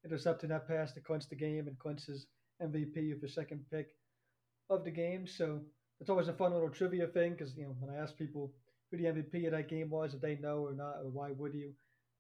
intercepting 0.05 0.51
that 0.51 0.69
pass 0.69 0.93
to 0.93 1.01
clinch 1.01 1.29
the 1.29 1.37
game 1.37 1.67
and 1.67 1.79
clinch 1.79 2.07
his 2.07 2.27
MVP 2.63 3.13
of 3.13 3.21
the 3.21 3.29
second 3.29 3.65
pick 3.71 3.95
of 4.71 4.85
the 4.85 4.91
game. 4.91 5.27
So 5.27 5.61
it's 6.01 6.11
always 6.11 6.29
a 6.29 6.33
fun 6.33 6.53
little 6.53 6.71
trivia 6.71 7.07
thing 7.07 7.33
because 7.33 7.57
you 7.57 7.65
know 7.65 7.77
when 7.79 7.95
I 7.95 8.01
ask 8.01 8.17
people 8.17 8.53
who 8.91 8.99
the 8.99 9.05
MVP 9.05 9.47
of 9.47 9.53
that 9.53 9.69
game 9.69 9.91
was, 9.91 10.15
if 10.15 10.21
they 10.21 10.37
know 10.37 10.59
or 10.59 10.73
not, 10.73 10.99
or 11.03 11.11
why 11.11 11.31
would 11.33 11.55
you, 11.55 11.73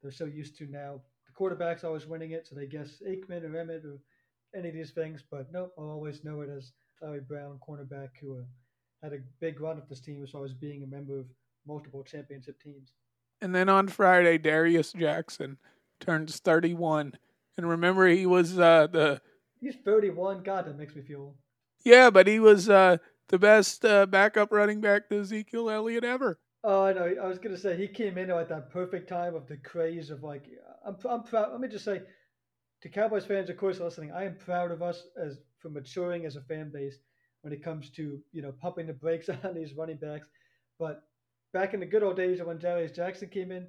they're 0.02 0.10
so 0.12 0.24
used 0.24 0.56
to 0.58 0.66
now 0.66 1.00
the 1.26 1.32
quarterback's 1.32 1.84
always 1.84 2.06
winning 2.06 2.32
it, 2.32 2.46
so 2.46 2.54
they 2.54 2.66
guess 2.66 3.02
Aikman 3.06 3.44
or 3.44 3.50
Emmitt 3.50 3.84
or 3.84 3.98
any 4.56 4.68
of 4.68 4.74
these 4.74 4.92
things. 4.92 5.22
But 5.30 5.52
nope, 5.52 5.72
I'll 5.78 5.90
always 5.90 6.24
know 6.24 6.40
it 6.40 6.48
as 6.48 6.72
Larry 7.02 7.20
Brown, 7.20 7.58
cornerback, 7.66 8.10
who 8.20 8.38
uh, 8.38 8.42
had 9.04 9.12
a 9.12 9.18
big 9.38 9.60
run 9.60 9.76
with 9.76 9.88
this 9.88 10.00
team 10.00 10.22
as 10.22 10.30
far 10.30 10.44
as 10.44 10.54
being 10.54 10.82
a 10.82 10.86
member 10.86 11.18
of 11.20 11.26
multiple 11.66 12.02
championship 12.02 12.60
teams. 12.62 12.92
And 13.42 13.54
then 13.54 13.68
on 13.68 13.88
Friday, 13.88 14.38
Darius 14.38 14.92
Jackson 14.92 15.58
turns 16.00 16.38
31. 16.38 17.12
And 17.56 17.68
remember, 17.68 18.08
he 18.08 18.24
was 18.24 18.58
uh, 18.58 18.88
the. 18.90 19.20
He's 19.60 19.76
31. 19.84 20.42
God, 20.42 20.66
that 20.66 20.78
makes 20.78 20.96
me 20.96 21.02
feel. 21.02 21.34
Yeah, 21.84 22.08
but 22.08 22.26
he 22.26 22.40
was 22.40 22.70
uh, 22.70 22.96
the 23.28 23.38
best 23.38 23.84
uh, 23.84 24.06
backup 24.06 24.50
running 24.50 24.80
back 24.80 25.08
to 25.10 25.20
Ezekiel 25.20 25.68
Elliott 25.68 26.04
ever. 26.04 26.38
Oh, 26.64 26.84
I 26.84 26.94
know. 26.94 27.14
I 27.22 27.26
was 27.26 27.38
gonna 27.38 27.58
say 27.58 27.76
he 27.76 27.86
came 27.86 28.16
in 28.16 28.30
at 28.30 28.48
that 28.48 28.70
perfect 28.70 29.06
time 29.06 29.34
of 29.34 29.46
the 29.46 29.58
craze 29.58 30.08
of 30.08 30.22
like 30.22 30.46
I'm. 30.86 30.96
I'm 31.08 31.22
proud. 31.22 31.52
Let 31.52 31.60
me 31.60 31.68
just 31.68 31.84
say, 31.84 32.00
to 32.80 32.88
Cowboys 32.88 33.26
fans, 33.26 33.50
of 33.50 33.58
course, 33.58 33.80
listening, 33.80 34.12
I 34.12 34.24
am 34.24 34.36
proud 34.36 34.70
of 34.70 34.80
us 34.80 35.06
as 35.22 35.36
for 35.58 35.68
maturing 35.68 36.24
as 36.24 36.36
a 36.36 36.40
fan 36.40 36.70
base 36.72 36.96
when 37.44 37.52
it 37.52 37.62
comes 37.62 37.90
to 37.90 38.18
you 38.32 38.40
know 38.40 38.52
pumping 38.52 38.86
the 38.86 38.92
brakes 38.92 39.28
on 39.44 39.54
these 39.54 39.74
running 39.74 39.98
backs. 39.98 40.26
But 40.78 41.02
back 41.52 41.74
in 41.74 41.80
the 41.80 41.86
good 41.86 42.02
old 42.02 42.16
days 42.16 42.42
when 42.42 42.58
Darius 42.58 42.92
Jackson 42.92 43.28
came 43.28 43.52
in, 43.52 43.66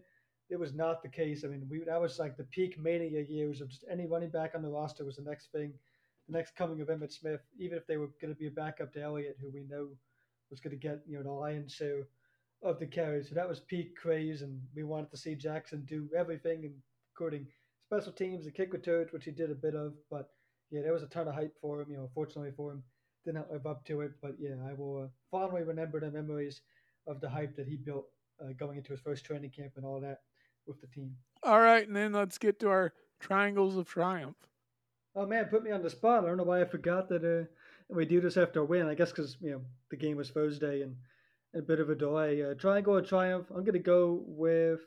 it 0.50 0.58
was 0.58 0.74
not 0.74 1.04
the 1.04 1.10
case. 1.10 1.44
I 1.44 1.50
mean, 1.50 1.68
we 1.70 1.84
that 1.84 2.00
was 2.00 2.18
like 2.18 2.38
the 2.38 2.46
peak 2.46 2.80
mania 2.80 3.22
years 3.22 3.60
of 3.60 3.70
just 3.70 3.84
any 3.92 4.08
running 4.08 4.30
back 4.30 4.54
on 4.56 4.62
the 4.62 4.70
roster 4.70 5.04
was 5.04 5.18
the 5.18 5.24
next 5.24 5.52
thing, 5.52 5.74
the 6.30 6.38
next 6.38 6.56
coming 6.56 6.80
of 6.80 6.88
Emmitt 6.88 7.12
Smith. 7.12 7.42
Even 7.60 7.78
if 7.78 7.86
they 7.86 7.98
were 7.98 8.10
going 8.22 8.34
to 8.34 8.40
be 8.40 8.48
a 8.48 8.52
backup 8.52 8.94
to 8.94 9.02
Elliott, 9.02 9.38
who 9.42 9.52
we 9.52 9.66
know 9.70 9.90
was 10.50 10.62
going 10.62 10.72
to 10.72 10.78
get 10.78 11.02
you 11.06 11.18
know 11.18 11.24
the 11.24 11.32
lion's 11.32 11.74
share 11.74 12.08
of 12.64 12.80
the 12.80 12.88
carries. 12.88 13.28
So 13.28 13.36
that 13.36 13.50
was 13.50 13.60
peak 13.60 13.98
craze, 13.98 14.42
and 14.42 14.62
we 14.74 14.84
wanted 14.84 15.12
to 15.12 15.18
see 15.18 15.36
Jackson 15.36 15.84
do 15.86 16.08
everything, 16.18 16.72
including 17.12 17.46
special 17.88 18.14
teams, 18.14 18.46
the 18.46 18.52
kick 18.52 18.72
returns, 18.72 19.12
which 19.12 19.26
he 19.26 19.32
did 19.32 19.52
a 19.52 19.56
bit 19.56 19.76
of. 19.76 19.94
But 20.10 20.30
yeah, 20.72 20.82
there 20.82 20.94
was 20.94 21.04
a 21.04 21.08
ton 21.08 21.28
of 21.28 21.36
hype 21.36 21.56
for 21.60 21.82
him. 21.82 21.92
You 21.92 21.98
know, 21.98 22.10
fortunately 22.14 22.54
for 22.56 22.72
him, 22.72 22.84
did 23.26 23.34
not 23.34 23.52
live 23.52 23.66
up 23.66 23.84
to 23.86 24.02
it. 24.02 24.12
But 24.22 24.36
yeah, 24.40 24.56
I 24.70 24.74
will 24.74 25.04
uh, 25.04 25.08
fondly 25.32 25.64
remember 25.64 26.00
the 26.00 26.12
memories 26.12 26.62
of 27.08 27.20
the 27.20 27.30
hype 27.30 27.56
that 27.58 27.68
he 27.68 27.76
built 27.76 28.06
uh, 28.42 28.54
going 28.58 28.78
into 28.78 28.92
his 28.92 29.00
first 29.00 29.26
training 29.26 29.52
camp 29.52 29.74
and 29.76 29.86
all 29.86 30.00
that 30.02 30.22
with 30.68 30.80
the 30.82 30.88
team. 30.88 31.16
All 31.44 31.60
right, 31.60 31.86
and 31.86 31.96
then 31.96 32.14
let's 32.14 32.38
get 32.38 32.60
to 32.62 32.70
our 32.70 32.94
triangles 33.20 33.78
of 33.78 33.88
triumph. 33.88 34.38
Oh 35.16 35.26
man, 35.26 35.46
put 35.46 35.64
me 35.64 35.72
on 35.72 35.82
the 35.82 35.90
spot. 35.90 36.24
I 36.24 36.28
don't 36.28 36.38
know 36.38 36.44
why 36.44 36.62
I 36.62 36.66
forgot 36.66 37.10
that 37.10 37.24
uh, 37.24 37.46
we 37.94 38.06
do 38.06 38.20
this 38.20 38.38
after 38.38 38.62
a 38.62 38.66
win. 38.66 38.88
I 38.88 38.96
guess 38.96 39.12
because 39.12 39.38
you 39.42 39.52
know 39.52 39.62
the 39.90 39.98
game 39.98 40.18
was 40.18 40.30
Thursday 40.30 40.82
and 40.82 40.96
a 41.56 41.62
bit 41.62 41.80
of 41.80 41.90
a 41.90 41.96
delay. 41.96 42.44
Uh, 42.44 42.54
triangle 42.54 42.98
of 42.98 43.08
triumph. 43.08 43.48
I'm 43.56 43.64
gonna 43.64 43.80
go 43.80 44.24
with. 44.26 44.82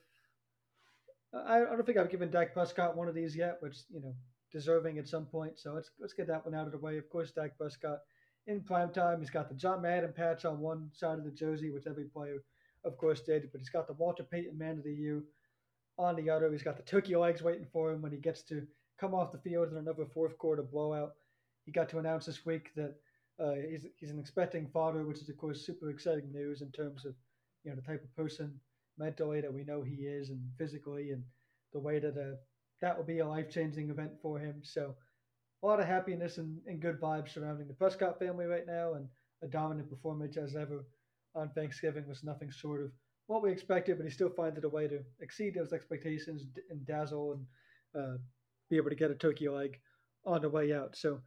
I, 1.32 1.58
I 1.58 1.64
don't 1.64 1.84
think 1.84 1.98
I've 1.98 2.10
given 2.10 2.30
Dak 2.30 2.52
Prescott 2.52 2.96
one 2.96 3.08
of 3.08 3.14
these 3.14 3.36
yet, 3.36 3.56
which 3.60 3.76
you 3.90 4.00
know 4.00 4.14
deserving 4.52 4.98
at 4.98 5.08
some 5.08 5.26
point. 5.26 5.58
So 5.58 5.72
let's 5.72 5.90
let's 5.98 6.12
get 6.12 6.26
that 6.26 6.44
one 6.44 6.54
out 6.54 6.66
of 6.66 6.72
the 6.72 6.78
way. 6.78 6.98
Of 6.98 7.08
course, 7.08 7.30
Dak 7.30 7.56
Prescott 7.56 8.00
in 8.48 8.62
prime 8.62 8.90
time. 8.90 9.20
He's 9.20 9.30
got 9.30 9.48
the 9.48 9.54
John 9.54 9.82
Madden 9.82 10.12
patch 10.12 10.44
on 10.44 10.58
one 10.58 10.90
side 10.92 11.18
of 11.18 11.24
the 11.24 11.30
jersey, 11.30 11.70
which 11.70 11.86
every 11.86 12.04
player, 12.04 12.42
of 12.84 12.96
course, 12.96 13.20
did. 13.20 13.48
But 13.52 13.60
he's 13.60 13.68
got 13.68 13.86
the 13.86 13.92
Walter 13.92 14.24
Payton 14.24 14.58
Man 14.58 14.78
of 14.78 14.84
the 14.84 14.92
Year 14.92 15.22
on 15.98 16.16
the 16.16 16.30
other. 16.30 16.50
He's 16.50 16.62
got 16.62 16.76
the 16.76 16.82
turkey 16.82 17.14
legs 17.14 17.42
waiting 17.42 17.66
for 17.72 17.92
him 17.92 18.02
when 18.02 18.12
he 18.12 18.18
gets 18.18 18.42
to 18.44 18.66
come 18.98 19.14
off 19.14 19.32
the 19.32 19.38
field 19.38 19.70
in 19.70 19.76
another 19.76 20.06
fourth 20.06 20.36
quarter 20.38 20.62
blowout. 20.62 21.12
He 21.66 21.72
got 21.72 21.88
to 21.90 21.98
announce 21.98 22.26
this 22.26 22.46
week 22.46 22.70
that 22.74 22.94
uh, 23.38 23.54
he's 23.70 23.86
he's 23.96 24.10
an 24.10 24.18
expecting 24.18 24.66
father, 24.66 25.04
which 25.04 25.20
is 25.20 25.28
of 25.28 25.36
course 25.36 25.64
super 25.64 25.90
exciting 25.90 26.32
news 26.32 26.62
in 26.62 26.72
terms 26.72 27.04
of 27.04 27.14
you 27.62 27.70
know 27.70 27.76
the 27.76 27.82
type 27.82 28.02
of 28.02 28.16
person 28.16 28.58
mentally 28.98 29.40
that 29.40 29.52
we 29.52 29.62
know 29.62 29.82
he 29.82 30.06
is 30.06 30.30
and 30.30 30.40
physically 30.56 31.10
and 31.10 31.22
the 31.72 31.78
way 31.78 31.98
that 31.98 32.16
uh, 32.16 32.36
that 32.80 32.96
will 32.96 33.04
be 33.04 33.18
a 33.18 33.28
life 33.28 33.50
changing 33.50 33.90
event 33.90 34.12
for 34.22 34.38
him. 34.38 34.60
So 34.62 34.94
a 35.62 35.66
lot 35.66 35.80
of 35.80 35.86
happiness 35.86 36.38
and, 36.38 36.58
and 36.66 36.80
good 36.80 37.00
vibes 37.00 37.30
surrounding 37.34 37.66
the 37.66 37.74
Prescott 37.74 38.18
family 38.18 38.46
right 38.46 38.66
now 38.66 38.94
and 38.94 39.08
a 39.42 39.46
dominant 39.46 39.90
performance 39.90 40.36
as 40.36 40.56
ever 40.56 40.84
on 41.34 41.50
Thanksgiving 41.50 42.06
was 42.08 42.24
nothing 42.24 42.50
short 42.50 42.82
of 42.82 42.90
what 43.26 43.42
we 43.42 43.52
expected, 43.52 43.98
but 43.98 44.04
he 44.04 44.10
still 44.10 44.30
finds 44.30 44.56
it 44.56 44.64
a 44.64 44.68
way 44.68 44.88
to 44.88 45.00
exceed 45.20 45.54
those 45.54 45.72
expectations 45.72 46.44
and 46.70 46.86
dazzle 46.86 47.32
and 47.32 48.02
uh, 48.02 48.16
be 48.70 48.76
able 48.76 48.88
to 48.88 48.96
get 48.96 49.10
a 49.10 49.14
turkey 49.14 49.48
leg 49.48 49.78
on 50.24 50.42
the 50.42 50.48
way 50.48 50.72
out. 50.72 50.96
So 50.96 51.20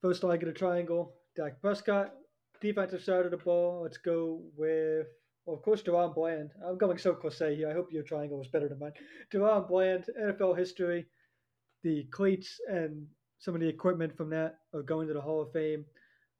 first 0.00 0.24
leg 0.24 0.42
of 0.42 0.48
the 0.48 0.54
triangle, 0.54 1.14
Dak 1.36 1.60
Prescott. 1.60 2.12
Defensive 2.60 3.02
side 3.02 3.24
of 3.24 3.32
the 3.32 3.38
ball, 3.38 3.82
let's 3.82 3.98
go 3.98 4.40
with, 4.56 5.08
well, 5.44 5.56
of 5.56 5.62
course, 5.62 5.82
DaRon 5.82 6.14
Bland. 6.14 6.52
I'm 6.64 6.78
going 6.78 6.96
so 6.96 7.12
cliche 7.12 7.56
here. 7.56 7.68
I 7.68 7.72
hope 7.72 7.88
your 7.90 8.04
triangle 8.04 8.38
was 8.38 8.46
better 8.46 8.68
than 8.68 8.78
mine. 8.78 8.92
DaRon 9.34 9.66
Bland, 9.66 10.04
NFL 10.20 10.56
history, 10.56 11.06
the 11.82 12.04
cleats 12.12 12.60
and 12.68 13.04
some 13.42 13.56
of 13.56 13.60
the 13.60 13.68
equipment 13.68 14.16
from 14.16 14.30
that 14.30 14.60
are 14.72 14.82
going 14.82 15.08
to 15.08 15.14
the 15.14 15.20
Hall 15.20 15.42
of 15.42 15.52
Fame 15.52 15.84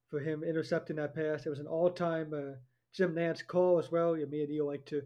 for 0.08 0.20
him 0.20 0.44
intercepting 0.44 0.96
that 0.96 1.16
pass. 1.16 1.44
It 1.44 1.50
was 1.50 1.58
an 1.58 1.66
all-time 1.66 2.32
uh, 2.32 2.54
Jim 2.94 3.12
Nantz 3.12 3.44
call 3.44 3.80
as 3.80 3.90
well. 3.90 4.16
Yeah, 4.16 4.26
me 4.26 4.42
and 4.42 4.54
you 4.54 4.64
like 4.64 4.86
to 4.86 5.02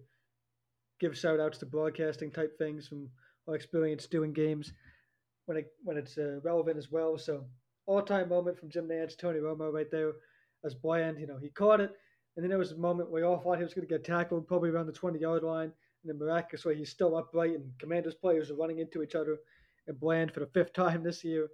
give 1.01 1.17
shout 1.17 1.41
outs 1.41 1.57
to 1.59 1.67
broadcasting 1.67 2.31
type 2.31 2.59
things 2.59 2.87
from 2.87 3.09
our 3.49 3.55
experience 3.55 4.07
doing 4.07 4.35
games 4.35 4.75
when 5.47 5.57
it 5.57 5.73
when 5.85 5.97
it's 5.97 6.19
uh, 6.19 6.39
relevant 6.45 6.77
as 6.77 6.91
well. 6.91 7.17
So 7.17 7.47
all 7.87 8.03
time 8.03 8.29
moment 8.29 8.59
from 8.59 8.69
Jim 8.69 8.89
Nantz, 8.89 9.17
Tony 9.17 9.39
Romo 9.39 9.73
right 9.73 9.91
there 9.91 10.13
as 10.67 10.75
Bland. 10.75 11.19
You 11.19 11.27
know, 11.27 11.39
he 11.39 11.49
caught 11.49 11.81
it, 11.81 11.93
and 12.37 12.45
then 12.45 12.51
there 12.51 12.59
was 12.59 12.73
a 12.73 12.77
moment 12.77 13.11
where 13.11 13.23
we 13.23 13.27
all 13.27 13.39
thought 13.39 13.57
he 13.57 13.65
was 13.65 13.73
going 13.73 13.89
to 13.89 13.95
get 13.95 14.05
tackled, 14.05 14.47
probably 14.47 14.69
around 14.69 14.87
the 14.87 14.93
20 14.93 15.19
yard 15.19 15.45
line, 15.45 15.73
and 16.03 16.05
then 16.05 16.19
miraculously 16.19 16.77
he's 16.77 16.91
still 16.91 17.17
upright, 17.17 17.55
and 17.55 17.71
Commanders 17.79 18.15
players 18.15 18.51
are 18.51 18.57
running 18.57 18.81
into 18.81 19.03
each 19.03 19.15
other, 19.15 19.39
and 19.87 19.99
Bland 19.99 20.35
for 20.35 20.41
the 20.41 20.47
fifth 20.53 20.73
time 20.75 21.03
this 21.03 21.25
year 21.25 21.49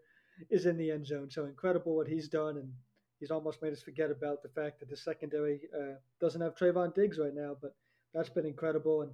is 0.50 0.66
in 0.66 0.76
the 0.76 0.90
end 0.90 1.06
zone. 1.06 1.30
So 1.30 1.44
incredible 1.44 1.96
what 1.96 2.08
he's 2.08 2.28
done, 2.28 2.56
and 2.56 2.72
he's 3.20 3.30
almost 3.30 3.62
made 3.62 3.72
us 3.72 3.82
forget 3.82 4.10
about 4.10 4.42
the 4.42 4.48
fact 4.48 4.80
that 4.80 4.88
the 4.88 4.96
secondary 4.96 5.60
uh, 5.74 5.94
doesn't 6.20 6.40
have 6.40 6.54
Trevon 6.54 6.94
Diggs 6.94 7.18
right 7.18 7.34
now. 7.34 7.56
But 7.60 7.74
that's 8.14 8.30
been 8.30 8.46
incredible. 8.46 9.02
And 9.02 9.12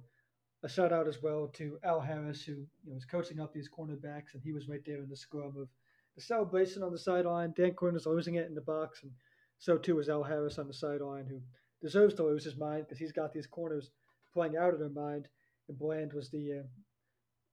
a 0.63 0.69
shout 0.69 0.91
out 0.91 1.07
as 1.07 1.21
well 1.21 1.47
to 1.53 1.79
Al 1.83 2.01
Harris, 2.01 2.43
who 2.43 2.53
you 2.53 2.67
know, 2.87 2.95
was 2.95 3.05
coaching 3.05 3.39
up 3.39 3.53
these 3.53 3.69
cornerbacks, 3.69 4.33
and 4.33 4.43
he 4.43 4.51
was 4.51 4.67
right 4.67 4.83
there 4.85 5.01
in 5.01 5.09
the 5.09 5.15
scrum 5.15 5.55
of 5.57 5.69
the 6.15 6.21
celebration 6.21 6.83
on 6.83 6.91
the 6.91 6.97
sideline. 6.97 7.53
Dan 7.55 7.73
Quinn 7.73 7.95
is 7.95 8.05
losing 8.05 8.35
it 8.35 8.47
in 8.47 8.55
the 8.55 8.61
box, 8.61 9.03
and 9.03 9.11
so 9.57 9.77
too 9.77 9.99
is 9.99 10.09
Al 10.09 10.23
Harris 10.23 10.57
on 10.57 10.67
the 10.67 10.73
sideline, 10.73 11.25
who 11.25 11.39
deserves 11.81 12.13
to 12.15 12.23
lose 12.23 12.43
his 12.43 12.57
mind 12.57 12.85
because 12.85 12.99
he's 12.99 13.13
got 13.13 13.33
these 13.33 13.47
corners 13.47 13.91
playing 14.33 14.57
out 14.57 14.73
of 14.73 14.79
their 14.79 14.89
mind. 14.89 15.27
And 15.69 15.77
Bland 15.77 16.13
was 16.13 16.29
the 16.29 16.59
uh, 16.59 16.67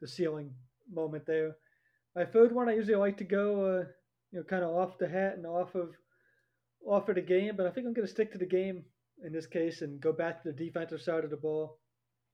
the 0.00 0.08
ceiling 0.08 0.52
moment 0.92 1.26
there. 1.26 1.56
My 2.16 2.24
third 2.24 2.52
one, 2.52 2.68
I 2.68 2.74
usually 2.74 2.96
like 2.96 3.18
to 3.18 3.24
go, 3.24 3.64
uh, 3.66 3.84
you 4.32 4.38
know, 4.38 4.42
kind 4.44 4.64
of 4.64 4.70
off 4.70 4.96
the 4.98 5.06
hat 5.06 5.34
and 5.36 5.46
off 5.46 5.74
of 5.74 5.90
off 6.86 7.10
of 7.10 7.16
the 7.16 7.20
game, 7.20 7.56
but 7.56 7.66
I 7.66 7.70
think 7.70 7.86
I'm 7.86 7.92
going 7.92 8.06
to 8.06 8.12
stick 8.12 8.32
to 8.32 8.38
the 8.38 8.46
game 8.46 8.84
in 9.22 9.32
this 9.32 9.46
case 9.46 9.82
and 9.82 10.00
go 10.00 10.12
back 10.12 10.42
to 10.42 10.50
the 10.50 10.64
defensive 10.64 11.02
side 11.02 11.24
of 11.24 11.30
the 11.30 11.36
ball 11.36 11.78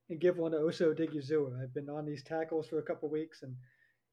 and 0.08 0.20
give 0.20 0.36
one 0.36 0.52
to 0.52 0.58
Osa 0.58 0.84
Odighizuwa. 0.84 1.60
I've 1.60 1.74
been 1.74 1.88
on 1.88 2.04
these 2.04 2.22
tackles 2.22 2.68
for 2.68 2.78
a 2.78 2.82
couple 2.82 3.10
weeks, 3.10 3.42
and 3.42 3.56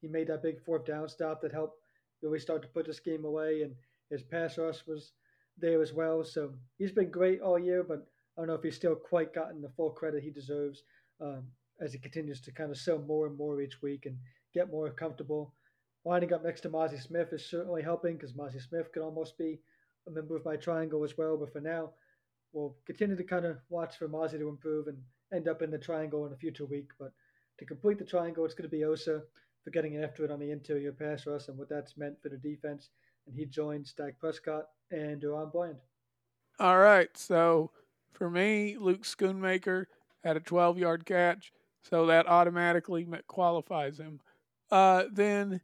he 0.02 0.08
made 0.08 0.28
that 0.28 0.42
big 0.42 0.64
fourth 0.66 0.86
down 0.86 1.08
stop 1.08 1.42
that 1.42 1.52
helped 1.52 1.78
really 2.24 2.40
start 2.40 2.64
to 2.64 2.68
put 2.70 2.88
this 2.88 3.00
game 3.00 3.26
away. 3.26 3.62
And 3.62 3.76
his 4.10 4.24
pass 4.24 4.58
rush 4.58 4.88
was 4.88 5.12
there 5.58 5.84
as 5.84 5.94
well. 5.94 6.24
So 6.24 6.54
he's 6.80 6.92
been 6.92 7.12
great 7.12 7.42
all 7.42 7.60
year, 7.60 7.84
but 7.84 8.08
I 8.38 8.42
don't 8.42 8.48
know 8.48 8.56
if 8.56 8.64
he's 8.64 8.76
still 8.76 8.96
quite 8.96 9.36
gotten 9.36 9.62
the 9.62 9.70
full 9.76 9.92
credit 9.92 10.24
he 10.24 10.32
deserves 10.32 10.82
um, 11.22 11.44
as 11.80 11.94
he 11.94 12.00
continues 12.00 12.42
to 12.42 12.52
kind 12.54 12.72
of 12.72 12.78
sell 12.78 13.00
more 13.00 13.28
and 13.28 13.38
more 13.38 13.62
each 13.62 13.82
week 13.84 14.06
and 14.06 14.18
get 14.54 14.72
more 14.72 14.90
comfortable. 14.90 15.54
Winding 16.04 16.34
up 16.34 16.44
next 16.44 16.62
to 16.62 16.70
Mazi 16.70 17.02
Smith 17.02 17.34
is 17.34 17.46
certainly 17.46 17.82
helping 17.82 18.16
because 18.16 18.34
Mazi 18.34 18.62
Smith 18.62 18.92
could 18.94 19.04
almost 19.04 19.38
be 19.38 19.60
a 20.08 20.12
member 20.12 20.36
of 20.36 20.46
my 20.46 20.56
triangle 20.56 21.04
as 21.04 21.18
well. 21.18 21.38
But 21.38 21.52
for 21.52 21.60
now, 21.60 21.92
we'll 22.54 22.76
continue 22.86 23.16
to 23.16 23.24
kind 23.24 23.46
of 23.46 23.58
watch 23.70 23.98
for 23.98 24.08
Mazi 24.08 24.40
to 24.40 24.50
improve 24.50 24.88
and 24.88 24.98
end 25.34 25.48
up 25.48 25.62
in 25.62 25.72
the 25.72 25.78
triangle 25.78 26.26
in 26.26 26.34
a 26.34 26.38
future 26.38 26.66
week. 26.66 26.90
But 27.00 27.12
to 27.60 27.66
complete 27.66 28.00
the 28.00 28.06
triangle, 28.06 28.46
it's 28.46 28.54
going 28.54 28.70
to 28.70 28.76
be 28.76 28.86
Osa 28.86 29.22
for 29.64 29.72
getting 29.72 29.98
after 29.98 30.24
it 30.24 30.32
on 30.32 30.40
the 30.40 30.52
interior 30.52 30.94
pass 30.94 31.26
rush 31.26 31.48
and 31.48 31.58
what 31.58 31.70
that's 31.70 31.98
meant 31.98 32.22
for 32.22 32.30
the 32.30 32.38
defense. 32.38 32.90
And 33.28 33.36
he 33.36 33.46
joins 33.46 33.94
Dak 33.94 34.18
Prescott 34.20 34.66
and 34.92 35.22
DaRon 35.22 35.52
Bland. 35.52 35.78
All 36.60 36.80
right. 36.80 37.16
So 37.18 37.72
for 38.14 38.30
me, 38.30 38.78
Luke 38.80 39.04
Schoonmaker 39.04 39.86
had 40.24 40.38
a 40.38 40.42
12 40.42 40.78
yard 40.78 41.06
catch. 41.06 41.52
So 41.84 42.06
that 42.08 42.28
automatically 42.28 43.08
qualifies 43.28 44.00
him. 44.00 44.20
Uh, 44.72 45.06
then 45.12 45.62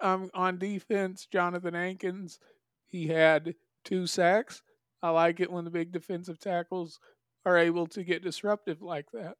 um, 0.00 0.30
on 0.34 0.58
defense, 0.58 1.26
Johnathan 1.32 1.74
Hankins, 1.74 2.38
he 2.86 3.06
had 3.06 3.54
two 3.84 4.06
sacks. 4.06 4.62
I 5.02 5.10
like 5.10 5.40
it 5.40 5.50
when 5.50 5.64
the 5.64 5.70
big 5.70 5.92
defensive 5.92 6.38
tackles 6.38 6.98
are 7.44 7.58
able 7.58 7.86
to 7.88 8.02
get 8.02 8.22
disruptive 8.22 8.82
like 8.82 9.06
that. 9.12 9.36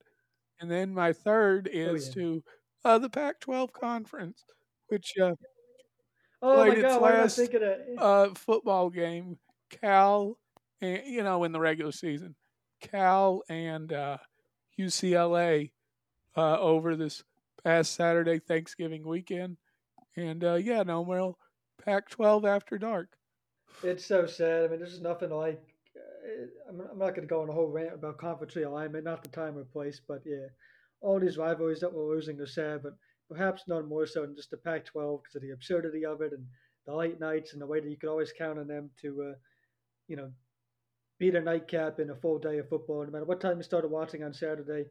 And 0.60 0.70
then 0.70 0.94
my 0.94 1.12
third 1.12 1.68
is 1.72 2.08
oh, 2.08 2.08
yeah. 2.08 2.14
to 2.14 2.44
uh, 2.84 2.98
the 2.98 3.10
Pac-12 3.10 3.72
conference, 3.72 4.44
which 4.88 5.14
uh, 5.20 5.32
oh 6.42 6.56
played 6.56 6.82
God, 6.82 6.92
its 7.24 7.38
last 7.38 7.54
uh, 7.98 8.28
football 8.34 8.90
game. 8.90 9.38
Cal, 9.70 10.36
and, 10.80 11.02
you 11.06 11.22
know, 11.22 11.44
in 11.44 11.52
the 11.52 11.60
regular 11.60 11.92
season, 11.92 12.34
Cal 12.80 13.42
and 13.48 13.92
UCLA 14.78 15.70
uh, 16.36 16.40
uh, 16.40 16.58
over 16.58 16.96
this 16.96 17.24
past 17.64 17.94
Saturday 17.94 18.38
Thanksgiving 18.38 19.06
weekend, 19.06 19.56
and 20.16 20.44
uh, 20.44 20.54
yeah, 20.54 20.82
no 20.82 21.04
more 21.04 21.34
Pac-12 21.84 22.46
after 22.48 22.78
dark. 22.78 23.08
It's 23.82 24.06
so 24.06 24.26
sad. 24.26 24.64
I 24.64 24.68
mean, 24.68 24.78
there's 24.78 25.00
nothing 25.00 25.30
like 25.30 25.74
I'm, 26.68 26.80
I'm 26.80 26.98
not 26.98 27.14
going 27.14 27.26
to 27.26 27.32
go 27.32 27.42
on 27.42 27.48
a 27.48 27.52
whole 27.52 27.68
rant 27.70 27.94
about 27.94 28.18
conference 28.18 28.54
realignment, 28.54 29.04
not 29.04 29.22
the 29.22 29.28
time 29.28 29.56
or 29.56 29.64
place, 29.64 30.00
but 30.06 30.22
yeah, 30.24 30.46
all 31.00 31.20
these 31.20 31.38
rivalries 31.38 31.80
that 31.80 31.92
we're 31.92 32.14
losing 32.14 32.40
are 32.40 32.46
sad, 32.46 32.82
but 32.82 32.94
perhaps 33.28 33.64
none 33.66 33.88
more 33.88 34.06
so 34.06 34.22
than 34.22 34.36
just 34.36 34.50
the 34.50 34.56
Pac 34.56 34.86
12 34.86 35.22
because 35.22 35.36
of 35.36 35.42
the 35.42 35.50
absurdity 35.50 36.04
of 36.04 36.20
it 36.20 36.32
and 36.32 36.46
the 36.86 36.94
late 36.94 37.20
nights 37.20 37.52
and 37.52 37.62
the 37.62 37.66
way 37.66 37.80
that 37.80 37.90
you 37.90 37.96
could 37.96 38.08
always 38.08 38.32
count 38.36 38.58
on 38.58 38.66
them 38.66 38.90
to, 39.00 39.30
uh, 39.30 39.34
you 40.08 40.16
know, 40.16 40.30
beat 41.18 41.34
a 41.34 41.40
nightcap 41.40 42.00
in 42.00 42.10
a 42.10 42.16
full 42.16 42.38
day 42.38 42.58
of 42.58 42.68
football. 42.68 43.04
No 43.04 43.10
matter 43.10 43.24
what 43.24 43.40
time 43.40 43.56
you 43.56 43.62
started 43.62 43.90
watching 43.90 44.22
on 44.22 44.34
Saturday, 44.34 44.86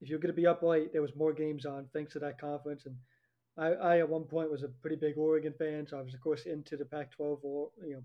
if 0.00 0.08
you're 0.08 0.18
going 0.18 0.34
to 0.34 0.40
be 0.40 0.46
up 0.46 0.62
late, 0.62 0.92
there 0.92 1.02
was 1.02 1.14
more 1.16 1.32
games 1.32 1.66
on 1.66 1.86
thanks 1.92 2.12
to 2.14 2.18
that 2.20 2.40
conference. 2.40 2.86
And 2.86 2.96
I, 3.58 3.68
I 3.68 3.98
at 3.98 4.08
one 4.08 4.24
point 4.24 4.50
was 4.50 4.62
a 4.62 4.68
pretty 4.68 4.96
big 4.96 5.16
Oregon 5.16 5.54
fan, 5.58 5.86
so 5.86 5.98
I 5.98 6.02
was 6.02 6.14
of 6.14 6.20
course 6.20 6.46
into 6.46 6.76
the 6.76 6.84
Pac-12 6.84 7.38
or 7.42 7.70
you 7.86 7.94
know 7.94 8.02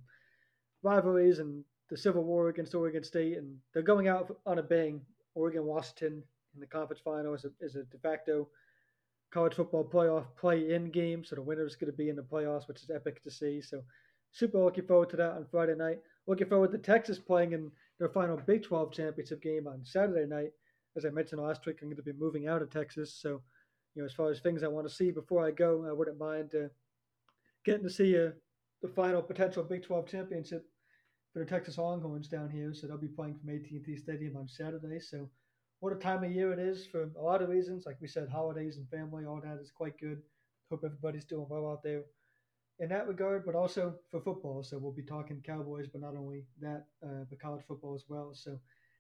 rivalries 0.84 1.39
and 1.39 1.64
the 1.89 1.97
Civil 1.97 2.24
War 2.24 2.49
against 2.49 2.74
Oregon 2.74 3.04
State, 3.04 3.38
and 3.38 3.58
they're 3.74 3.84
going 3.84 4.08
out 4.08 4.36
on 4.45 4.60
a 4.60 4.64
bang. 4.64 5.02
Oregon 5.36 5.66
Washington 5.66 6.24
in 6.54 6.60
the 6.60 6.66
conference 6.66 7.02
final 7.04 7.34
is 7.34 7.45
a, 7.45 7.52
is 7.62 7.76
a 7.76 7.84
de 7.84 7.97
facto 7.97 8.47
college 9.32 9.54
football 9.54 9.84
playoff 9.84 10.26
play-in 10.38 10.89
game, 10.91 11.24
so 11.24 11.36
the 11.36 11.41
winner 11.41 11.66
is 11.66 11.76
going 11.76 11.91
to 11.91 11.97
be 11.97 12.10
in 12.10 12.16
the 12.16 12.22
playoffs, 12.22 12.68
which 12.68 12.82
is 12.82 12.89
epic 12.89 13.24
to 13.24 13.32
see. 13.32 13.62
So 13.62 13.82
super 14.32 14.60
looking 14.60 14.86
forward 14.86 15.10
to 15.12 15.18
that 15.18 15.32
on 15.32 15.45
Friday 15.49 15.76
night. 15.76 15.99
Looking 16.28 16.47
forward 16.47 16.72
to 16.72 16.78
Texas 16.78 17.18
playing 17.18 17.54
in 17.54 17.72
their 17.97 18.10
final 18.10 18.38
Big 18.38 18.64
12 18.64 18.91
championship 18.91 19.41
game 19.41 19.68
on 19.68 19.86
Saturday 19.86 20.28
night. 20.28 20.52
As 20.97 21.06
I 21.06 21.10
mentioned 21.10 21.41
last 21.41 21.66
week, 21.66 21.78
I'm 21.82 21.88
going 21.88 21.95
to 21.95 22.04
be 22.04 22.12
moving 22.14 22.47
out 22.47 22.62
of 22.62 22.70
Texas, 22.70 23.14
so 23.14 23.41
you 23.96 24.02
know 24.02 24.06
as 24.06 24.14
far 24.14 24.30
as 24.30 24.39
things 24.39 24.64
I 24.64 24.68
want 24.68 24.88
to 24.88 24.94
see 24.94 25.12
before 25.12 25.46
I 25.46 25.52
go, 25.52 25.86
I 25.88 25.94
wouldn't 25.94 26.20
mind 26.20 26.52
uh, 26.56 26.68
getting 27.66 27.84
to 27.84 27.89
see 27.89 28.18
uh, 28.18 28.32
the 28.82 28.88
final 28.88 29.22
potential 29.22 29.64
Big 29.64 29.84
12 29.84 30.08
championship 30.08 30.66
for 31.34 31.39
the 31.39 31.46
Texas 31.46 31.78
Longhorns 31.78 32.28
down 32.28 32.50
here. 32.50 32.74
So 32.74 32.88
they'll 32.88 32.98
be 32.98 33.08
playing 33.08 33.38
from 33.38 33.50
AT&T 33.50 33.98
Stadium 33.98 34.36
on 34.38 34.48
Saturday. 34.48 35.00
So 35.00 35.30
what 35.80 35.94
a 35.94 35.98
time 35.98 36.24
of 36.24 36.32
year 36.32 36.52
it 36.52 36.60
is 36.60 36.86
for 36.86 37.10
a 37.18 37.22
lot 37.22 37.42
of 37.42 37.50
reasons. 37.50 37.86
Like 37.86 37.98
we 38.02 38.08
said, 38.08 38.30
holidays 38.30 38.78
and 38.78 38.89
family, 38.89 39.26
all 39.26 39.42
that 39.44 39.60
is 39.62 39.72
quite 39.72 39.98
good. 40.00 40.22
Hope 40.70 40.82
everybody's 40.86 41.26
doing 41.26 41.48
well 41.50 41.70
out 41.70 41.84
there 41.84 42.04
in 42.80 42.89
that 42.89 43.08
regard, 43.08 43.46
but 43.46 43.56
also 43.56 43.96
for 44.10 44.22
football. 44.22 44.64
So 44.64 44.78
we'll 44.78 44.92
be 44.92 45.04
talking 45.04 45.42
Cowboys, 45.46 45.88
but 45.92 46.02
not 46.02 46.16
only 46.16 46.46
that, 46.62 46.86
uh, 47.04 47.26
but 47.30 47.39
college 47.39 47.64
football 47.68 47.94
as 47.96 48.06
well. 48.08 48.32
So 48.34 48.58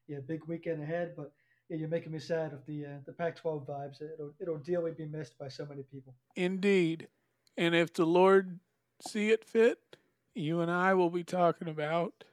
yeah, 0.07 0.19
big 0.27 0.41
weekend 0.47 0.81
ahead. 0.81 1.13
But 1.15 1.31
yeah, 1.71 1.77
you're 1.77 1.87
making 1.87 2.11
me 2.11 2.19
sad 2.19 2.51
of 2.51 2.65
the 2.65 2.85
uh, 2.85 2.97
the 3.05 3.13
Pac-12 3.13 3.65
vibes. 3.65 4.01
It'll 4.01 4.33
it'll 4.41 4.57
dearly 4.57 4.91
be 4.91 5.05
missed 5.05 5.39
by 5.39 5.47
so 5.47 5.65
many 5.65 5.83
people. 5.83 6.13
Indeed, 6.35 7.07
and 7.55 7.73
if 7.73 7.93
the 7.93 8.05
Lord 8.05 8.59
see 9.07 9.29
it 9.29 9.45
fit, 9.45 9.79
you 10.35 10.59
and 10.59 10.69
I 10.69 10.93
will 10.95 11.09
be 11.09 11.23
talking 11.23 11.69
about 11.69 12.25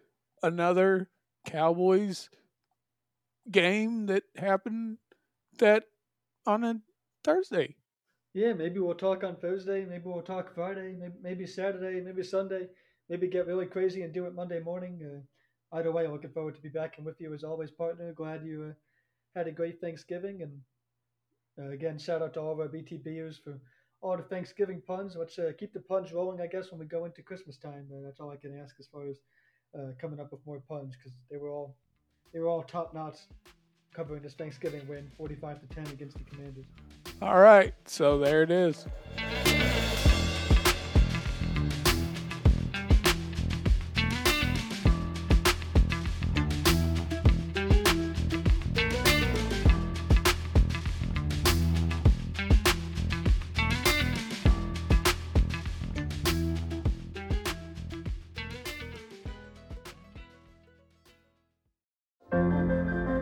another 0.42 1.08
Cowboys 1.46 2.30
game 3.48 4.06
that 4.06 4.24
happened 4.36 4.98
that 5.58 5.84
on 6.44 6.64
a 6.64 6.80
Thursday. 7.22 7.76
Yeah, 8.34 8.54
maybe 8.54 8.80
we'll 8.80 8.94
talk 8.94 9.22
on 9.22 9.36
Thursday. 9.36 9.84
Maybe 9.84 10.02
we'll 10.04 10.22
talk 10.22 10.52
Friday. 10.52 10.96
Maybe, 10.98 11.14
maybe 11.22 11.46
Saturday. 11.46 12.00
Maybe 12.00 12.24
Sunday. 12.24 12.66
Maybe 13.08 13.28
get 13.28 13.46
really 13.46 13.66
crazy 13.66 14.02
and 14.02 14.12
do 14.12 14.26
it 14.26 14.34
Monday 14.34 14.58
morning. 14.58 15.00
Uh, 15.72 15.76
either 15.76 15.92
way, 15.92 16.06
I'm 16.06 16.12
looking 16.12 16.30
forward 16.30 16.56
to 16.56 16.60
be 16.60 16.68
back 16.68 16.94
and 16.96 17.06
with 17.06 17.20
you 17.20 17.32
as 17.34 17.44
always, 17.44 17.70
partner. 17.70 18.12
Glad 18.12 18.44
you 18.44 18.70
uh, 18.70 18.72
had 19.34 19.46
a 19.46 19.52
great 19.52 19.80
Thanksgiving. 19.80 20.42
And 20.42 20.60
uh, 21.58 21.72
again, 21.72 21.98
shout 21.98 22.22
out 22.22 22.34
to 22.34 22.40
all 22.40 22.52
of 22.52 22.60
our 22.60 22.68
BTBers 22.68 23.42
for 23.42 23.60
all 24.00 24.16
the 24.16 24.22
Thanksgiving 24.22 24.82
puns. 24.86 25.16
Let's 25.16 25.38
uh, 25.38 25.52
keep 25.58 25.72
the 25.72 25.80
puns 25.80 26.12
rolling, 26.12 26.40
I 26.40 26.46
guess, 26.46 26.70
when 26.70 26.80
we 26.80 26.86
go 26.86 27.04
into 27.04 27.22
Christmas 27.22 27.56
time. 27.56 27.86
That's 28.04 28.20
all 28.20 28.30
I 28.30 28.36
can 28.36 28.58
ask 28.58 28.76
as 28.78 28.86
far 28.86 29.06
as 29.06 29.18
uh, 29.78 29.92
coming 30.00 30.20
up 30.20 30.32
with 30.32 30.44
more 30.46 30.60
puns 30.68 30.96
because 30.96 31.12
they 31.30 31.36
were 31.36 31.50
all 31.50 31.76
they 32.32 32.40
were 32.40 32.48
all 32.48 32.62
top 32.62 32.94
notch 32.94 33.18
covering 33.92 34.22
this 34.22 34.34
Thanksgiving 34.34 34.86
win, 34.86 35.10
45 35.16 35.60
to 35.60 35.66
10 35.74 35.86
against 35.88 36.18
the 36.18 36.24
Commanders. 36.24 36.66
All 37.20 37.40
right, 37.40 37.74
so 37.86 38.18
there 38.18 38.42
it 38.42 38.50
is. 38.50 38.86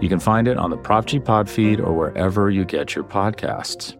You 0.00 0.08
can 0.08 0.18
find 0.18 0.48
it 0.48 0.56
on 0.56 0.70
the 0.70 0.76
Prop 0.76 1.06
G 1.06 1.20
Pod 1.20 1.48
feed 1.48 1.80
or 1.80 1.92
wherever 1.92 2.50
you 2.50 2.64
get 2.64 2.94
your 2.94 3.04
podcasts. 3.04 3.96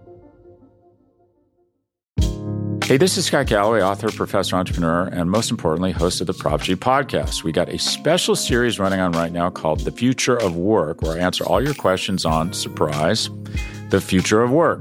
Hey, 2.85 2.97
this 2.97 3.17
is 3.17 3.27
Scott 3.27 3.47
Galloway, 3.47 3.83
author, 3.83 4.11
professor, 4.11 4.57
entrepreneur, 4.57 5.05
and 5.13 5.31
most 5.31 5.53
importantly, 5.53 5.93
host 5.93 6.21
of 6.21 6.27
the 6.27 6.33
Prop 6.33 6.63
G 6.63 6.75
podcast. 6.75 7.45
We 7.45 7.53
got 7.53 7.69
a 7.69 7.79
special 7.79 8.35
series 8.35 8.81
running 8.81 8.99
on 8.99 9.13
right 9.13 9.31
now 9.31 9.49
called 9.49 9.81
The 9.81 9.93
Future 9.93 10.37
of 10.37 10.57
Work, 10.57 11.03
where 11.03 11.13
I 11.13 11.21
answer 11.21 11.45
all 11.45 11.63
your 11.63 11.75
questions 11.75 12.25
on 12.25 12.53
surprise, 12.53 13.31
the 13.91 14.01
future 14.01 14.43
of 14.43 14.51
work. 14.51 14.81